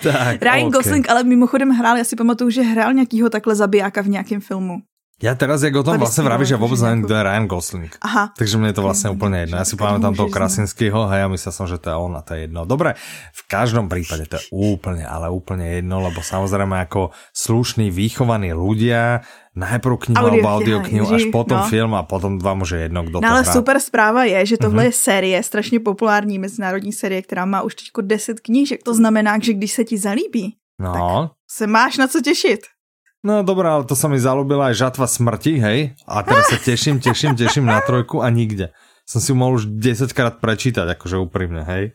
tak, 0.04 0.42
Ryan 0.42 0.68
okay. 0.68 0.70
Gosling, 0.70 1.10
ale 1.10 1.24
mimochodem 1.24 1.70
hrál, 1.70 1.98
já 1.98 2.04
si 2.04 2.16
pamatuju, 2.16 2.50
že 2.50 2.62
hrál 2.62 2.94
nějakýho 2.94 3.30
takhle 3.30 3.56
zabijáka 3.56 4.02
v 4.02 4.08
nějakém 4.08 4.42
filmu. 4.42 4.82
Ja 5.20 5.36
teraz, 5.36 5.60
jak 5.60 5.76
o 5.76 5.84
tom 5.84 6.00
vlastne 6.00 6.24
vravíš, 6.24 6.56
že 6.56 6.58
vôbec 6.58 6.80
neviem, 6.80 7.04
kto 7.04 7.12
je 7.12 7.24
Ryan 7.28 7.48
Gosling. 7.52 7.92
Aha. 8.00 8.32
Takže 8.40 8.56
mne 8.56 8.72
je 8.72 8.78
to 8.80 8.88
vlastne 8.88 9.10
úplne 9.12 9.44
jedno. 9.44 9.60
Ja 9.60 9.68
si 9.68 9.76
pamätám 9.76 10.16
toho 10.16 10.32
Krasinského 10.32 11.12
a 11.12 11.12
ja 11.20 11.28
myslel 11.28 11.52
som, 11.52 11.68
že 11.68 11.76
to 11.76 11.92
je 11.92 11.96
on 12.00 12.16
a 12.16 12.24
to 12.24 12.40
je 12.40 12.48
jedno. 12.48 12.64
Dobre, 12.64 12.96
v 13.36 13.42
každom 13.52 13.92
prípade 13.92 14.32
to 14.32 14.40
je 14.40 14.48
úplne, 14.56 15.04
ale 15.04 15.28
úplne 15.28 15.76
jedno, 15.76 16.00
lebo 16.00 16.24
samozrejme 16.24 16.72
ako 16.88 17.12
slušní, 17.36 17.92
vychovaní 17.92 18.56
ľudia, 18.56 19.28
najprv 19.60 20.08
knihu 20.08 20.24
Audio, 20.24 20.32
alebo 20.40 20.48
audioknihu, 20.56 21.06
až 21.12 21.28
potom 21.36 21.60
no. 21.60 21.68
film 21.68 21.92
a 22.00 22.08
potom 22.08 22.40
vám 22.40 22.64
už 22.64 22.80
je 22.80 22.80
jedno, 22.88 23.04
kdo 23.04 23.20
no, 23.20 23.28
to 23.28 23.32
ale 23.36 23.44
hrá. 23.44 23.52
super 23.52 23.78
zpráva 23.84 24.24
je, 24.24 24.56
že 24.56 24.58
tohle 24.58 24.88
uh-huh. 24.88 24.96
je 24.96 25.04
série, 25.04 25.44
strašně 25.44 25.80
populární 25.84 26.40
mezinárodní 26.40 26.96
série, 26.96 27.20
která 27.22 27.44
má 27.44 27.62
už 27.62 27.76
teďko 27.76 28.02
10 28.02 28.40
knížek. 28.40 28.84
To 28.88 28.96
znamená, 28.96 29.36
že 29.44 29.54
když 29.54 29.72
se 29.72 29.84
ti 29.84 29.98
zalíbí, 29.98 30.56
no. 30.80 30.94
tak 30.94 31.36
se 31.50 31.68
máš 31.68 31.98
na 31.98 32.08
co 32.08 32.22
těšit. 32.22 32.79
No 33.20 33.44
dobré, 33.44 33.68
ale 33.68 33.84
to 33.84 34.00
sa 34.00 34.08
mi 34.08 34.16
zalúbila 34.16 34.72
aj 34.72 34.80
žatva 34.80 35.04
smrti, 35.04 35.60
hej? 35.60 35.80
A 36.08 36.24
teraz 36.24 36.48
sa 36.48 36.56
teším, 36.56 37.04
teším, 37.04 37.36
teším 37.36 37.68
na 37.68 37.84
trojku 37.84 38.24
a 38.24 38.32
nikde. 38.32 38.72
Som 39.04 39.20
si 39.20 39.36
mohol 39.36 39.60
už 39.60 39.76
10 39.76 40.16
krát 40.16 40.40
prečítať, 40.40 40.96
akože 40.96 41.20
úprimne, 41.20 41.68
hej? 41.68 41.92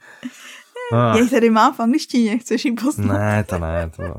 Ah. 0.93 1.16
Já 1.16 1.22
ji 1.22 1.28
tady 1.28 1.51
mám 1.51 1.74
v 1.74 1.80
angličtině, 1.80 2.39
chceš 2.39 2.64
ji 2.64 2.72
poznat? 2.72 3.18
Ne, 3.18 3.45
to 3.45 3.59
ne, 3.59 3.91
to 3.97 4.03
ne. 4.03 4.14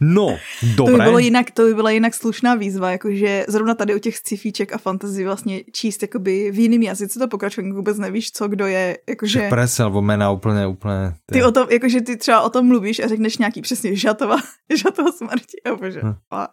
No, 0.00 0.36
dobré. 0.76 0.92
To 0.92 0.98
by, 0.98 1.04
bylo 1.04 1.18
jinak, 1.18 1.50
to 1.50 1.62
by 1.62 1.74
byla 1.74 1.90
jinak 1.90 2.14
slušná 2.14 2.54
výzva, 2.54 2.90
jakože 2.90 3.44
zrovna 3.48 3.74
tady 3.74 3.94
u 3.94 3.98
těch 3.98 4.16
scifíček 4.16 4.72
a 4.72 4.78
fantasy 4.78 5.24
vlastně 5.24 5.60
číst 5.72 6.02
jakoby 6.02 6.50
v 6.50 6.58
jiném 6.58 6.82
jazyce 6.82 7.18
to 7.18 7.28
pokračování, 7.28 7.72
vůbec 7.72 7.98
nevíš, 7.98 8.32
co 8.32 8.48
kdo 8.48 8.66
je, 8.66 8.98
jakože... 9.08 9.48
Presne, 9.48 9.84
nebo 9.84 10.02
jména 10.02 10.30
úplně, 10.30 10.66
úplně... 10.66 11.14
Ty 11.32 11.44
o 11.44 11.52
tom, 11.52 11.66
jakože 11.70 12.00
ty 12.00 12.16
třeba 12.16 12.40
o 12.40 12.50
tom 12.50 12.66
mluvíš 12.66 12.98
a 12.98 13.08
řekneš 13.08 13.38
nějaký 13.38 13.62
přesně 13.62 13.96
žatova, 13.96 14.36
žatova 14.74 15.12
smrti, 15.12 15.62
a 15.64 15.74
bože. 15.74 16.00
Hm. 16.02 16.14
A. 16.30 16.48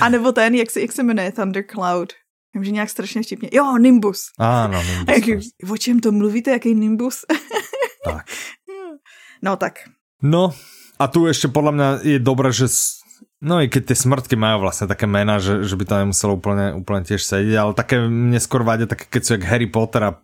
a 0.00 0.08
nebo 0.08 0.32
ten, 0.32 0.54
jak 0.54 0.70
se, 0.70 0.80
jak 0.80 0.92
se 0.92 1.02
jmenuje, 1.02 1.32
Thundercloud. 1.32 2.12
Vím, 2.54 2.64
že 2.64 2.70
nějak 2.70 2.90
strašně 2.90 3.22
vtipně. 3.22 3.48
Jo, 3.52 3.76
Nimbus. 3.76 4.32
Áno, 4.38 4.82
Nimbus. 4.82 5.08
A 5.08 5.12
jak, 5.12 5.24
o 5.70 5.76
čem 5.76 6.00
to 6.00 6.12
mluvíte, 6.12 6.50
jaký 6.50 6.74
Nimbus? 6.74 7.24
tak. 8.04 8.24
No 9.38 9.54
tak. 9.54 9.86
No, 10.18 10.50
a 10.98 11.04
tu 11.06 11.30
ešte 11.30 11.46
podľa 11.46 11.72
mňa 11.78 11.88
je 12.02 12.18
dobré, 12.18 12.50
že 12.50 12.66
No 13.38 13.62
i 13.62 13.70
keď 13.70 13.94
tie 13.94 13.98
smrtky 14.02 14.34
majú 14.34 14.66
vlastne 14.66 14.90
také 14.90 15.06
mená, 15.06 15.38
že, 15.38 15.62
že 15.62 15.78
by 15.78 15.84
to 15.86 15.94
nemuselo 16.02 16.34
úplne, 16.34 16.74
úplne 16.74 17.06
tiež 17.06 17.22
sedieť, 17.22 17.54
ale 17.54 17.70
také 17.70 18.02
mne 18.02 18.34
skôr 18.42 18.66
vádia 18.66 18.90
také, 18.90 19.06
keď 19.06 19.22
sú 19.22 19.30
jak 19.38 19.46
Harry 19.46 19.70
Potter 19.70 20.02
a 20.02 20.18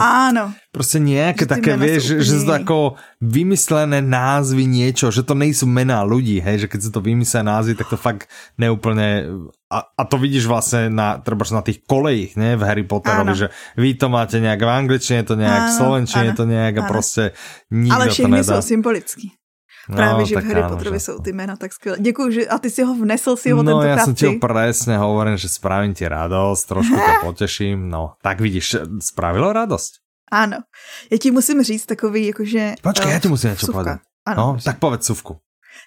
Áno. 0.00 0.56
Proste 0.72 0.96
nejaké 0.96 1.44
také, 1.44 1.76
vieš, 1.76 2.16
že, 2.16 2.24
že 2.24 2.32
sú 2.40 2.48
to 2.48 2.56
ako 2.56 2.78
vymyslené 3.20 4.00
názvy 4.00 4.64
niečo, 4.64 5.12
že 5.12 5.20
to 5.20 5.36
nejsú 5.36 5.68
mená 5.68 6.00
ľudí, 6.08 6.40
hej, 6.40 6.64
že 6.64 6.70
keď 6.72 6.80
sú 6.88 6.90
to 6.96 7.00
vymyslené 7.04 7.52
názvy, 7.52 7.76
tak 7.76 7.92
to 7.92 8.00
fakt 8.00 8.32
neúplne... 8.56 9.28
A, 9.68 9.84
a 9.84 10.02
to 10.08 10.16
vidíš 10.16 10.48
vlastne 10.48 10.88
na, 10.88 11.20
treba 11.20 11.44
na 11.52 11.60
tých 11.60 11.84
kolejích, 11.84 12.32
ne, 12.40 12.56
v 12.56 12.64
Harry 12.64 12.84
Potterovi, 12.88 13.36
áno. 13.36 13.40
že 13.44 13.46
vy 13.76 13.92
to 14.00 14.08
máte 14.08 14.40
nejak 14.40 14.64
v 14.64 14.70
angličtine, 14.72 15.20
to 15.26 15.36
nejak 15.36 15.60
áno, 15.60 15.68
v 15.68 15.72
slovenčine, 15.76 16.28
áno, 16.32 16.38
to 16.38 16.44
nejak 16.48 16.74
áno. 16.78 16.80
a 16.80 16.88
proste 16.88 17.22
nikto 17.68 17.96
Ale 18.00 18.04
všechny 18.08 18.40
sú 18.40 18.60
symbolicky. 18.64 19.36
No, 19.88 19.96
Právě, 19.96 20.26
že 20.26 20.40
v 20.40 20.44
Harry 20.44 20.62
Potterovi 20.68 21.00
jsou 21.00 21.18
ty 21.18 21.32
jména 21.32 21.56
tak 21.56 21.72
skvělé. 21.72 21.98
Děkuji, 22.00 22.30
že 22.30 22.46
a 22.48 22.58
ty 22.58 22.70
si 22.70 22.82
ho 22.82 22.94
vnesl 22.94 23.36
si 23.36 23.50
ho 23.50 23.62
no, 23.62 23.72
tentokrát 23.72 24.00
ja 24.00 24.04
som 24.08 24.14
ti 24.16 24.26
ho 24.26 24.40
presne 24.40 24.96
hovorím, 24.96 25.36
že 25.36 25.52
spravím 25.52 25.92
ti 25.92 26.08
radosť, 26.08 26.62
trošku 26.64 26.96
to 26.96 27.12
poteším, 27.28 27.88
no. 27.88 28.16
Tak 28.24 28.40
vidíš, 28.40 28.76
spravilo 29.00 29.52
radosť. 29.52 29.92
Ano. 30.32 30.56
Já 31.12 31.18
ti 31.18 31.30
musím 31.30 31.62
říct 31.62 31.86
takový, 31.86 32.26
jakože... 32.26 32.74
Počkej, 32.82 33.06
uh, 33.06 33.12
já 33.12 33.18
ti 33.18 33.28
musím 33.28 33.50
něco 33.50 33.72
povedat. 33.72 34.00
Ano, 34.26 34.56
no, 34.56 34.58
tak 34.64 34.78
povedz 34.78 35.04
suvku. 35.06 35.36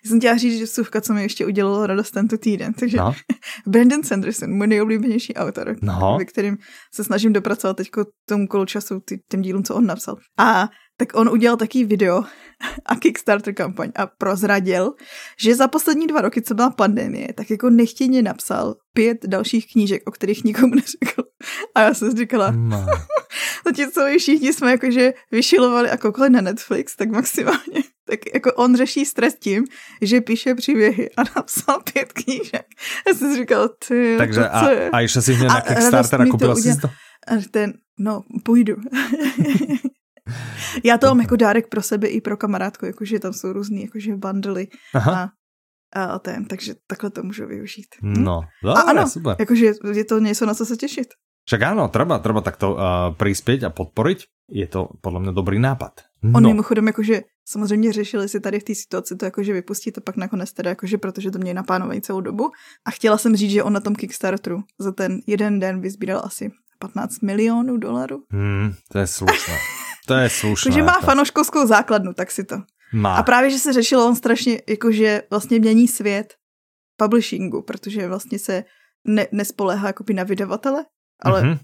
Jsem 0.05 0.19
chtěla 0.19 0.37
říct, 0.37 0.59
že 0.59 0.67
suvka, 0.67 1.01
co 1.01 1.13
mi 1.13 1.21
ještě 1.21 1.45
udělalo 1.45 1.87
radost 1.87 2.11
tento 2.11 2.37
týden. 2.37 2.73
Takže 2.73 2.97
no. 2.97 3.13
Brandon 3.67 4.03
Sanderson, 4.03 4.51
můj 4.53 4.67
nejoblíbenější 4.67 5.35
autor, 5.35 5.75
no. 5.81 6.15
ve 6.19 6.25
kterým 6.25 6.57
se 6.93 7.03
snažím 7.03 7.33
dopracovat 7.33 7.77
teď 7.77 7.89
tomu 8.29 8.47
kolu 8.47 8.65
času, 8.65 9.01
těm 9.29 9.41
dílům, 9.41 9.63
co 9.63 9.75
on 9.75 9.85
napsal. 9.85 10.15
A 10.37 10.69
tak 10.97 11.15
on 11.15 11.29
udělal 11.29 11.57
taký 11.57 11.85
video 11.85 12.23
a 12.85 12.95
Kickstarter 12.95 13.53
kampaň 13.53 13.91
a 13.95 14.07
prozradil, 14.07 14.93
že 15.39 15.55
za 15.55 15.67
poslední 15.67 16.07
dva 16.07 16.21
roky, 16.21 16.41
co 16.41 16.53
byla 16.53 16.69
pandemie, 16.69 17.33
tak 17.33 17.49
jako 17.49 17.69
nechtěně 17.69 18.21
napsal 18.21 18.75
pět 18.93 19.17
dalších 19.27 19.71
knížek, 19.71 20.01
o 20.05 20.11
kterých 20.11 20.43
nikomu 20.43 20.75
neřekl. 20.75 21.23
A 21.75 21.81
já 21.81 21.93
jsem 21.93 22.17
říkala, 22.17 22.51
no. 22.51 22.85
zatímco 23.65 24.05
my 24.05 24.17
všichni 24.17 24.53
jsme 24.53 24.71
jakože 24.71 25.13
vyšilovali 25.31 25.89
a 25.89 25.97
koukali 25.97 26.29
na 26.29 26.41
Netflix, 26.41 26.95
tak 26.95 27.09
maximálně. 27.09 27.83
Tak 28.09 28.19
jako 28.33 28.53
on 28.53 28.75
řeší 28.75 29.05
stres 29.05 29.35
tím, 29.39 29.65
že 30.01 30.21
píše 30.21 30.55
příběhy 30.55 31.09
a 31.17 31.21
napsal 31.35 31.81
pět 31.93 32.13
knížek. 32.13 32.65
Já 33.07 33.13
jsem 33.13 33.31
si 33.33 33.37
říkala, 33.37 33.69
ty, 33.87 34.15
Takže 34.17 34.39
to, 34.39 34.55
a, 34.55 34.71
je? 34.71 34.89
a 34.89 35.07
si 35.07 35.35
mě 35.35 35.47
na 35.47 35.61
Kickstarter 35.61 36.21
a 36.21 36.25
koupila 36.25 36.55
si 36.55 36.81
to? 36.81 36.89
Ten, 37.51 37.73
no, 37.99 38.21
půjdu. 38.43 38.75
Já 40.83 40.97
to 40.97 41.07
mám 41.07 41.21
jako 41.21 41.35
dárek 41.35 41.67
pro 41.67 41.81
sebe 41.81 42.07
i 42.07 42.21
pro 42.21 42.37
kamarádku, 42.37 42.85
jakože 42.85 43.19
tam 43.19 43.33
jsou 43.33 43.53
různý 43.53 43.81
jakože 43.81 44.15
bundly 44.15 44.67
a, 44.95 45.29
a 45.95 46.19
ten, 46.19 46.45
takže 46.45 46.73
takhle 46.87 47.09
to 47.09 47.23
můžu 47.23 47.47
využít. 47.47 47.87
Hm? 48.03 48.23
No, 48.23 48.41
dobré, 48.63 48.81
a 48.83 48.85
ano, 48.85 49.09
super. 49.09 49.35
jakože 49.39 49.73
je 49.93 50.05
to 50.05 50.19
něco, 50.19 50.45
na 50.45 50.53
co 50.53 50.65
se 50.65 50.77
těšit. 50.77 51.07
Však 51.47 51.61
áno, 51.63 51.87
treba, 51.87 52.19
treba 52.19 52.43
takto 52.43 52.75
uh, 52.75 52.79
prispieť 53.15 53.63
a 53.63 53.69
podporiť. 53.71 54.51
Je 54.51 54.67
to 54.67 54.99
podľa 54.99 55.19
mňa 55.23 55.31
dobrý 55.31 55.59
nápad. 55.63 56.03
On 56.35 56.43
No, 56.43 56.49
mimochodem 56.49 56.87
jakože 56.87 57.21
samozřejmě 57.45 57.93
řešili 57.93 58.29
si 58.29 58.39
tady 58.39 58.59
v 58.59 58.63
té 58.63 58.75
situaci 58.75 59.15
to 59.15 59.25
jakože 59.25 59.53
vypustit 59.53 59.97
a 59.97 60.01
pak 60.01 60.17
nakonec 60.17 60.53
teda 60.53 60.69
jakože, 60.69 60.97
protože 60.97 61.31
to 61.31 61.39
měli 61.39 61.53
naplánovaný 61.53 62.01
celou 62.01 62.21
dobu. 62.21 62.51
A 62.85 62.91
chtěla 62.91 63.17
jsem 63.17 63.35
říct, 63.35 63.51
že 63.51 63.63
on 63.63 63.73
na 63.73 63.79
tom 63.79 63.95
Kickstarteru 63.95 64.63
za 64.79 64.91
ten 64.91 65.19
jeden 65.27 65.59
den 65.59 65.81
vyzbíral 65.81 66.21
asi 66.23 66.51
15 66.79 67.21
milionů 67.21 67.77
dolarů. 67.77 68.23
hmm, 68.31 68.73
to 68.91 68.97
je 68.99 69.07
slušné. 69.07 69.55
To 70.07 70.13
je 70.13 70.29
slušné. 70.39 70.69
Takže 70.69 70.83
má 70.83 70.99
fanoškovskou 70.99 71.67
základnu, 71.67 72.13
tak 72.13 72.31
si 72.31 72.43
to. 72.43 72.55
Má. 72.93 73.15
A 73.15 73.23
právě, 73.23 73.49
že 73.49 73.59
se 73.59 73.73
řešilo 73.73 74.07
on 74.07 74.15
strašně, 74.15 74.61
jakože 74.69 75.23
vlastně 75.29 75.59
mění 75.59 75.87
svět 75.87 76.33
publishingu, 76.97 77.61
protože 77.61 78.07
vlastně 78.07 78.39
se 78.39 78.63
ne, 79.07 79.27
nespoléhá 79.31 79.87
jakoby 79.87 80.13
na 80.13 80.23
vydavatele, 80.23 80.85
ale 81.23 81.41
Mhm. 81.41 81.49
mm-hmm. 81.51 81.59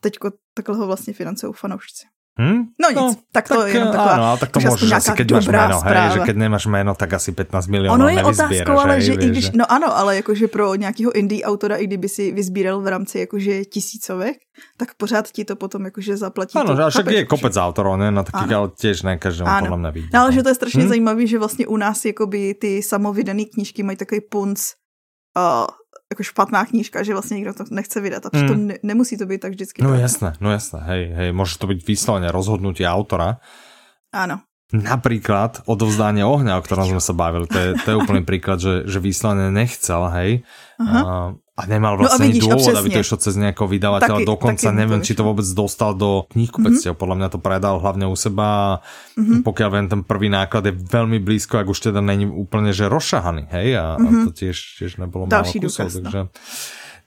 teďko 0.00 0.30
takhle 0.54 0.76
ho 0.76 0.86
vlastně 0.86 1.12
financují 1.14 1.52
fanoušci. 1.56 2.06
Hm? 2.40 2.62
No 2.78 2.86
nic, 2.94 3.18
tak 3.32 3.48
to 3.48 3.66
je 3.66 3.74
jenom 3.74 3.90
taková- 3.90 4.14
Áno, 4.14 4.38
tak 4.38 4.54
to 4.54 4.62
môžeš 4.62 4.92
asi, 4.94 5.10
keď 5.10 5.26
máš 5.42 5.46
meno, 5.50 5.76
hej, 5.82 5.98
že 6.14 6.18
keď 6.22 6.36
nemáš 6.38 6.64
meno, 6.70 6.94
tak 6.94 7.10
asi 7.18 7.34
15 7.34 7.66
miliónov 7.66 7.98
Ono 7.98 8.06
je 8.06 8.22
otázkou, 8.22 8.78
ale 8.78 8.94
hej, 8.94 9.02
že 9.02 9.12
i 9.18 9.26
když, 9.26 9.46
no 9.58 9.66
ano, 9.66 9.90
ale 9.90 10.22
jakože 10.22 10.46
pro 10.46 10.70
nějakého 10.78 11.10
indie 11.18 11.42
autora, 11.42 11.82
i 11.82 11.90
kdyby 11.90 12.06
si 12.08 12.30
vyzbíral 12.30 12.78
v 12.78 12.86
rámci 12.94 13.18
jakože 13.26 13.64
tisícovek, 13.66 14.38
tak 14.78 14.94
pořád 14.94 15.34
ti 15.34 15.42
to 15.44 15.56
potom 15.58 15.84
jakože 15.90 16.14
zaplatí. 16.16 16.54
Áno, 16.54 16.78
to, 16.78 16.90
však 16.90 17.10
chápeš, 17.10 17.14
je 17.18 17.24
kopec 17.26 17.54
autorov, 17.58 17.98
ne, 17.98 18.14
na 18.14 18.22
takých, 18.22 18.52
ale 18.54 18.68
tiež 18.70 18.96
ne 19.02 19.18
každému 19.18 19.50
podľa 19.66 19.78
mňa 19.82 19.90
vidí. 19.90 20.08
No, 20.14 20.18
ale 20.22 20.30
že 20.32 20.42
to 20.46 20.48
je 20.48 20.54
strašně 20.54 20.82
Hm? 20.86 20.88
zajímavé, 20.94 21.26
že 21.26 21.38
vlastně 21.42 21.66
u 21.66 21.74
nás 21.76 22.04
jakoby 22.06 22.54
ty 22.54 22.82
samovydané 22.86 23.44
knížky 23.50 23.82
mají 23.82 23.98
takový 23.98 24.20
punc 24.30 24.62
uh, 25.34 25.66
jako 26.12 26.22
špatná 26.22 26.64
knížka, 26.64 27.02
že 27.02 27.12
vlastně 27.12 27.34
nikdo 27.36 27.54
to 27.54 27.64
nechce 27.70 28.00
vydat 28.00 28.26
a 28.26 28.30
přitom 28.30 28.66
ne, 28.66 28.74
nemusí 28.82 29.16
to 29.18 29.26
být 29.26 29.40
tak 29.40 29.52
vždycky. 29.52 29.82
No 29.82 29.88
pravda. 29.88 30.02
jasné, 30.02 30.32
no 30.40 30.48
jasné, 30.50 30.80
hej, 30.80 31.02
hej, 31.12 31.28
môže 31.32 31.60
to 31.60 31.68
byť 31.68 31.84
vyslovene 31.84 32.32
rozhodnutie 32.32 32.88
autora. 32.88 33.44
Ano. 34.12 34.40
Napríklad 34.72 35.64
odovzdanie 35.64 36.24
ohňa, 36.24 36.60
o 36.60 36.64
ktorom 36.64 36.92
sme 36.96 37.00
sa 37.00 37.12
bavili, 37.12 37.48
to 37.48 37.56
je, 37.56 37.68
to 37.84 37.88
je 37.92 37.96
úplný 37.96 38.24
príklad, 38.24 38.60
že, 38.60 38.88
že 38.88 39.00
vyslovene 39.00 39.52
nechcel, 39.52 40.08
hej, 40.12 40.30
Aha. 40.80 41.00
a, 41.00 41.04
a 41.58 41.66
nemal 41.66 41.94
No 41.94 42.06
a 42.06 42.14
vlastne 42.14 42.30
vidíš, 42.30 42.46
dôvod, 42.46 42.70
aby 42.72 42.88
to 42.88 43.00
išlo 43.00 43.18
cez 43.18 43.34
nejakého 43.34 43.66
vydavateľa, 43.66 44.18
Taky- 44.20 44.30
dokonca 44.30 44.62
to 44.64 44.72
neviem, 44.72 45.00
či 45.00 45.12
to 45.12 45.22
vôbec 45.22 45.42
dostal 45.44 45.90
do 45.92 46.30
knihkupectiev, 46.30 46.94
podľa 46.94 47.16
mňa 47.16 47.28
to 47.28 47.38
predal 47.38 47.74
hlavne 47.76 48.06
u 48.06 48.14
seba, 48.14 48.78
Mhm. 49.14 49.42
pokiaľ 49.42 49.68
viem, 49.68 49.86
ten 49.88 50.00
prvý 50.00 50.28
náklad 50.28 50.62
je 50.64 50.74
veľmi 50.74 51.18
blízko, 51.18 51.58
ak 51.58 51.66
už 51.66 51.80
teda 51.84 51.98
není 52.00 52.24
úplne, 52.24 52.70
že 52.70 52.86
rozšahaný, 52.86 53.50
hej, 53.50 53.74
a, 53.74 53.86
a 53.94 54.06
to 54.24 54.30
tiež, 54.30 54.54
tiež 54.78 54.96
nebolo 54.96 55.26
málo 55.26 55.34
Mhm. 55.34 55.34
Další 55.34 55.58
kusov, 55.58 55.84
důkaz, 55.84 55.94
no. 55.94 56.00
takže, 56.00 56.20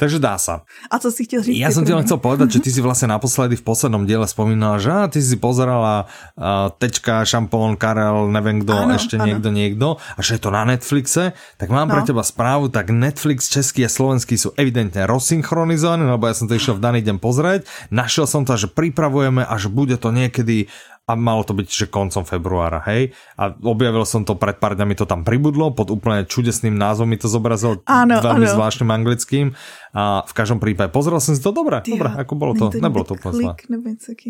takže 0.02 0.18
dá 0.18 0.42
sa. 0.42 0.66
A 0.90 0.98
co 0.98 1.14
si 1.14 1.30
chtěl 1.30 1.46
říct? 1.46 1.62
Ja 1.62 1.70
som 1.70 1.86
ti 1.86 1.94
len 1.94 2.02
chcel 2.02 2.18
povedať, 2.18 2.58
že 2.58 2.66
ty 2.66 2.74
si 2.74 2.82
vlastne 2.88 3.14
naposledy 3.14 3.54
v 3.54 3.62
poslednom 3.62 4.10
diele 4.10 4.26
spomínala, 4.26 4.82
že 4.82 4.90
á, 4.90 5.06
ty 5.06 5.22
si 5.22 5.38
pozerala 5.38 6.10
uh, 6.34 6.74
Tečka, 6.74 7.22
Šampón, 7.22 7.78
Karel, 7.78 8.34
neviem 8.34 8.66
kto, 8.66 8.74
ešte 8.98 9.22
áno. 9.22 9.30
niekto, 9.30 9.54
niekto 9.54 9.88
a 10.02 10.20
že 10.26 10.36
je 10.36 10.42
to 10.42 10.50
na 10.50 10.66
Netflixe, 10.66 11.38
tak 11.62 11.70
mám 11.70 11.86
pre 11.86 12.02
No. 12.02 12.10
teba 12.10 12.26
správu, 12.26 12.74
tak 12.74 12.90
Netflix 12.90 13.46
český 13.46 13.86
a 13.86 13.90
slovenský 13.94 14.34
sú 14.34 14.58
evidentne 14.58 15.06
rozsynchronizovaní, 15.06 16.02
lebo 16.04 16.26
ja 16.26 16.34
som 16.34 16.50
to 16.50 16.58
išiel 16.58 16.76
v 16.76 16.82
daný 16.82 17.00
deň 17.02 17.22
pozrieť, 17.22 17.62
našiel 17.90 18.26
som 18.26 18.42
to, 18.42 18.58
že 18.58 18.66
pripravujeme 18.68 19.46
a 19.46 19.54
že 19.56 19.70
bude 19.70 19.94
to 19.96 20.10
niekedy 20.10 20.66
a 21.06 21.18
malo 21.18 21.44
to 21.44 21.52
byť, 21.52 21.68
že 21.68 21.86
koncom 21.92 22.24
februára, 22.24 22.80
hej? 22.88 23.12
A 23.36 23.52
objavil 23.52 24.06
som 24.06 24.24
to 24.24 24.38
pred 24.38 24.56
pár 24.56 24.80
dňami, 24.80 24.96
to 24.96 25.04
tam 25.04 25.28
pribudlo, 25.28 25.74
pod 25.76 25.92
úplne 25.92 26.24
čudesným 26.24 26.72
názvom 26.72 27.10
mi 27.10 27.20
to 27.20 27.28
zobrazil, 27.28 27.84
Áno, 27.84 28.22
veľmi 28.22 28.48
áno. 28.48 28.54
zvláštnym 28.56 28.88
anglickým. 28.88 29.52
A 29.92 30.24
v 30.24 30.32
každom 30.32 30.56
prípade 30.56 30.88
pozrel 30.88 31.20
som 31.20 31.36
si 31.36 31.44
to 31.44 31.52
dobre, 31.52 31.84
Ty 31.84 32.00
dobre, 32.00 32.10
ako 32.16 32.34
bolo 32.40 32.56
to, 32.56 32.72
nebolo 32.80 33.04
to 33.04 33.20
úplne 33.20 33.34
zlé. 33.36 33.54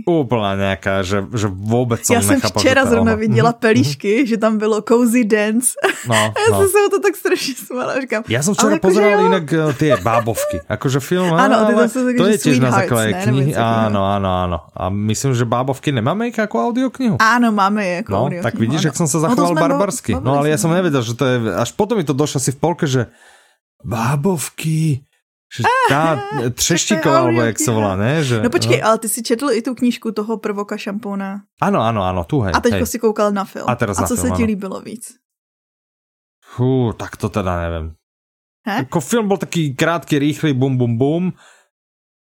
Úplná 0.10 0.52
nejaká, 0.58 1.06
že, 1.06 1.22
že 1.38 1.46
vôbec 1.54 2.02
som 2.02 2.18
jsem 2.18 2.42
nechápal, 2.42 2.58
včera 2.66 2.82
zrovna 2.90 3.14
ono. 3.14 3.22
viděla 3.22 3.54
Mhm, 3.54 3.60
pelíšky, 3.62 4.26
že 4.26 4.42
tam 4.42 4.58
bylo 4.58 4.82
cozy 4.82 5.22
dance. 5.22 5.78
No, 6.10 6.18
no. 6.50 6.58
jsem 6.58 6.68
se 6.70 6.78
o 6.82 6.90
to 6.90 7.00
tak 7.00 7.14
strašně 7.16 7.54
smála. 7.62 8.02
Říkám, 8.02 8.22
Ja 8.26 8.42
som 8.42 8.58
včera 8.58 8.74
ale 8.74 8.82
jakože 8.82 8.90
pozeral 8.90 9.20
jo. 9.22 9.26
inak 9.30 9.46
eh, 9.54 9.74
tie 9.78 9.92
bábovky, 10.02 10.58
akože 10.66 10.98
film, 10.98 11.30
Áno, 11.46 11.56
ale 11.62 11.86
to 11.94 12.26
je 12.26 12.38
tiež 12.42 12.58
na 12.58 12.72
základe 12.74 13.14
knihy, 13.22 13.54
takového. 13.54 13.86
áno, 13.86 14.02
áno, 14.18 14.30
áno. 14.34 14.58
A 14.74 14.90
myslím, 14.90 15.38
že 15.38 15.46
bábovky 15.46 15.94
nemáme 15.94 16.34
ich 16.34 16.38
ako 16.42 16.74
audioknihu. 16.74 17.22
Áno, 17.22 17.54
máme 17.54 17.82
je 17.86 17.96
ako 18.02 18.10
No, 18.10 18.22
tak 18.42 18.58
vidíš, 18.58 18.90
jak 18.90 18.98
som 18.98 19.06
sa 19.06 19.22
No 19.22 19.30
zachoval 19.30 19.54
barbarsky. 19.54 20.18
No 20.18 20.42
ale 20.42 20.50
ja 20.50 20.58
som 20.58 20.74
nevedel, 20.74 21.06
že 21.06 21.14
to 21.14 21.24
je, 21.30 21.36
až 21.54 21.70
potom 21.78 22.02
mi 22.02 22.06
to 22.08 22.18
došlo 22.18 22.42
asi 22.42 22.50
v 22.50 22.58
polke, 22.58 22.90
že 22.90 23.14
bábovky, 23.86 25.06
že 25.52 25.68
tá 25.92 26.16
Třeštíková, 26.64 27.28
alebo 27.28 27.44
jak 27.44 27.60
sa 27.60 27.72
volá, 27.76 27.94
ne? 28.00 28.24
Že, 28.24 28.48
No 28.48 28.50
počkej, 28.50 28.80
ale 28.80 28.96
ty 29.04 29.12
si 29.12 29.20
četl 29.20 29.52
i 29.52 29.60
tu 29.60 29.76
knížku 29.76 30.16
toho 30.16 30.40
prvoka 30.40 30.80
šampóna. 30.80 31.44
Áno, 31.60 31.84
áno, 31.84 32.08
áno, 32.08 32.24
tu 32.24 32.40
hej. 32.48 32.56
A 32.56 32.64
hej. 32.64 32.88
si 32.88 32.98
koukal 33.04 33.36
na 33.36 33.44
film. 33.44 33.68
A 33.68 33.76
teraz 33.76 34.00
a 34.00 34.08
co 34.08 34.16
film, 34.16 34.32
se 34.32 34.38
ti 34.40 34.48
líbilo 34.48 34.80
víc? 34.80 35.20
Fú, 36.40 36.96
tak 36.96 37.20
to 37.20 37.28
teda 37.28 37.68
neviem. 37.68 38.00
He? 38.64 38.88
Ako 38.88 39.04
film 39.04 39.28
bol 39.28 39.42
taký 39.42 39.76
krátky, 39.76 40.22
rýchly, 40.22 40.56
bum, 40.56 40.78
bum, 40.78 40.96
bum, 40.96 41.24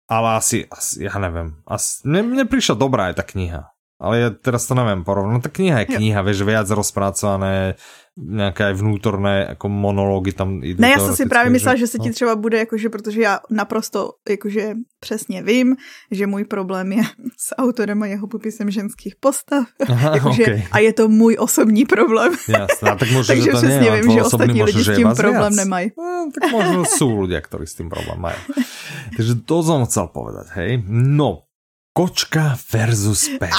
ale 0.10 0.28
asi, 0.42 0.66
asi 0.72 1.06
ja 1.06 1.14
neviem, 1.22 1.62
asi, 1.70 2.02
mne, 2.08 2.34
mne 2.34 2.44
prišla 2.50 2.76
dobrá 2.80 3.14
aj 3.14 3.22
tá 3.22 3.24
kniha. 3.28 3.70
Ale 4.00 4.16
ja 4.24 4.30
teraz 4.32 4.64
to 4.64 4.80
neviem 4.80 5.04
porovnať. 5.04 5.32
No 5.36 5.44
tá 5.44 5.52
kniha 5.52 5.84
je 5.84 6.00
kniha, 6.00 6.24
vieš, 6.24 6.48
viac 6.48 6.72
rozpracované, 6.72 7.76
nejaké 8.20 8.72
aj 8.72 8.76
vnútorné 8.76 9.34
jako 9.56 9.72
monológy 9.72 10.32
tam 10.36 10.60
idú. 10.64 10.82
Ne, 10.82 10.90
já 10.90 11.00
jsem 11.00 11.16
si 11.16 11.26
právě 11.26 11.50
myslela, 11.50 11.76
že 11.76 11.88
se 11.88 11.98
no. 11.98 12.04
ti 12.04 12.12
třeba 12.12 12.36
bude, 12.36 12.58
jakože, 12.58 12.90
protože 12.90 13.22
já 13.22 13.40
naprosto, 13.50 14.12
jakože 14.30 14.74
přesně 15.00 15.44
vím, 15.44 15.76
že 16.12 16.28
můj 16.28 16.44
problém 16.44 16.92
je 16.92 17.04
s 17.38 17.56
autorem 17.58 18.04
a 18.04 18.06
jeho 18.06 18.28
popisem 18.28 18.72
ženských 18.72 19.16
postav. 19.16 19.68
Aha, 19.90 20.12
jakože, 20.16 20.44
okay. 20.44 20.64
A 20.72 20.80
je 20.80 20.94
to 20.94 21.08
můj 21.08 21.36
osobní 21.40 21.86
problém. 21.86 22.34
Jasné, 22.50 22.96
tak 22.96 23.12
možno, 23.12 23.28
Takže 23.28 23.44
že 23.44 23.52
to 23.52 23.58
přesně 23.58 23.92
vím, 23.92 24.12
že 24.12 24.24
ostatní 24.24 24.64
lidi 24.64 24.84
že 24.84 24.94
s 24.94 24.98
tím 24.98 25.10
problém 25.16 25.54
viac. 25.54 25.56
nemají. 25.56 25.92
No, 25.98 26.32
tak 26.36 26.52
možno 26.52 26.84
sú 26.84 27.08
ľudia, 27.16 27.40
ktorí 27.40 27.64
s 27.64 27.80
tým 27.80 27.88
problém 27.88 28.20
majú. 28.20 28.40
Takže 29.16 29.48
to 29.48 29.56
som 29.64 29.88
chcel 29.88 30.12
povedať, 30.12 30.52
hej. 30.60 30.84
No, 30.92 31.49
kočka 31.94 32.58
versus 32.74 33.30
pes. 33.40 33.56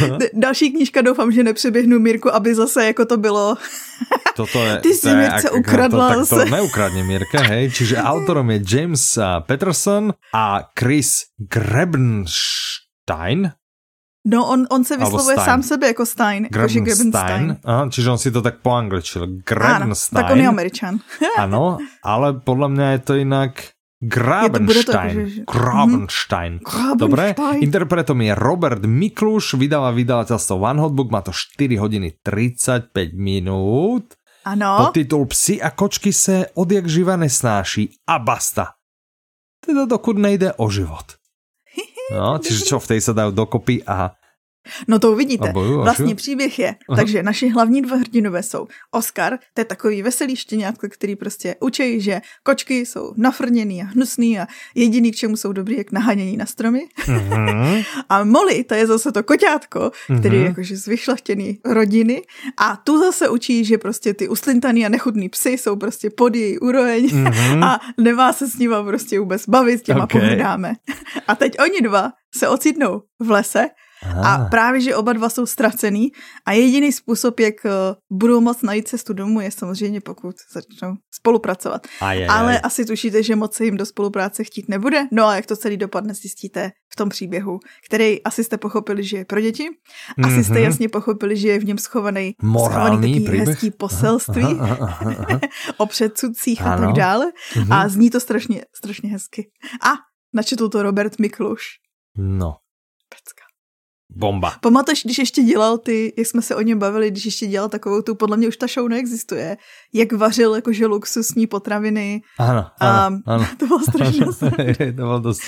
D- 0.18 0.30
Další 0.34 0.70
knížka 0.70 1.02
doufám, 1.02 1.32
že 1.32 1.42
nepřeběhnu 1.42 1.98
Mirku, 1.98 2.34
aby 2.34 2.54
zase 2.54 2.86
jako 2.86 3.04
to 3.04 3.16
bylo. 3.16 3.56
Toto 4.36 4.58
je, 4.64 4.76
Ty 4.80 4.94
si 4.94 5.00
to 5.08 5.16
Mirce 5.16 5.50
ukradla 5.50 6.14
to, 6.14 6.26
tak 6.26 6.28
to 6.28 6.44
neukradne 6.56 7.02
Mirka, 7.04 7.42
hej. 7.42 7.70
Čiže 7.70 7.96
autorom 8.12 8.50
je 8.50 8.62
James 8.64 9.18
Peterson 9.46 10.14
a 10.34 10.62
Chris 10.78 11.24
Grebenstein. 12.30 13.52
No, 14.26 14.48
on, 14.48 14.66
on 14.70 14.84
se 14.84 14.96
vyslovuje 14.96 15.36
sám 15.36 15.62
sebe 15.62 15.86
jako 15.86 16.06
Stein. 16.06 16.48
Grebenstein. 16.50 16.84
Grebenstein. 16.84 17.56
Aha, 17.64 17.88
čiže 17.90 18.10
on 18.10 18.18
si 18.20 18.28
to 18.30 18.42
tak 18.44 18.60
poangličil. 18.60 19.22
Áno, 19.24 19.40
Grebenstein. 19.44 20.16
tak 20.20 20.30
on 20.32 20.40
je 20.40 20.48
Američan. 20.48 20.94
Áno, 21.40 21.80
ale 22.04 22.36
podľa 22.36 22.68
mňa 22.68 22.86
je 22.92 23.00
to 23.00 23.12
to 24.00 24.08
Grabenstein. 24.08 25.12
akože, 25.12 25.28
že- 25.28 25.44
Grabenstein. 25.44 26.52
Grabenstein. 26.58 26.96
Dobre, 26.96 27.26
interpretom 27.60 28.16
je 28.18 28.32
Robert 28.32 28.80
Mikluš, 28.80 29.54
vydáva 29.54 29.92
vydavateľstvo 29.92 30.54
One 30.56 30.80
Hot 30.80 30.96
Book, 30.96 31.12
má 31.12 31.20
to 31.20 31.30
4 31.30 31.76
hodiny 31.76 32.16
35 32.18 33.12
minút. 33.12 34.16
Ano. 34.40 34.88
Podtitul 34.88 35.28
Psi 35.28 35.60
a 35.60 35.68
kočky 35.70 36.16
se 36.16 36.48
odjak 36.56 36.88
živa 36.88 37.12
nesnáší 37.14 37.92
a 38.08 38.16
basta. 38.16 38.80
Teda 39.60 39.84
dokud 39.84 40.16
nejde 40.16 40.56
o 40.56 40.72
život. 40.72 41.20
No, 42.10 42.42
čiže 42.42 42.66
čo, 42.66 42.82
v 42.82 42.90
tej 42.90 43.00
sa 43.06 43.14
dajú 43.14 43.30
dokopy 43.30 43.86
a 43.86 44.10
No 44.88 44.98
to 44.98 45.12
uvidíte. 45.12 45.48
A 45.48 45.52
bojuju, 45.52 45.80
Vlastně 45.82 46.14
příběh 46.14 46.58
je, 46.58 46.74
Aha. 46.88 46.96
takže 46.96 47.22
naši 47.22 47.48
hlavní 47.48 47.82
dva 47.82 47.96
hrdinové 47.96 48.42
jsou 48.42 48.66
Oscar, 48.90 49.38
to 49.54 49.60
je 49.60 49.64
takový 49.64 50.02
veselý 50.02 50.36
štěňátko, 50.36 50.88
který 50.90 51.16
prostě 51.16 51.56
učí, 51.60 52.00
že 52.00 52.20
kočky 52.42 52.86
jsou 52.86 53.12
nafrněný 53.16 53.82
a 53.82 53.84
hnusný 53.84 54.38
a 54.38 54.46
jediný, 54.74 55.12
k 55.12 55.16
čemu 55.16 55.36
jsou 55.36 55.52
dobrý, 55.52 55.76
jak 55.78 55.92
nahánění 55.92 56.36
na 56.36 56.46
stromy. 56.46 56.80
Mhm. 57.08 57.82
A 58.08 58.24
Molly, 58.24 58.64
to 58.64 58.74
je 58.74 58.86
zase 58.86 59.12
to 59.12 59.22
koťátko, 59.22 59.90
který 60.20 60.34
je 60.36 60.40
Mhm. 60.40 60.48
jakože 60.48 60.76
z 60.76 60.86
vyšlechtěný 60.86 61.58
rodiny 61.64 62.22
a 62.58 62.76
tu 62.76 62.98
zase 62.98 63.28
učí, 63.28 63.64
že 63.64 63.78
prostě 63.78 64.14
ty 64.14 64.28
uslintaný 64.28 64.86
a 64.86 64.88
nechudný 64.88 65.28
psy 65.28 65.50
jsou 65.50 65.76
prostě 65.76 66.10
pod 66.10 66.34
její 66.34 66.58
úroveň 66.58 67.08
Mhm. 67.12 67.62
a 67.64 67.80
nemá 67.98 68.32
se 68.32 68.46
s 68.48 68.58
nima 68.58 68.82
prostě 68.82 69.20
vůbec 69.20 69.48
bavit, 69.48 69.78
s 69.78 69.82
těma 69.82 70.04
Okay. 70.04 70.20
pohrdáme. 70.20 70.74
A 71.28 71.34
teď 71.34 71.52
oni 71.64 71.80
dva 71.80 72.12
se 72.34 72.48
ocitnou 72.48 73.02
v 73.18 73.30
lese 73.30 73.68
Aha. 74.02 74.34
A 74.34 74.48
právě, 74.48 74.80
že 74.80 74.96
oba 74.96 75.12
dva 75.12 75.28
jsou 75.28 75.46
ztracený 75.46 76.12
a 76.46 76.52
jediný 76.52 76.92
způsob, 76.92 77.40
jak 77.40 77.54
eh, 77.66 77.70
budou 78.12 78.40
moc 78.40 78.62
najít 78.62 78.88
cestu 78.88 79.12
domů, 79.12 79.40
je 79.40 79.50
samozřejmě 79.50 80.00
pokud 80.00 80.36
začnou 80.54 80.94
spolupracovat. 81.14 81.86
Ale 82.28 82.60
asi 82.60 82.84
tušíte, 82.84 83.22
že 83.22 83.36
moc 83.36 83.54
se 83.54 83.64
jim 83.64 83.76
do 83.76 83.86
spolupráce 83.86 84.44
chtít 84.44 84.68
nebude. 84.68 85.06
No 85.12 85.26
a 85.26 85.36
jak 85.36 85.46
to 85.46 85.56
celý 85.56 85.76
dopadne, 85.76 86.14
zjistíte 86.14 86.70
v 86.92 86.96
tom 86.96 87.08
příběhu, 87.08 87.60
který 87.86 88.22
asi 88.22 88.44
jste 88.44 88.58
pochopili, 88.58 89.04
že 89.04 89.16
je 89.16 89.24
pro 89.24 89.40
děti. 89.40 89.68
Asi 90.24 90.34
mm-hmm. 90.34 90.44
jste 90.44 90.54
mhm. 90.54 90.62
jasně 90.62 90.88
pochopili, 90.88 91.36
že 91.36 91.48
je 91.48 91.58
v 91.58 91.64
něm 91.64 91.78
schovaný, 91.78 92.34
Morální 92.42 92.96
schovaný 92.96 93.24
taký 93.24 93.38
hezký 93.38 93.70
poselství 93.70 94.44
aha, 94.60 94.76
aha, 94.80 94.98
aha, 95.00 95.26
aha. 95.28 95.40
o 95.76 95.86
předsudcích 95.86 96.62
a 96.62 96.76
tak 96.76 96.92
dále. 96.92 97.26
Mm-hmm. 97.26 97.74
A 97.74 97.88
zní 97.88 98.10
to 98.10 98.20
strašně, 98.20 98.64
strašně 98.76 99.10
hezky. 99.10 99.50
A 99.82 99.92
načetl 100.34 100.68
to 100.68 100.82
Robert 100.82 101.18
Mikluš. 101.18 101.62
No. 102.16 102.54
Bomba. 104.16 104.52
Pamatuješ, 104.60 105.04
když 105.04 105.18
ještě 105.18 105.42
dělal 105.42 105.78
ty, 105.78 106.12
jak 106.18 106.26
jsme 106.26 106.42
se 106.42 106.54
o 106.56 106.60
něm 106.60 106.78
bavili, 106.78 107.10
když 107.10 107.24
ještě 107.24 107.46
dělal 107.46 107.68
takovou 107.68 108.02
tu, 108.02 108.14
podle 108.14 108.36
mě 108.36 108.48
už 108.48 108.56
ta 108.56 108.66
show 108.66 108.88
neexistuje, 108.88 109.56
jak 109.92 110.12
vařil 110.12 110.54
jakože 110.54 110.86
luxusní 110.86 111.46
potraviny. 111.46 112.22
Ano, 112.38 112.66
ano, 112.80 113.20
a 113.26 113.32
ano. 113.34 113.46
To 113.58 113.66
bylo 113.66 113.80
strašně. 113.80 114.26
to 114.76 114.92
bylo 114.92 115.20
dost 115.20 115.40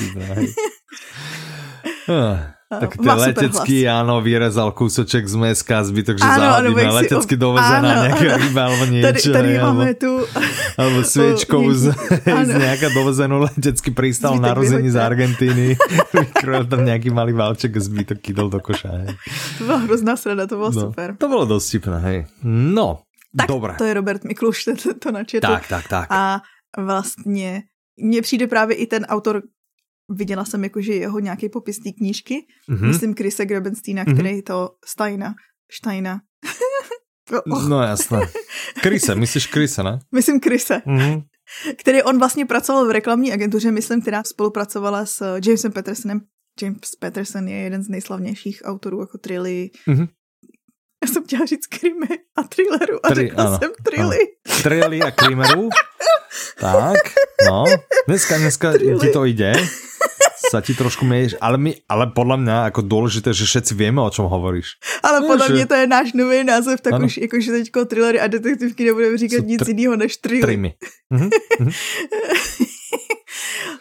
tak 2.80 2.96
ten 3.02 3.16
letecký, 3.18 3.84
áno, 3.84 4.22
vyrezal 4.24 4.72
kúsoček 4.72 5.28
z 5.28 5.36
meska, 5.36 5.84
zbytok, 5.84 6.16
že 6.16 6.24
zahodíme 6.24 6.88
letecky 7.04 7.34
dovezená 7.36 8.08
nejaká 8.08 8.40
ryba 8.40 8.62
alebo 8.70 8.84
niečo. 8.88 9.06
Tady, 9.08 9.20
tady 9.32 9.50
máme 9.58 9.88
tu... 9.98 10.10
Alebo 10.78 10.98
sviečkou 11.12 11.62
z, 11.74 11.92
z 12.48 12.52
nejaká 12.56 12.88
dovezenú 12.94 13.44
letecký 13.44 13.92
prístav 13.92 14.38
na 14.40 14.56
rození 14.56 14.88
z 14.88 14.96
Argentíny. 14.96 15.66
Vykrojil 16.14 16.64
tam 16.70 16.86
nejaký 16.86 17.12
malý 17.12 17.36
valček 17.36 17.76
zbytok 17.76 18.18
kydol 18.22 18.48
do 18.48 18.62
koša. 18.62 19.04
Hej. 19.04 19.08
To 19.58 19.62
bola 19.68 19.80
hrozná 19.84 20.14
sreda, 20.16 20.44
to 20.48 20.56
bolo 20.56 20.70
no, 20.72 20.80
super. 20.88 21.18
To 21.18 21.26
bolo 21.28 21.44
dosť 21.44 21.66
vtipné, 21.68 21.98
hej. 22.06 22.18
No, 22.46 23.04
tak 23.32 23.48
dobré. 23.48 23.72
to 23.80 23.84
je 23.84 23.92
Robert 23.96 24.22
Mikluš, 24.24 24.64
to, 24.64 24.94
to 24.96 25.08
načetl. 25.12 25.48
Tak, 25.48 25.68
tak, 25.68 25.84
tak. 25.88 26.06
A 26.12 26.40
vlastně 26.76 27.62
mně 27.96 28.22
přijde 28.22 28.46
právě 28.46 28.76
i 28.76 28.86
ten 28.86 29.04
autor 29.04 29.42
viděla 30.08 30.44
jsem 30.44 30.64
jakože 30.64 30.94
jeho 30.94 31.18
nějaký 31.18 31.48
popis 31.48 31.78
té 31.78 31.92
knížky, 31.92 32.46
mm-hmm. 32.70 32.86
myslím 32.86 33.14
Krise 33.14 33.46
Grebensteina, 33.46 34.04
mm-hmm. 34.04 34.14
který 34.14 34.42
to 34.42 34.70
Steina, 34.84 35.34
Steina. 35.72 36.20
oh. 37.50 37.68
No 37.68 37.82
jasné. 37.82 38.20
Krise, 38.82 39.14
myslíš 39.14 39.46
Krise, 39.46 39.82
ne? 39.82 39.98
Myslím 40.12 40.40
Krise. 40.40 40.82
Mm-hmm. 40.86 41.22
Který 41.78 42.02
on 42.02 42.18
vlastně 42.18 42.46
pracoval 42.46 42.86
v 42.86 42.90
reklamní 42.90 43.32
agentuře, 43.32 43.70
myslím, 43.70 44.02
která 44.02 44.22
spolupracovala 44.24 45.06
s 45.06 45.38
Jamesem 45.46 45.72
Petersonem. 45.72 46.20
James 46.62 46.96
Peterson 47.00 47.48
je 47.48 47.56
jeden 47.56 47.82
z 47.82 47.88
nejslavnějších 47.88 48.62
autorů 48.64 49.00
jako 49.00 49.18
Trilly. 49.18 49.70
Mm-hmm. 49.88 50.08
Já 51.04 51.12
jsem 51.12 51.24
chtěla 51.24 51.46
říct 51.46 51.66
krimi 51.66 52.18
a 52.36 52.42
thrilleru 52.42 53.06
a 53.06 53.08
Tri, 53.08 53.26
řekla 53.26 53.44
ano, 53.44 53.58
jsem 53.58 53.70
trilly. 53.84 54.18
Trilly 54.62 55.02
a 55.02 55.10
krimeru? 55.10 55.68
tak, 56.60 56.98
no. 57.46 57.64
Dneska, 58.08 58.38
dneska 58.38 58.72
ti 58.78 59.10
to 59.12 59.26
ide 59.26 59.52
sa 60.52 60.60
ti 60.60 60.76
trošku 60.76 61.08
mieš, 61.08 61.40
ale, 61.40 61.56
my, 61.56 61.72
ale 61.88 62.12
podľa 62.12 62.36
mňa 62.44 62.56
ako 62.68 62.84
dôležité, 62.84 63.32
že 63.32 63.48
všetci 63.48 63.72
vieme, 63.72 64.04
o 64.04 64.12
čom 64.12 64.28
hovoríš. 64.28 64.76
Ale 65.00 65.24
podľa 65.24 65.48
že... 65.48 65.52
mňa 65.56 65.66
to 65.66 65.76
je 65.80 65.86
náš 65.88 66.08
nový 66.12 66.44
název, 66.44 66.76
tak 66.84 66.92
ano. 67.00 67.08
už 67.08 67.24
jakože 67.24 67.48
teďko 67.48 67.88
thrillery 67.88 68.20
a 68.20 68.28
detektivky 68.28 68.84
nebudeme 68.84 69.16
říkat 69.16 69.42
nic 69.48 69.60
tr- 69.64 69.68
jiného 69.72 69.96
než 69.96 70.20
thrillery. 70.20 70.44
Trimy. 70.44 70.70
Mhm. 71.08 71.28
Mhm. 71.60 71.70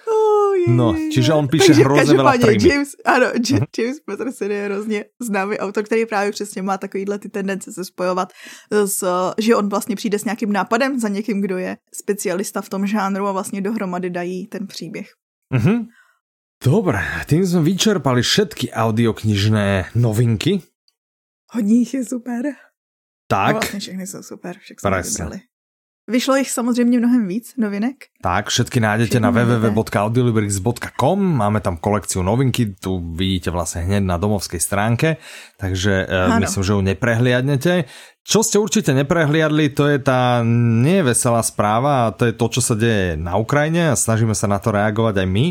oh, 0.08 0.56
no, 0.68 0.96
čiže 1.12 1.34
on 1.34 1.48
píše 1.48 1.76
Takže, 1.76 1.84
hrozně 1.84 2.16
veľa 2.16 2.34
trimy. 2.40 2.70
James, 2.70 2.90
ano, 3.06 3.28
uh-huh. 3.36 3.66
James 3.78 4.00
Patterson 4.00 4.52
je 4.52 4.62
hrozně 4.66 5.06
známý 5.22 5.58
autor, 5.60 5.84
který 5.84 6.06
právě 6.06 6.32
přesně 6.32 6.62
má 6.62 6.78
takovýhle 6.78 7.20
ty 7.20 7.30
tendence 7.30 7.72
se 7.72 7.86
spojovat 7.86 8.32
s, 8.72 9.04
že 9.38 9.56
on 9.56 9.70
vlastně 9.70 9.96
přijde 9.96 10.20
s 10.20 10.26
nějakým 10.26 10.52
nápadem 10.54 11.00
za 11.00 11.08
někým, 11.08 11.42
kdo 11.42 11.58
je 11.58 11.78
specialista 11.94 12.62
v 12.62 12.70
tom 12.70 12.88
žánru 12.88 13.28
a 13.28 13.32
vlastně 13.32 13.62
dohromady 13.62 14.10
dají 14.10 14.48
ten 14.48 14.68
příběh. 14.68 15.08
Uh-huh. 15.54 15.86
Dobre, 16.62 17.02
tým 17.26 17.42
sme 17.42 17.66
vyčerpali 17.66 18.22
všetky 18.22 18.70
audioknižné 18.70 19.98
novinky. 19.98 20.62
Hodně 21.58 21.76
jich 21.76 21.94
je 21.94 22.06
super. 22.06 22.54
Tak. 23.28 23.54
No 23.54 23.54
vlastně 23.54 23.80
všechny 23.80 24.08
jsou 24.08 24.22
super, 24.24 24.56
jsme 24.80 25.02
vybrali. 25.02 25.42
Vyšlo 26.10 26.36
jich 26.36 26.52
samozřejmě 26.52 27.00
mnohem 27.00 27.28
víc 27.28 27.54
novinek. 27.58 27.96
Tak, 28.22 28.50
všetky 28.50 28.80
nájdete 28.80 29.20
na 29.20 29.30
www.audiolibrix.com, 29.30 31.20
máme 31.38 31.62
tam 31.62 31.78
kolekciu 31.78 32.22
novinky, 32.22 32.66
tu 32.78 33.00
vidíte 33.16 33.50
vlastne 33.54 33.82
hneď 33.86 34.04
na 34.04 34.18
domovskej 34.18 34.60
stránke, 34.60 35.18
takže 35.58 36.06
e, 36.10 36.40
myslím, 36.42 36.64
že 36.64 36.74
ju 36.74 36.82
neprehliadnete. 36.82 37.86
Čo 38.22 38.44
ste 38.46 38.58
určite 38.62 38.94
neprehliadli, 38.98 39.70
to 39.74 39.88
je 39.88 39.98
tá 40.02 40.42
neveselá 40.82 41.42
správa 41.46 42.10
a 42.10 42.14
to 42.14 42.26
je 42.30 42.34
to, 42.34 42.46
čo 42.50 42.62
sa 42.62 42.76
deje 42.78 43.18
na 43.18 43.38
Ukrajine 43.38 43.94
a 43.94 43.96
snažíme 43.98 44.34
sa 44.38 44.46
na 44.50 44.58
to 44.62 44.74
reagovať 44.74 45.22
aj 45.22 45.28
my. 45.30 45.46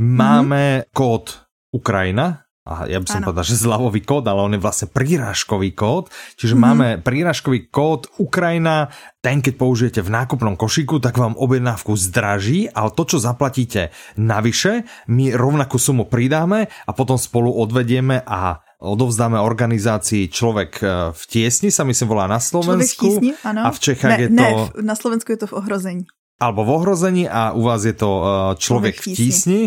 Máme 0.00 0.82
mm-hmm. 0.82 0.90
kód 0.90 1.24
Ukrajina, 1.70 2.44
a 2.64 2.88
ja 2.88 2.96
by 2.96 3.04
som 3.04 3.20
ano. 3.20 3.28
povedal, 3.28 3.44
že 3.44 3.60
zľavový 3.60 4.00
kód, 4.08 4.24
ale 4.24 4.40
on 4.40 4.56
je 4.56 4.64
vlastne 4.64 4.88
prírážkový 4.88 5.76
kód. 5.76 6.08
Čiže 6.40 6.56
mm-hmm. 6.56 6.64
máme 6.64 6.88
prírážkový 7.04 7.68
kód 7.68 8.08
Ukrajina, 8.16 8.88
ten 9.20 9.44
keď 9.44 9.54
použijete 9.60 10.00
v 10.00 10.08
nákupnom 10.08 10.56
košíku, 10.56 10.96
tak 10.96 11.20
vám 11.20 11.36
objednávku 11.36 11.92
zdraží, 11.92 12.72
ale 12.72 12.88
to, 12.96 13.04
čo 13.04 13.20
zaplatíte 13.20 13.92
navyše, 14.16 14.88
my 15.12 15.36
rovnakú 15.36 15.76
sumu 15.76 16.08
pridáme 16.08 16.72
a 16.88 16.90
potom 16.96 17.20
spolu 17.20 17.52
odvedieme 17.52 18.24
a 18.24 18.64
odovzdáme 18.80 19.36
organizácii 19.36 20.32
Človek 20.32 20.70
e, 20.80 20.84
v 21.12 21.22
tiesni, 21.28 21.68
sa 21.68 21.84
myslím 21.84 22.16
volá 22.16 22.24
na 22.24 22.40
Slovensku. 22.40 23.20
Tísni, 23.20 23.36
a 23.44 23.68
v 23.68 23.78
Čechách 23.80 24.12
ne, 24.16 24.20
je 24.24 24.28
to... 24.32 24.40
Ne, 24.40 24.52
na 24.88 24.96
Slovensku 24.96 25.28
je 25.36 25.44
to 25.44 25.52
v 25.52 25.56
ohrození 25.60 26.04
alebo 26.34 26.66
v 26.66 26.70
ohrození 26.82 27.24
a 27.30 27.54
u 27.54 27.62
vás 27.62 27.86
je 27.86 27.94
to 27.94 28.10
uh, 28.10 28.24
človek 28.58 28.98
v 28.98 29.06
tísni, 29.14 29.60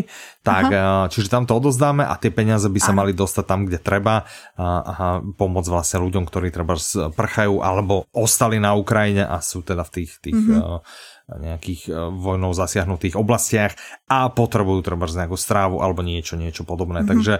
tak 0.43 0.68
Aha. 0.68 1.05
Uh, 1.05 1.05
čiže 1.07 1.32
tam 1.32 1.47
to 1.47 1.55
odozdáme 1.55 2.03
a 2.03 2.13
tie 2.20 2.28
peniaze 2.28 2.68
by 2.68 2.80
sa 2.84 2.91
Aha. 2.91 2.99
mali 2.99 3.11
dostať 3.15 3.45
tam, 3.47 3.63
kde 3.65 3.80
treba 3.80 4.28
a 4.57 5.24
pomôcť 5.24 5.70
vlastne 5.72 6.03
ľuďom, 6.03 6.28
ktorí 6.28 6.51
treba 6.51 6.76
prchajú 7.15 7.63
alebo 7.63 8.09
ostali 8.11 8.59
na 8.59 8.76
Ukrajine 8.76 9.24
a 9.24 9.39
sú 9.39 9.63
teda 9.63 9.88
v 9.88 9.91
tých, 10.01 10.11
tých 10.20 10.36
mm-hmm. 10.36 11.39
nejakých 11.39 11.82
vojnou 12.18 12.51
zasiahnutých 12.51 13.15
oblastiach 13.15 13.78
a 14.09 14.28
potrebujú 14.28 14.82
treba 14.84 15.07
nejakú 15.07 15.38
strávu 15.38 15.80
alebo 15.80 16.03
niečo, 16.03 16.36
niečo 16.36 16.65
podobné. 16.68 17.05
Mm-hmm. 17.05 17.11
Takže 17.13 17.34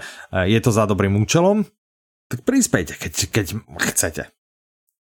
je 0.48 0.60
to 0.62 0.72
za 0.72 0.86
dobrým 0.86 1.18
účelom. 1.20 1.66
Tak 2.28 2.44
prispejte, 2.44 3.00
keď, 3.00 3.14
keď 3.32 3.46
chcete. 3.92 4.24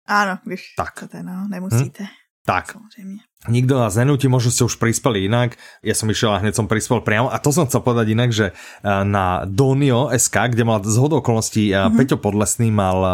Áno, 0.06 0.38
když 0.46 0.78
tak. 0.78 0.94
chcete, 1.02 1.26
no, 1.26 1.50
nemusíte. 1.50 2.06
Hm? 2.06 2.14
Tak. 2.46 2.78
Samozrejme. 2.78 3.26
Nikto 3.46 3.78
nás 3.78 3.94
nenúti, 3.94 4.26
možno 4.26 4.50
ste 4.50 4.66
už 4.66 4.82
prispeli 4.82 5.30
inak. 5.30 5.54
Ja 5.86 5.94
som 5.94 6.10
išiel 6.10 6.34
a 6.34 6.42
hneď 6.42 6.58
som 6.58 6.66
prispel 6.66 7.06
priamo. 7.06 7.30
A 7.30 7.38
to 7.38 7.54
som 7.54 7.70
chcel 7.70 7.86
povedať 7.86 8.18
inak, 8.18 8.34
že 8.34 8.52
eh, 8.52 9.04
na 9.06 9.46
Donio 9.46 10.10
SK, 10.10 10.58
kde 10.58 10.64
mal 10.66 10.82
z 10.82 10.98
hodou 10.98 11.22
okolností 11.22 11.70
mm-hmm. 11.70 11.96
Peťo 11.96 12.18
Podlesný 12.18 12.74
mal 12.74 12.98
uh, 13.00 13.12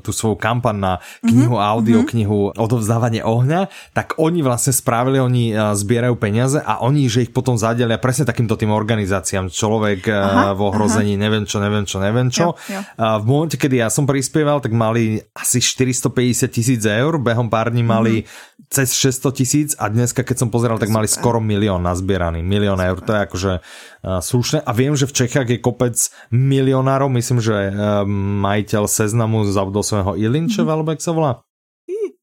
tú 0.00 0.14
svoju 0.14 0.38
kampan 0.38 0.78
na 0.78 0.92
knihu, 1.20 1.58
mm-hmm. 1.58 1.72
audio 1.74 2.00
mhm. 2.02 2.08
knihu 2.14 2.38
Odovzdávanie 2.54 3.26
ohňa, 3.26 3.68
tak 3.92 4.16
oni 4.16 4.40
vlastne 4.40 4.70
spravili, 4.70 5.18
oni 5.18 5.52
zbierajú 5.54 6.14
peniaze 6.16 6.58
a 6.62 6.80
oni, 6.82 7.10
že 7.10 7.26
ich 7.26 7.32
potom 7.34 7.58
zadelia 7.58 7.98
presne 7.98 8.24
takýmto 8.24 8.54
tým 8.54 8.70
organizáciám. 8.70 9.50
Človek 9.50 10.06
uh, 10.08 10.54
v 10.54 10.60
ohrození, 10.62 11.18
aha. 11.18 11.22
neviem 11.26 11.44
čo, 11.44 11.58
neviem 11.58 11.84
čo, 11.84 11.98
neviem 11.98 12.28
čo. 12.30 12.54
Jo, 12.54 12.78
jo. 12.78 12.80
Uh, 12.96 13.16
v 13.20 13.24
momente, 13.26 13.56
kedy 13.58 13.82
ja 13.82 13.88
som 13.90 14.06
prispieval, 14.06 14.62
tak 14.62 14.72
mali 14.72 15.20
asi 15.34 15.58
450 15.58 16.48
tisíc 16.48 16.82
eur, 16.86 17.18
behom 17.18 17.50
pár 17.50 17.74
dní 17.74 17.82
mali 17.82 18.14
mm-hmm. 18.22 18.70
cez 18.70 18.94
600 18.94 19.32
tisíc 19.32 19.55
tisíc 19.56 19.72
a 19.80 19.88
dneska, 19.88 20.20
keď 20.20 20.36
som 20.44 20.48
pozeral, 20.52 20.76
tak 20.76 20.92
mali 20.92 21.08
skoro 21.08 21.40
milión 21.40 21.80
nazbieraný. 21.80 22.44
Milión 22.44 22.76
eur, 22.76 23.00
to 23.00 23.16
je 23.16 23.20
akože 23.24 23.52
uh, 23.56 24.20
slušné. 24.20 24.60
A 24.60 24.70
viem, 24.76 24.92
že 24.92 25.08
v 25.08 25.16
Čechách 25.24 25.48
je 25.48 25.58
kopec 25.64 25.96
milionárov, 26.28 27.08
myslím, 27.16 27.40
že 27.40 27.72
uh, 27.72 28.04
majiteľ 28.44 28.84
seznamu 28.84 29.48
zabudol 29.48 29.80
svojho 29.80 30.12
Ilinčeva, 30.20 30.68
mm-hmm. 30.68 30.74
alebo 30.76 30.92
jak 30.92 31.02
sa 31.02 31.12
volá? 31.16 31.32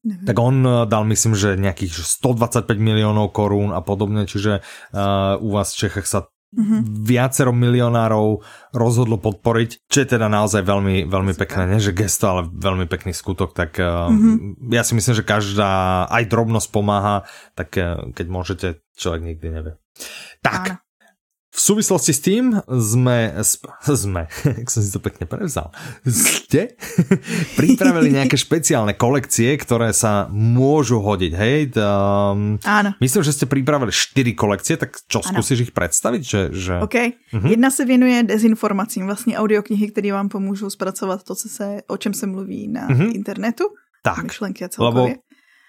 Neviem. 0.04 0.28
Tak 0.28 0.36
on 0.36 0.56
uh, 0.62 0.84
dal, 0.84 1.02
myslím, 1.08 1.32
že 1.34 1.56
nejakých 1.56 1.96
125 1.96 2.68
miliónov 2.76 3.32
korún 3.32 3.72
a 3.72 3.80
podobne, 3.80 4.28
čiže 4.28 4.60
uh, 4.92 5.40
u 5.40 5.48
vás 5.50 5.74
v 5.74 5.88
Čechách 5.88 6.06
sa 6.06 6.28
mm-hmm. 6.54 6.80
viacero 7.02 7.50
milionárov 7.50 8.40
rozhodlo 8.70 9.18
podporiť, 9.18 9.90
čo 9.90 9.98
je 10.02 10.08
teda 10.14 10.30
naozaj 10.30 10.62
veľmi, 10.62 11.10
veľmi 11.10 11.34
pekné, 11.34 11.74
nie 11.74 11.82
že 11.82 11.94
gesto, 11.94 12.30
ale 12.30 12.46
veľmi 12.46 12.86
pekný 12.86 13.10
skutok, 13.10 13.54
tak 13.54 13.78
mm-hmm. 13.78 14.70
ja 14.70 14.86
si 14.86 14.94
myslím, 14.94 15.14
že 15.18 15.26
každá 15.26 16.06
aj 16.08 16.24
drobnosť 16.30 16.68
pomáha, 16.70 17.26
tak 17.58 17.74
uh, 17.76 18.06
keď 18.14 18.26
môžete, 18.30 18.66
človek 18.94 19.34
nikdy 19.34 19.46
nevie. 19.50 19.72
Tak. 20.42 20.83
V 21.54 21.60
súvislosti 21.62 22.10
s 22.10 22.20
tým 22.20 22.58
sme, 22.66 23.30
sme, 24.02 24.26
jak 24.58 24.68
som 24.68 24.82
si 24.82 24.90
to 24.90 24.98
pekne 24.98 25.30
prevzal, 25.30 25.70
ste 26.02 26.74
pripravili 27.58 28.10
nejaké 28.10 28.34
špeciálne 28.34 28.98
kolekcie, 28.98 29.54
ktoré 29.54 29.94
sa 29.94 30.26
môžu 30.34 30.98
hodiť, 30.98 31.32
hej? 31.38 31.58
Um, 31.78 32.58
Áno. 32.66 32.98
Myslím, 32.98 33.22
že 33.22 33.32
ste 33.32 33.46
pripravili 33.46 33.94
4 33.94 34.34
kolekcie, 34.34 34.74
tak 34.74 34.98
čo, 35.06 35.22
ano. 35.22 35.30
skúsiš 35.30 35.70
ich 35.70 35.72
představit? 35.72 36.26
Že, 36.26 36.40
že... 36.50 36.74
OK. 36.82 36.96
Uh-huh. 37.30 37.46
Jedna 37.46 37.70
se 37.70 37.84
věnuje 37.84 38.22
dezinformacím, 38.22 39.06
vlastně 39.06 39.38
audioknihy, 39.38 39.90
které 39.90 40.12
vám 40.12 40.28
pomůžou 40.28 40.70
zpracovat 40.70 41.22
to, 41.22 41.34
co 41.34 41.48
se, 41.48 41.66
o 41.86 41.96
čem 41.96 42.14
se 42.14 42.26
mluví 42.26 42.68
na 42.68 42.88
uh-huh. 42.88 43.14
internetu. 43.14 43.64
Tak, 44.02 44.22
myšlenky 44.22 44.64
a 44.64 44.68
celkově. 44.68 45.02
Lebo 45.02 45.22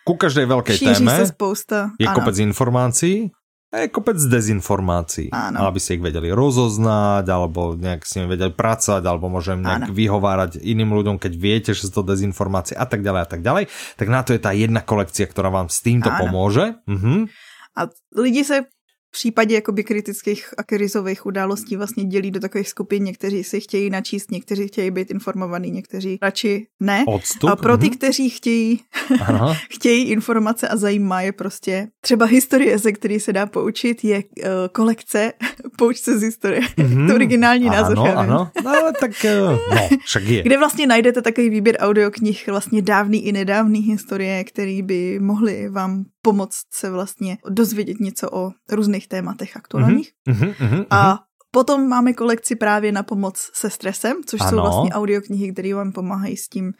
ku 0.05 0.13
každej 0.13 0.45
veľkej 0.45 0.75
Šíří 0.77 1.01
téme 1.01 1.17
se 1.17 1.25
spousta. 1.33 1.89
je 1.97 2.05
ano. 2.05 2.15
kopec 2.15 2.37
informácií 2.37 3.33
a 3.73 3.83
je 3.83 3.87
kopec 3.91 4.15
dezinformácií. 4.15 5.33
Áno. 5.33 5.67
Aby 5.67 5.79
si 5.81 5.97
ich 5.97 6.03
vedeli 6.03 6.31
rozoznať, 6.31 7.25
alebo 7.27 7.75
nejak 7.75 8.05
s 8.05 8.15
nimi 8.15 8.31
vedeli 8.31 8.53
pracovať, 8.53 9.03
alebo 9.03 9.27
môžem 9.27 9.59
nejak 9.59 9.89
Áno. 9.89 9.95
vyhovárať 9.95 10.63
iným 10.63 10.95
ľuďom, 10.95 11.19
keď 11.19 11.33
viete, 11.35 11.71
že 11.75 11.89
sú 11.89 12.01
to 12.01 12.07
dezinformácie 12.07 12.77
a 12.77 12.85
tak 12.87 13.03
ďalej 13.03 13.21
a 13.25 13.27
tak 13.27 13.41
ďalej. 13.43 13.63
Tak 13.99 14.07
na 14.07 14.21
to 14.23 14.31
je 14.31 14.39
tá 14.39 14.55
jedna 14.55 14.79
kolekcia, 14.79 15.27
ktorá 15.27 15.51
vám 15.51 15.67
s 15.67 15.83
týmto 15.83 16.07
Áno. 16.07 16.19
pomôže. 16.23 16.79
Mhm. 16.87 17.27
A 17.75 17.91
lidi 18.15 18.47
se 18.47 18.71
případě 19.15 19.55
jakoby 19.55 19.83
kritických 19.83 20.53
a 20.57 20.63
krizových 20.63 21.25
událostí 21.25 21.75
vlastně 21.75 22.03
dělí 22.03 22.31
do 22.31 22.39
takových 22.39 22.69
skupin. 22.69 23.03
Někteří 23.03 23.43
si 23.43 23.61
chtějí 23.61 23.89
načíst, 23.89 24.31
někteří 24.31 24.67
chtějí 24.67 24.91
být 24.91 25.11
informovaní, 25.11 25.71
někteří 25.71 26.17
radši 26.21 26.67
ne. 26.79 27.03
Odstup, 27.07 27.49
a 27.49 27.55
pro 27.55 27.77
ty, 27.77 27.85
mm-hmm. 27.85 27.97
kteří 27.97 28.29
chtějí, 28.29 28.79
chtějí 29.69 30.03
informace 30.03 30.67
a 30.67 30.77
zajímá 30.77 31.21
je 31.21 31.31
prostě 31.31 31.87
třeba 32.01 32.25
historie, 32.25 32.77
ze 32.77 32.91
který 32.91 33.19
se 33.19 33.33
dá 33.33 33.45
poučit, 33.45 34.03
je 34.03 34.23
uh, 34.23 34.49
kolekce 34.71 35.33
Pouč 35.77 35.97
se 35.97 36.19
z 36.19 36.21
historie. 36.21 36.61
Mm-hmm. 36.61 37.07
to 37.07 37.15
originální 37.15 37.65
název. 37.65 37.97
Ano, 37.97 38.17
ano. 38.17 38.51
No, 38.65 38.71
tak 38.99 39.11
uh, 39.23 39.75
no, 39.75 39.89
však 40.05 40.23
je. 40.23 40.43
Kde 40.43 40.57
vlastně 40.57 40.87
najdete 40.87 41.21
takový 41.21 41.49
výběr 41.49 41.77
audioknih 41.79 42.47
vlastně 42.47 42.81
dávný 42.81 43.25
i 43.25 43.31
nedávný 43.31 43.79
historie, 43.79 44.43
který 44.43 44.81
by 44.81 45.19
mohli 45.19 45.69
vám 45.69 46.05
pomoct 46.25 46.65
se 46.73 46.89
vlastně 46.89 47.37
dozvědět 47.49 47.99
něco 47.99 48.29
o 48.31 48.51
různých 48.71 49.07
tématech 49.07 49.57
aktuálních. 49.57 50.11
Mm-hmm, 50.29 50.53
mm-hmm, 50.53 50.85
a 50.89 51.19
potom 51.51 51.87
máme 51.87 52.13
kolekci 52.13 52.55
právě 52.55 52.91
na 52.91 53.03
pomoc 53.03 53.49
se 53.53 53.69
stresem, 53.69 54.17
což 54.25 54.41
ano. 54.41 54.49
jsou 54.49 54.55
vlastně 54.55 54.89
audioknihy, 54.89 55.53
které 55.53 55.73
vám 55.73 55.91
pomáhají 55.91 56.37
s 56.37 56.49
tím 56.49 56.73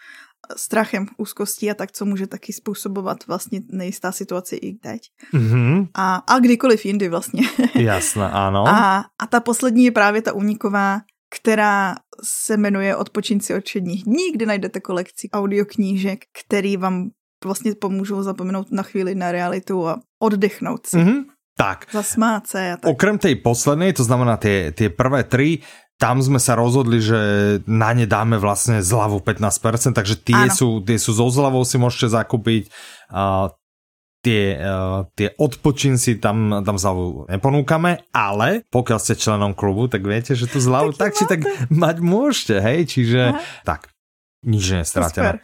strachem, 0.58 1.06
úzkostí 1.18 1.72
a 1.72 1.74
tak, 1.74 1.92
co 1.92 2.06
může 2.06 2.28
taky 2.28 2.54
způsobovat 2.54 3.28
vlastně 3.28 3.62
nejistá 3.70 4.12
situace 4.12 4.56
i 4.56 4.74
teď. 4.74 5.02
Mm-hmm. 5.34 5.88
A, 5.94 6.16
a 6.16 6.40
kdykoliv 6.40 6.86
jindy 6.86 7.10
vlastně. 7.10 7.44
Jasné, 7.76 8.30
ano. 8.32 8.68
A, 8.68 9.06
a 9.22 9.28
ta 9.30 9.40
poslední 9.40 9.86
je 9.86 9.92
právě 9.92 10.22
ta 10.22 10.34
uniková, 10.34 11.00
která 11.36 11.96
se 12.24 12.58
jmenuje 12.58 12.96
Odpočinci 12.96 13.54
od 13.54 13.66
všedních 13.66 14.04
dní, 14.04 14.32
kde 14.34 14.46
najdete 14.46 14.80
kolekci 14.80 15.30
audioknížek, 15.34 16.20
který 16.44 16.78
vám 16.78 17.10
vlastně 17.46 17.76
pomůžou 17.76 18.24
zapomenout 18.24 18.72
na 18.72 18.84
chvíli 18.84 19.16
na 19.16 19.32
realitu 19.32 19.88
a 19.88 20.02
oddechnout 20.20 20.88
si. 20.88 20.98
Mm-hmm. 20.98 21.24
Tak. 21.58 21.88
Zasmát 21.92 22.48
se 22.48 22.72
a 22.72 22.78
tak. 22.78 22.92
Okrem 22.92 23.16
tej 23.16 23.40
poslednej, 23.40 23.96
to 23.96 24.04
znamená 24.04 24.36
tie, 24.36 24.76
tie 24.76 24.92
prvé 24.92 25.24
tri, 25.24 25.64
tam 25.96 26.20
sme 26.20 26.44
sa 26.44 26.60
rozhodli, 26.60 27.00
že 27.00 27.20
na 27.64 27.96
ne 27.96 28.04
dáme 28.04 28.36
vlastne 28.36 28.84
zľavu 28.84 29.24
15%, 29.24 29.96
takže 29.96 30.20
tie, 30.20 30.52
sú, 30.52 30.84
tie 30.84 31.00
sú 31.00 31.16
so 31.16 31.32
zľavou 31.32 31.64
si 31.64 31.80
môžete 31.80 32.12
zakúpiť. 32.12 32.68
Uh, 33.08 33.48
tie, 34.20 34.60
uh, 34.60 35.08
tie 35.16 35.32
odpočin 35.40 35.96
si 35.96 36.20
tam, 36.20 36.66
tam 36.68 36.76
zľavu 36.76 37.32
neponúkame, 37.32 38.04
ale 38.12 38.68
pokiaľ 38.68 39.00
ste 39.00 39.16
členom 39.16 39.56
klubu, 39.56 39.88
tak 39.88 40.04
viete, 40.04 40.36
že 40.36 40.52
tu 40.52 40.60
zľavu 40.60 40.92
tak, 40.92 41.16
tak 41.16 41.16
či 41.16 41.24
tak 41.30 41.40
mať 41.72 41.96
môžete, 42.04 42.56
hej, 42.60 42.80
čiže 42.92 43.22
Aha. 43.32 43.40
tak, 43.64 43.96
nič 44.44 44.76
nestratené. 44.76 45.40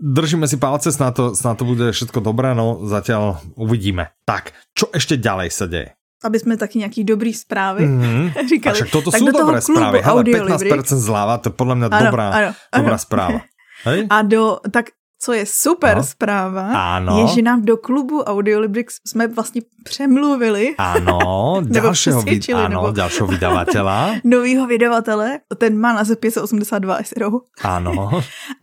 Držíme 0.00 0.48
si 0.48 0.56
palce, 0.56 0.92
snad 0.92 1.12
to, 1.12 1.36
snad 1.36 1.60
to 1.60 1.68
bude 1.68 1.92
všetko 1.92 2.24
dobré, 2.24 2.56
no 2.56 2.88
zatiaľ 2.88 3.44
uvidíme. 3.60 4.16
Tak, 4.24 4.56
čo 4.72 4.88
ešte 4.88 5.20
ďalej 5.20 5.48
sa 5.52 5.68
deje? 5.68 5.92
aby 6.24 6.38
jsme 6.38 6.56
taky 6.56 6.78
nějaký 6.78 7.04
dobrý 7.04 7.34
zprávy 7.34 7.88
mm-hmm. 7.88 8.48
říkali. 8.48 8.80
A 8.80 8.84
toto 8.92 9.10
tak 9.10 9.20
jsou 9.20 9.30
dobré 9.30 9.60
zprávy. 9.60 10.00
Hele, 10.02 10.22
15% 10.24 10.96
zľava, 10.96 11.38
to 11.38 11.48
je 11.48 11.52
podle 11.52 11.74
mě 11.74 11.86
ano, 11.86 12.06
dobrá, 12.06 12.30
ano, 12.30 12.46
ano. 12.72 12.82
dobrá 12.82 12.98
správa. 12.98 13.40
Hej? 13.84 14.06
A 14.10 14.22
do, 14.22 14.58
tak 14.70 14.96
co 15.20 15.32
je 15.32 15.46
super 15.46 15.96
no. 15.96 16.04
zpráva, 16.04 16.96
ano. 16.96 17.18
je, 17.18 17.26
že 17.26 17.42
nám 17.42 17.64
do 17.64 17.76
klubu 17.76 18.22
Audiolibrix 18.22 19.00
jsme 19.06 19.28
vlastně 19.28 19.62
přemluvili. 19.84 20.74
Ano, 20.78 21.18
dalšího, 21.60 22.22
vid- 22.28 22.56
ano, 22.56 22.68
nebo 22.68 22.90
dalšího 22.90 23.26
vydavatela. 23.26 24.10
novýho 24.24 24.66
vydavatele, 24.66 25.40
ten 25.58 25.78
má 25.80 25.92
název 25.92 26.18
582 26.18 26.98
SRO. 27.04 27.30
Ano. 27.62 28.10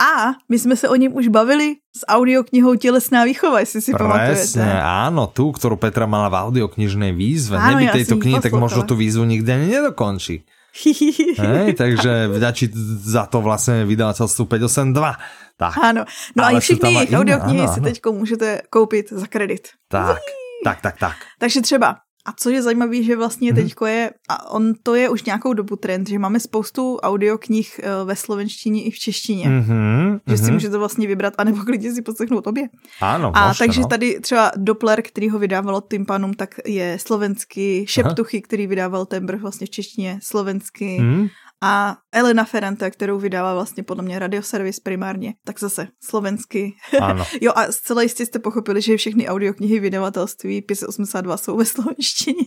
A 0.01 0.37
my 0.49 0.59
jsme 0.59 0.75
se 0.75 0.89
o 0.89 0.95
něm 0.95 1.15
už 1.15 1.27
bavili 1.27 1.75
s 1.97 2.07
audioknihou 2.07 2.75
Tělesná 2.75 3.23
výchova, 3.23 3.59
jestli 3.59 3.81
si 3.81 3.91
Presne, 3.91 4.07
pamatujete. 4.07 4.63
áno, 4.81 5.27
tú, 5.27 5.51
ktorú 5.51 5.75
Petra 5.75 6.07
mala 6.07 6.31
v 6.31 6.39
audioknižnej 6.39 7.11
výzve. 7.11 7.59
Áno, 7.59 7.75
Neby 7.75 7.83
ja 7.83 7.93
tejto 7.99 8.15
knihy, 8.15 8.39
tak 8.39 8.55
možno 8.55 8.87
tú 8.87 8.95
výzvu 8.95 9.27
nikdy 9.27 9.49
ani 9.51 9.67
nedokončí. 9.75 10.47
Hej, 11.43 11.73
takže 11.73 12.27
vďačí 12.31 12.71
za 13.03 13.25
to 13.25 13.41
vlastně 13.41 13.85
vydavateľstvu 13.85 14.45
582. 14.45 15.15
Tak. 15.61 15.77
Ano, 15.77 16.05
no 16.35 16.43
Ale 16.43 16.53
a 16.53 16.57
i 16.57 16.59
všechny 16.59 16.93
jejich 16.93 17.13
audioknihy 17.13 17.67
si 17.67 17.81
teď 17.81 18.01
můžete 18.11 18.61
koupit 18.69 19.09
za 19.09 19.27
kredit. 19.27 19.67
Tak, 19.87 20.17
tak, 20.63 20.81
tak, 20.81 20.97
tak. 20.97 21.15
Takže 21.39 21.61
třeba 21.61 21.95
a 22.25 22.31
co 22.37 22.49
je 22.49 22.61
zajímavé, 22.61 23.03
že 23.03 23.15
vlastně 23.15 23.51
mm-hmm. 23.51 23.55
teďko 23.55 23.85
je, 23.85 24.11
a 24.29 24.51
on 24.51 24.73
to 24.83 24.95
je 24.95 25.09
už 25.09 25.23
nějakou 25.23 25.53
dobu 25.53 25.75
trend, 25.75 26.09
že 26.09 26.19
máme 26.19 26.39
spoustu 26.39 26.97
audioknih 26.97 27.79
eh, 27.83 28.05
ve 28.05 28.15
slovenštině 28.15 28.83
i 28.83 28.91
v 28.91 28.99
češtině. 28.99 29.45
Mm-hmm. 29.45 30.19
Že 30.27 30.37
si 30.37 30.43
mhm. 30.43 30.53
můžete 30.53 30.77
vlastně 30.77 31.07
vybrat, 31.07 31.33
anebo 31.37 31.57
klidně 31.65 31.93
si 31.93 32.01
poslechnout 32.01 32.47
obě. 32.47 32.63
Ano, 33.01 33.31
A 33.35 33.47
možná, 33.47 33.65
takže 33.65 33.81
no. 33.81 33.87
tady 33.87 34.19
třeba 34.19 34.51
Doppler, 34.57 35.01
který 35.01 35.29
ho 35.29 35.39
vydával 35.39 35.81
Tympanum, 35.81 36.33
tak 36.33 36.55
je 36.65 36.97
slovenský, 36.99 37.85
Šeptuchy, 37.87 38.37
Aha. 38.37 38.43
který 38.43 38.67
vydával 38.67 39.05
Tembr 39.05 39.37
vlastně 39.37 39.67
v 39.67 39.69
češtině, 39.69 40.19
slovenský. 40.23 40.99
Mm 40.99 41.27
a 41.63 41.97
Elena 42.11 42.43
Ferrante, 42.43 42.91
kterou 42.91 43.19
vydává 43.19 43.53
vlastně 43.53 43.83
podle 43.83 44.03
mě 44.03 44.19
radioservis 44.19 44.79
primárně, 44.79 45.33
tak 45.45 45.59
zase 45.59 45.87
slovensky. 46.03 46.73
Ano. 47.01 47.25
jo 47.41 47.51
a 47.55 47.71
zcela 47.71 48.01
jistě 48.01 48.25
jste 48.25 48.39
pochopili, 48.39 48.81
že 48.81 48.97
všechny 48.97 49.27
audioknihy 49.27 49.79
vydavatelství 49.79 50.61
582 50.61 51.37
jsou 51.37 51.57
ve 51.57 51.65
slovenštině. 51.65 52.45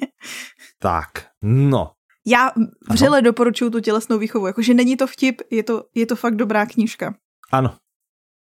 tak, 0.79 1.09
no. 1.43 1.91
Já 2.27 2.51
vřele 2.91 3.23
doporučuju 3.23 3.71
tu 3.71 3.81
tělesnou 3.81 4.19
výchovu, 4.19 4.47
jakože 4.47 4.75
není 4.75 4.97
to 4.97 5.07
vtip, 5.07 5.43
je 5.51 5.63
to, 5.63 5.85
je 5.95 6.07
to 6.07 6.17
fakt 6.17 6.37
dobrá 6.37 6.67
knížka. 6.67 7.15
Ano, 7.53 7.77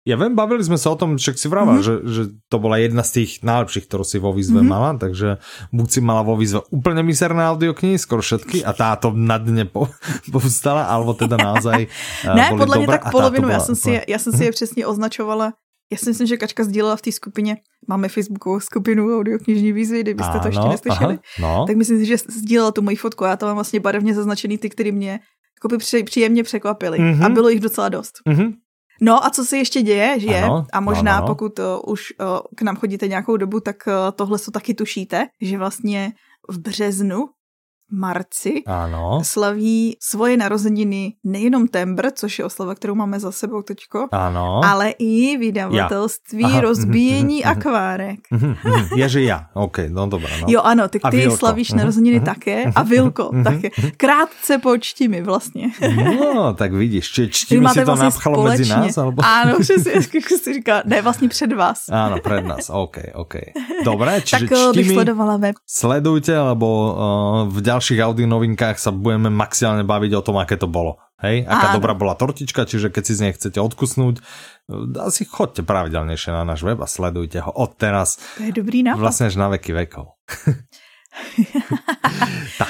Ja 0.06 0.14
viem, 0.14 0.38
bavili 0.38 0.62
sme 0.62 0.78
sa 0.78 0.94
o 0.94 0.96
tom, 0.96 1.18
však 1.18 1.34
si 1.34 1.50
vrával, 1.50 1.82
mm-hmm. 1.82 2.06
že, 2.06 2.14
že 2.14 2.22
to 2.46 2.62
bola 2.62 2.78
jedna 2.78 3.02
z 3.02 3.10
tých 3.20 3.42
najlepších, 3.42 3.90
ktorú 3.90 4.06
si 4.06 4.22
vo 4.22 4.30
výzve 4.30 4.62
mm-hmm. 4.62 4.70
mala, 4.70 4.94
takže 4.94 5.42
buď 5.74 5.86
si 5.90 5.98
mala 5.98 6.22
vo 6.22 6.38
výzve 6.38 6.62
úplne 6.70 7.02
miserné 7.02 7.42
audioknihy, 7.42 7.98
skoro 7.98 8.22
všetky 8.22 8.62
a 8.62 8.70
táto 8.70 9.10
na 9.10 9.42
dne 9.42 9.66
po, 9.66 9.90
povstala, 10.34 10.86
alebo 10.86 11.10
teda 11.18 11.34
naozaj 11.34 11.90
Ne, 12.38 12.54
podle 12.54 12.78
mě 12.78 12.86
tak 12.86 13.10
polovinu, 13.10 13.48
já 13.48 13.60
jsem, 13.60 13.74
si, 13.74 14.00
já 14.08 14.18
jsem 14.18 14.32
si 14.32 14.42
je 14.44 14.50
mhm. 14.50 14.54
přesně 14.54 14.86
označovala 14.86 15.52
já 15.92 15.98
si 15.98 16.10
myslím, 16.10 16.26
že 16.26 16.36
Kačka 16.36 16.64
sdílela 16.64 16.96
v 16.96 17.02
té 17.02 17.12
skupině, 17.12 17.56
máme 17.88 18.08
facebookovou 18.08 18.60
skupinu 18.60 19.18
audioknižní 19.18 19.72
výzvy, 19.72 20.00
kdybyste 20.00 20.38
to 20.42 20.48
ještě 20.48 20.68
neslyšeli, 20.68 21.14
aha, 21.14 21.58
no. 21.58 21.64
tak 21.66 21.76
myslím 21.76 21.98
si, 21.98 22.06
že 22.06 22.16
sdílela 22.28 22.72
tu 22.72 22.82
moji 22.82 22.96
fotku 22.96 23.24
a 23.24 23.28
já 23.28 23.36
tam 23.36 23.48
mám 23.48 23.56
vlastně 23.56 23.80
barevně 23.80 24.14
zaznačený 24.14 24.58
ty, 24.58 24.70
který 24.70 24.92
mě 24.92 25.20
jako 25.62 25.78
příjemně 26.04 26.42
překvapili 26.42 26.98
mm-hmm. 26.98 27.26
a 27.26 27.28
bylo 27.28 27.48
jich 27.48 27.60
docela 27.60 27.88
dost. 27.88 28.12
Mm-hmm. 28.28 28.52
No 29.00 29.24
a 29.26 29.30
co 29.30 29.44
se 29.44 29.56
ještě 29.56 29.82
děje, 29.82 30.20
že 30.20 30.36
ano, 30.36 30.66
a 30.72 30.80
možná 30.80 31.16
ano. 31.16 31.26
pokud 31.26 31.58
uh, 31.58 31.64
už 31.86 32.12
uh, 32.20 32.26
k 32.56 32.62
nám 32.62 32.76
chodíte 32.76 33.08
nějakou 33.08 33.36
dobu, 33.36 33.60
tak 33.60 33.76
uh, 33.86 33.92
tohle 34.16 34.38
to 34.38 34.50
taky 34.50 34.74
tušíte, 34.74 35.26
že 35.40 35.58
vlastně 35.58 36.12
v 36.48 36.58
březnu 36.58 37.28
marci 37.90 38.62
ano. 38.66 39.20
slaví 39.22 39.96
svoje 40.00 40.36
narozeniny 40.36 41.12
nejenom 41.24 41.68
Tembr, 41.68 42.10
což 42.14 42.38
je 42.38 42.44
oslava, 42.44 42.74
kterou 42.74 42.94
máme 42.94 43.20
za 43.20 43.32
sebou 43.32 43.62
teďko, 43.62 44.08
ano. 44.12 44.60
ale 44.64 44.90
i 44.98 45.36
vydavatelství 45.36 46.54
ja. 46.54 46.60
rozbíjení 46.60 47.44
akvárek. 47.54 48.20
Je, 48.96 49.08
že 49.08 49.22
já, 49.22 49.46
OK, 49.54 49.78
no 49.88 50.06
dobré. 50.06 50.40
No. 50.40 50.46
Jo, 50.48 50.60
ano, 50.64 50.88
tak 50.88 51.02
ty 51.10 51.30
slavíš 51.30 51.72
narozeniny 51.72 52.20
také 52.20 52.64
a 52.74 52.82
Vilko 52.82 53.30
také. 53.44 53.70
Krátce 53.96 54.58
počti 54.58 55.08
mi 55.08 55.22
vlastně. 55.22 55.70
No, 56.34 56.54
tak 56.54 56.72
vidíš, 56.72 57.10
či 57.10 57.28
čtíme 57.28 57.70
si 57.70 57.80
to 57.80 57.84
vlastně 57.84 58.04
napchalo 58.04 58.44
mezi 58.44 58.68
nás? 58.68 58.98
Alebo... 58.98 59.22
Ano, 59.24 59.58
přesně, 59.60 59.92
jak 59.92 60.28
si 60.42 60.54
říká, 60.54 60.82
ne, 60.84 61.02
vlastně 61.02 61.28
před 61.28 61.52
vás. 61.52 61.88
Ano, 61.88 62.16
před 62.20 62.40
nás, 62.40 62.70
OK, 62.70 62.96
OK. 63.14 63.34
Dobré, 63.84 64.20
čiže 64.20 64.48
tak 64.48 64.58
čtimi, 64.58 64.84
bych 64.84 64.92
sledovala 64.92 65.36
web. 65.36 65.56
Sledujte, 65.66 66.40
lebo 66.40 66.66
uh, 66.92 67.52
v 67.52 67.60
ďalších 67.76 68.00
audio 68.00 68.24
novinkách 68.24 68.80
sa 68.80 68.88
budeme 68.88 69.28
maximálne 69.28 69.84
baviť 69.84 70.12
o 70.16 70.24
tom, 70.24 70.40
aké 70.40 70.56
to 70.56 70.64
bolo. 70.64 70.96
Hej, 71.20 71.44
aká 71.44 71.72
Áno. 71.72 71.76
dobrá 71.80 71.92
bola 71.92 72.16
tortička, 72.16 72.64
čiže 72.64 72.88
keď 72.88 73.02
si 73.04 73.12
z 73.16 73.20
nej 73.24 73.32
chcete 73.36 73.56
odkusnúť, 73.60 74.20
asi 75.00 75.28
chodte 75.28 75.60
pravidelnejšie 75.60 76.32
na 76.32 76.44
náš 76.44 76.64
web 76.64 76.76
a 76.80 76.88
sledujte 76.88 77.40
ho 77.40 77.52
od 77.52 77.76
teraz. 77.76 78.16
To 78.40 78.48
je 78.48 78.52
dobrý 78.52 78.80
nápad. 78.84 79.00
Vlastne 79.00 79.28
až 79.28 79.36
na 79.36 79.52
veky 79.52 79.76
vekov. 79.76 80.16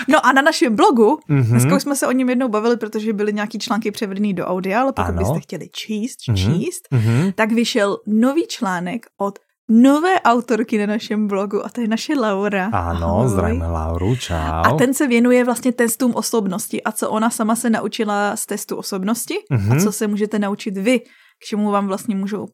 No 0.08 0.22
a 0.26 0.32
na 0.32 0.42
našem 0.42 0.70
blogu, 0.76 1.18
Mhm. 1.28 1.40
mm-hmm. 1.42 1.50
dneska 1.50 1.76
už 1.76 1.82
jsme 1.82 1.96
se 1.96 2.06
o 2.06 2.12
něm 2.12 2.28
jednou 2.28 2.48
bavili, 2.48 2.76
protože 2.76 3.12
byly 3.12 3.32
nějaký 3.32 3.58
články 3.58 3.90
převedený 3.90 4.34
do 4.34 4.46
audia, 4.46 4.80
ale 4.82 4.92
pokud 4.92 5.08
Ano. 5.08 5.18
byste 5.18 5.40
chtěli 5.40 5.68
číst, 5.68 6.18
Mhm. 6.28 6.36
číst, 6.36 6.82
Mhm. 6.90 7.32
tak 7.34 7.52
vyšel 7.52 7.98
nový 8.06 8.46
článek 8.46 9.06
od 9.18 9.38
nové 9.68 10.20
autorky 10.20 10.78
na 10.78 10.86
našem 10.86 11.26
blogu 11.28 11.66
a 11.66 11.68
to 11.68 11.80
je 11.80 11.88
naše 11.88 12.14
Laura. 12.14 12.70
Áno, 12.70 13.26
Ahoj. 13.26 13.28
zdravíme 13.34 13.66
Lauru, 13.66 14.16
čau. 14.16 14.62
A 14.62 14.72
ten 14.78 14.94
se 14.94 15.06
věnuje 15.06 15.44
vlastně 15.44 15.72
testům 15.72 16.14
osobnosti 16.14 16.82
a 16.82 16.92
co 16.92 17.10
ona 17.10 17.30
sama 17.30 17.56
se 17.56 17.70
naučila 17.70 18.36
z 18.36 18.46
testu 18.46 18.76
osobnosti 18.76 19.34
Mhm. 19.50 19.72
a 19.72 19.80
co 19.80 19.92
se 19.92 20.06
můžete 20.06 20.38
naučit 20.38 20.76
vy, 20.78 21.00
k 21.00 21.44
čemu 21.46 21.70
vám 21.70 21.86
vlastně 21.86 22.16
můžou 22.16 22.46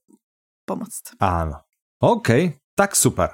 pomoct. 0.65 1.03
Áno. 1.21 1.61
OK, 2.01 2.29
tak 2.75 2.97
super. 2.97 3.29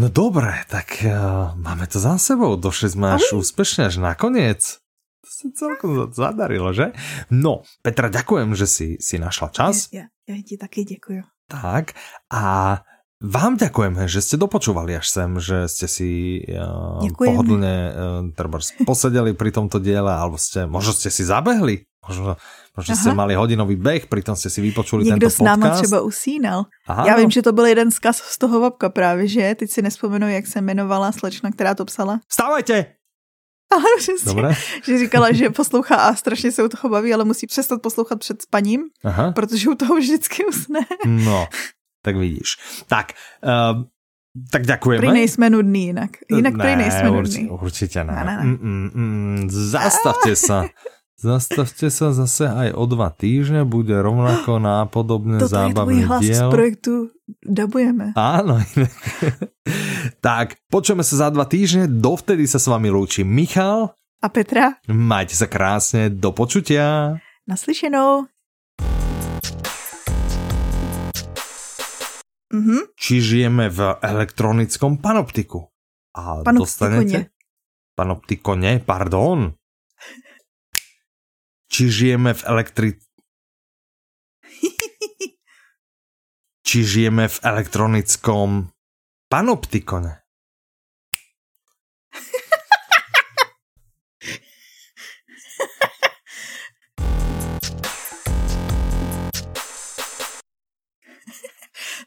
No 0.00 0.08
dobre, 0.08 0.64
tak 0.70 1.06
uh, 1.06 1.54
máme 1.54 1.86
to 1.86 2.00
za 2.02 2.18
sebou. 2.18 2.56
Došli 2.58 2.88
sme 2.98 3.14
až 3.14 3.30
úspešne, 3.30 3.86
až 3.86 4.02
nakoniec. 4.02 4.82
To 5.22 5.28
sa 5.30 5.46
celkom 5.54 5.90
za- 5.94 6.10
zadarilo, 6.34 6.74
že? 6.74 6.90
No, 7.30 7.62
Petra, 7.78 8.10
ďakujem, 8.10 8.58
že 8.58 8.66
si, 8.66 8.86
si 8.98 9.22
našla 9.22 9.48
čas. 9.54 9.88
Já, 9.94 10.10
já 10.28 10.36
ti 10.42 10.56
taky 10.58 10.84
děkuju. 10.84 11.22
Tak, 11.48 11.92
a 12.32 12.42
vám 13.24 13.56
ďakujeme, 13.56 14.04
že 14.04 14.20
ste 14.20 14.36
dopočúvali 14.36 15.00
až 15.00 15.06
sem, 15.08 15.30
že 15.40 15.64
ste 15.70 15.86
si 15.88 16.10
uh, 16.44 17.00
pohodlne 17.16 17.74
uh, 17.88 17.94
treba 18.36 18.60
posedeli 18.84 19.32
pri 19.32 19.48
tomto 19.48 19.80
diele, 19.80 20.12
alebo 20.12 20.36
ste, 20.36 20.68
možno 20.68 20.92
ste 20.92 21.08
si 21.08 21.24
zabehli, 21.24 21.88
možno, 22.04 22.36
možno 22.76 22.92
ste 22.92 23.10
Aha. 23.12 23.16
mali 23.16 23.32
hodinový 23.32 23.80
beh, 23.80 24.12
pritom 24.12 24.36
ste 24.36 24.52
si 24.52 24.60
vypočuli 24.60 25.08
Někdo 25.08 25.30
tento 25.30 25.30
s 25.30 25.40
náma 25.40 25.66
podcast. 25.72 25.80
třeba 25.82 26.00
usínal. 26.00 26.60
Áno. 26.88 27.06
Já 27.06 27.16
vím, 27.16 27.30
že 27.30 27.42
to 27.42 27.52
byl 27.52 27.66
jeden 27.66 27.90
zkaz 27.90 28.16
z 28.16 28.38
toho 28.38 28.60
Vapka 28.60 28.88
právě, 28.88 29.28
že? 29.28 29.54
Teď 29.54 29.70
si 29.70 29.82
nespomenu, 29.82 30.28
jak 30.28 30.46
se 30.46 30.58
jmenovala 30.58 31.12
slečna, 31.12 31.50
která 31.50 31.74
to 31.74 31.84
psala. 31.84 32.20
Vstávajte! 32.28 33.03
Ale 33.74 33.84
přesně, 33.98 34.28
Dobre. 34.28 34.54
že 34.86 34.98
říkala, 34.98 35.32
že 35.32 35.50
poslouchá 35.50 35.96
a 35.96 36.14
strašně 36.14 36.52
se 36.52 36.62
u 36.62 36.68
toho 36.68 36.88
baví, 36.88 37.14
ale 37.14 37.24
musí 37.24 37.46
přestat 37.46 37.82
poslouchat 37.82 38.18
před 38.18 38.42
spaním, 38.42 38.80
Aha. 39.04 39.32
protože 39.32 39.70
u 39.70 39.74
toho 39.74 39.96
vždycky 39.96 40.46
usne. 40.46 40.80
No, 41.06 41.46
tak 42.02 42.16
vidíš. 42.16 42.56
Tak, 42.86 43.12
uh, 43.44 43.82
tak 44.50 44.62
ďakujeme. 44.66 45.06
Prý 45.06 45.12
nejsme 45.12 45.50
nudný 45.50 45.86
jinak. 45.86 46.10
Jinak 46.30 46.54
prý 46.58 46.76
nejsme 46.76 47.10
urči, 47.10 47.42
nudný. 47.42 47.50
určite 47.50 48.04
ne. 48.04 48.12
Ne, 48.14 48.24
ne, 48.24 48.36
ne. 48.36 48.44
Mm, 48.44 48.58
mm, 48.62 48.90
mm, 48.94 49.50
zastavte 49.50 50.36
sa. 50.36 50.66
Zastavte 51.14 51.94
sa 51.94 52.10
zase 52.10 52.50
aj 52.50 52.74
o 52.74 52.84
dva 52.90 53.06
týždne, 53.06 53.62
bude 53.62 53.94
rovnako 53.94 54.58
nápodobné 54.58 55.38
Toto 55.38 55.46
je 55.46 55.48
tvůj 55.48 55.70
zábavné 55.70 56.02
hlas 56.10 56.24
z 56.26 56.42
projektu 56.50 56.92
Dabujeme. 57.40 58.12
Áno. 58.18 58.60
tak, 60.26 60.58
počujeme 60.68 61.00
sa 61.00 61.14
za 61.24 61.28
dva 61.30 61.46
týždne, 61.46 61.86
dovtedy 61.88 62.44
sa 62.44 62.58
s 62.58 62.66
vami 62.66 62.90
lúči 62.90 63.22
Michal. 63.22 63.94
A 64.20 64.26
Petra, 64.28 64.76
Majte 64.90 65.38
sa 65.38 65.46
krásne, 65.46 66.10
do 66.10 66.34
počutia. 66.34 67.16
naslyšenou. 67.46 68.26
Mhm, 72.54 72.78
Či 72.94 73.14
žijeme 73.18 73.66
v 73.70 73.98
elektronickom 73.98 74.98
panoptiku? 74.98 75.62
A 76.14 76.42
Panoptikone. 76.42 76.58
dostanete... 76.58 77.18
Panoptikone, 77.94 78.82
pardon. 78.82 79.54
Či 81.74 81.90
žijeme 81.90 82.30
v 82.30 82.42
elektri... 82.46 82.88
Či 86.70 86.78
žijeme 86.86 87.26
v 87.26 87.38
elektronickom 87.42 88.70
panoptikone? 89.26 90.22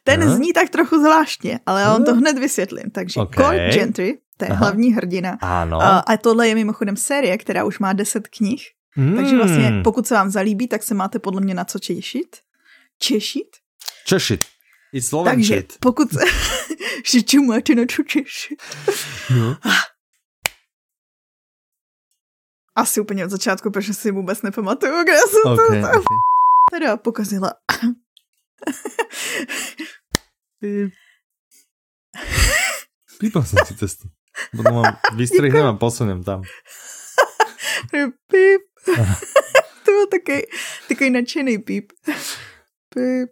Ten 0.07 0.24
Aha. 0.24 0.36
zní 0.36 0.53
tak 0.55 0.70
trochu 0.70 0.95
zvláštně, 0.95 1.59
ale 1.65 1.82
já 1.82 1.91
vám 1.91 2.05
to 2.05 2.15
hned 2.15 2.39
vysvětlím. 2.39 2.91
Takže 2.91 3.20
Ok. 3.20 3.30
okay. 3.30 3.43
Cord 3.43 3.76
Gentry, 3.76 4.18
to 4.38 4.45
je 4.45 4.49
Aha. 4.49 4.59
hlavní 4.59 4.93
hrdina. 4.93 5.38
Áno. 5.43 5.76
A, 5.84 5.99
a 5.99 6.18
tohle 6.18 6.47
je 6.47 6.55
mimochodem 6.55 6.95
série, 6.95 7.38
která 7.38 7.68
už 7.68 7.80
má 7.80 7.93
10 7.93 8.28
knih. 8.28 8.76
Mm. 8.97 9.15
Takže 9.15 9.35
vlastně, 9.35 9.81
pokud 9.83 10.07
se 10.07 10.13
vám 10.13 10.29
zalíbí, 10.29 10.67
tak 10.67 10.83
se 10.83 10.93
máte 10.93 11.19
podle 11.19 11.41
mě 11.41 11.53
na 11.53 11.65
co 11.65 11.79
těšit. 11.79 12.37
Češit. 12.99 13.47
Češit. 14.05 14.45
I 14.93 15.01
Takže 15.23 15.63
pokud 15.79 16.09
že 17.05 17.21
čo 17.21 17.41
máte 17.43 17.75
na 17.75 17.85
čo 17.85 18.03
češit. 18.03 18.57
No. 19.29 19.57
Asi 22.75 23.01
úplně 23.01 23.25
od 23.25 23.31
začátku, 23.31 23.71
protože 23.71 23.93
si 23.93 24.11
vůbec 24.11 24.41
nepamatuju, 24.41 25.03
kde 25.03 25.17
jsem 25.17 25.41
to 25.43 25.53
Okay, 25.53 25.81
tam 25.81 25.89
okay. 25.89 26.17
teda 26.71 26.97
pokazila. 26.97 27.53
Pípal 33.19 33.43
som 33.45 33.57
si 33.65 33.73
cestu. 33.73 34.05
Potom 34.53 34.73
mám, 34.77 34.97
vystrihnem 35.17 35.65
a 35.65 35.73
posuniem 35.73 36.21
tam. 36.21 36.45
Píp. 38.29 38.66
to 39.85 39.91
byl 39.91 40.07
takový, 40.07 40.41
takový 40.88 41.09
nadšený 41.09 41.57
píp. 41.57 41.91
Píp. 42.93 43.29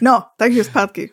No, 0.00 0.22
takže 0.38 0.64
zpátky. 0.64 1.10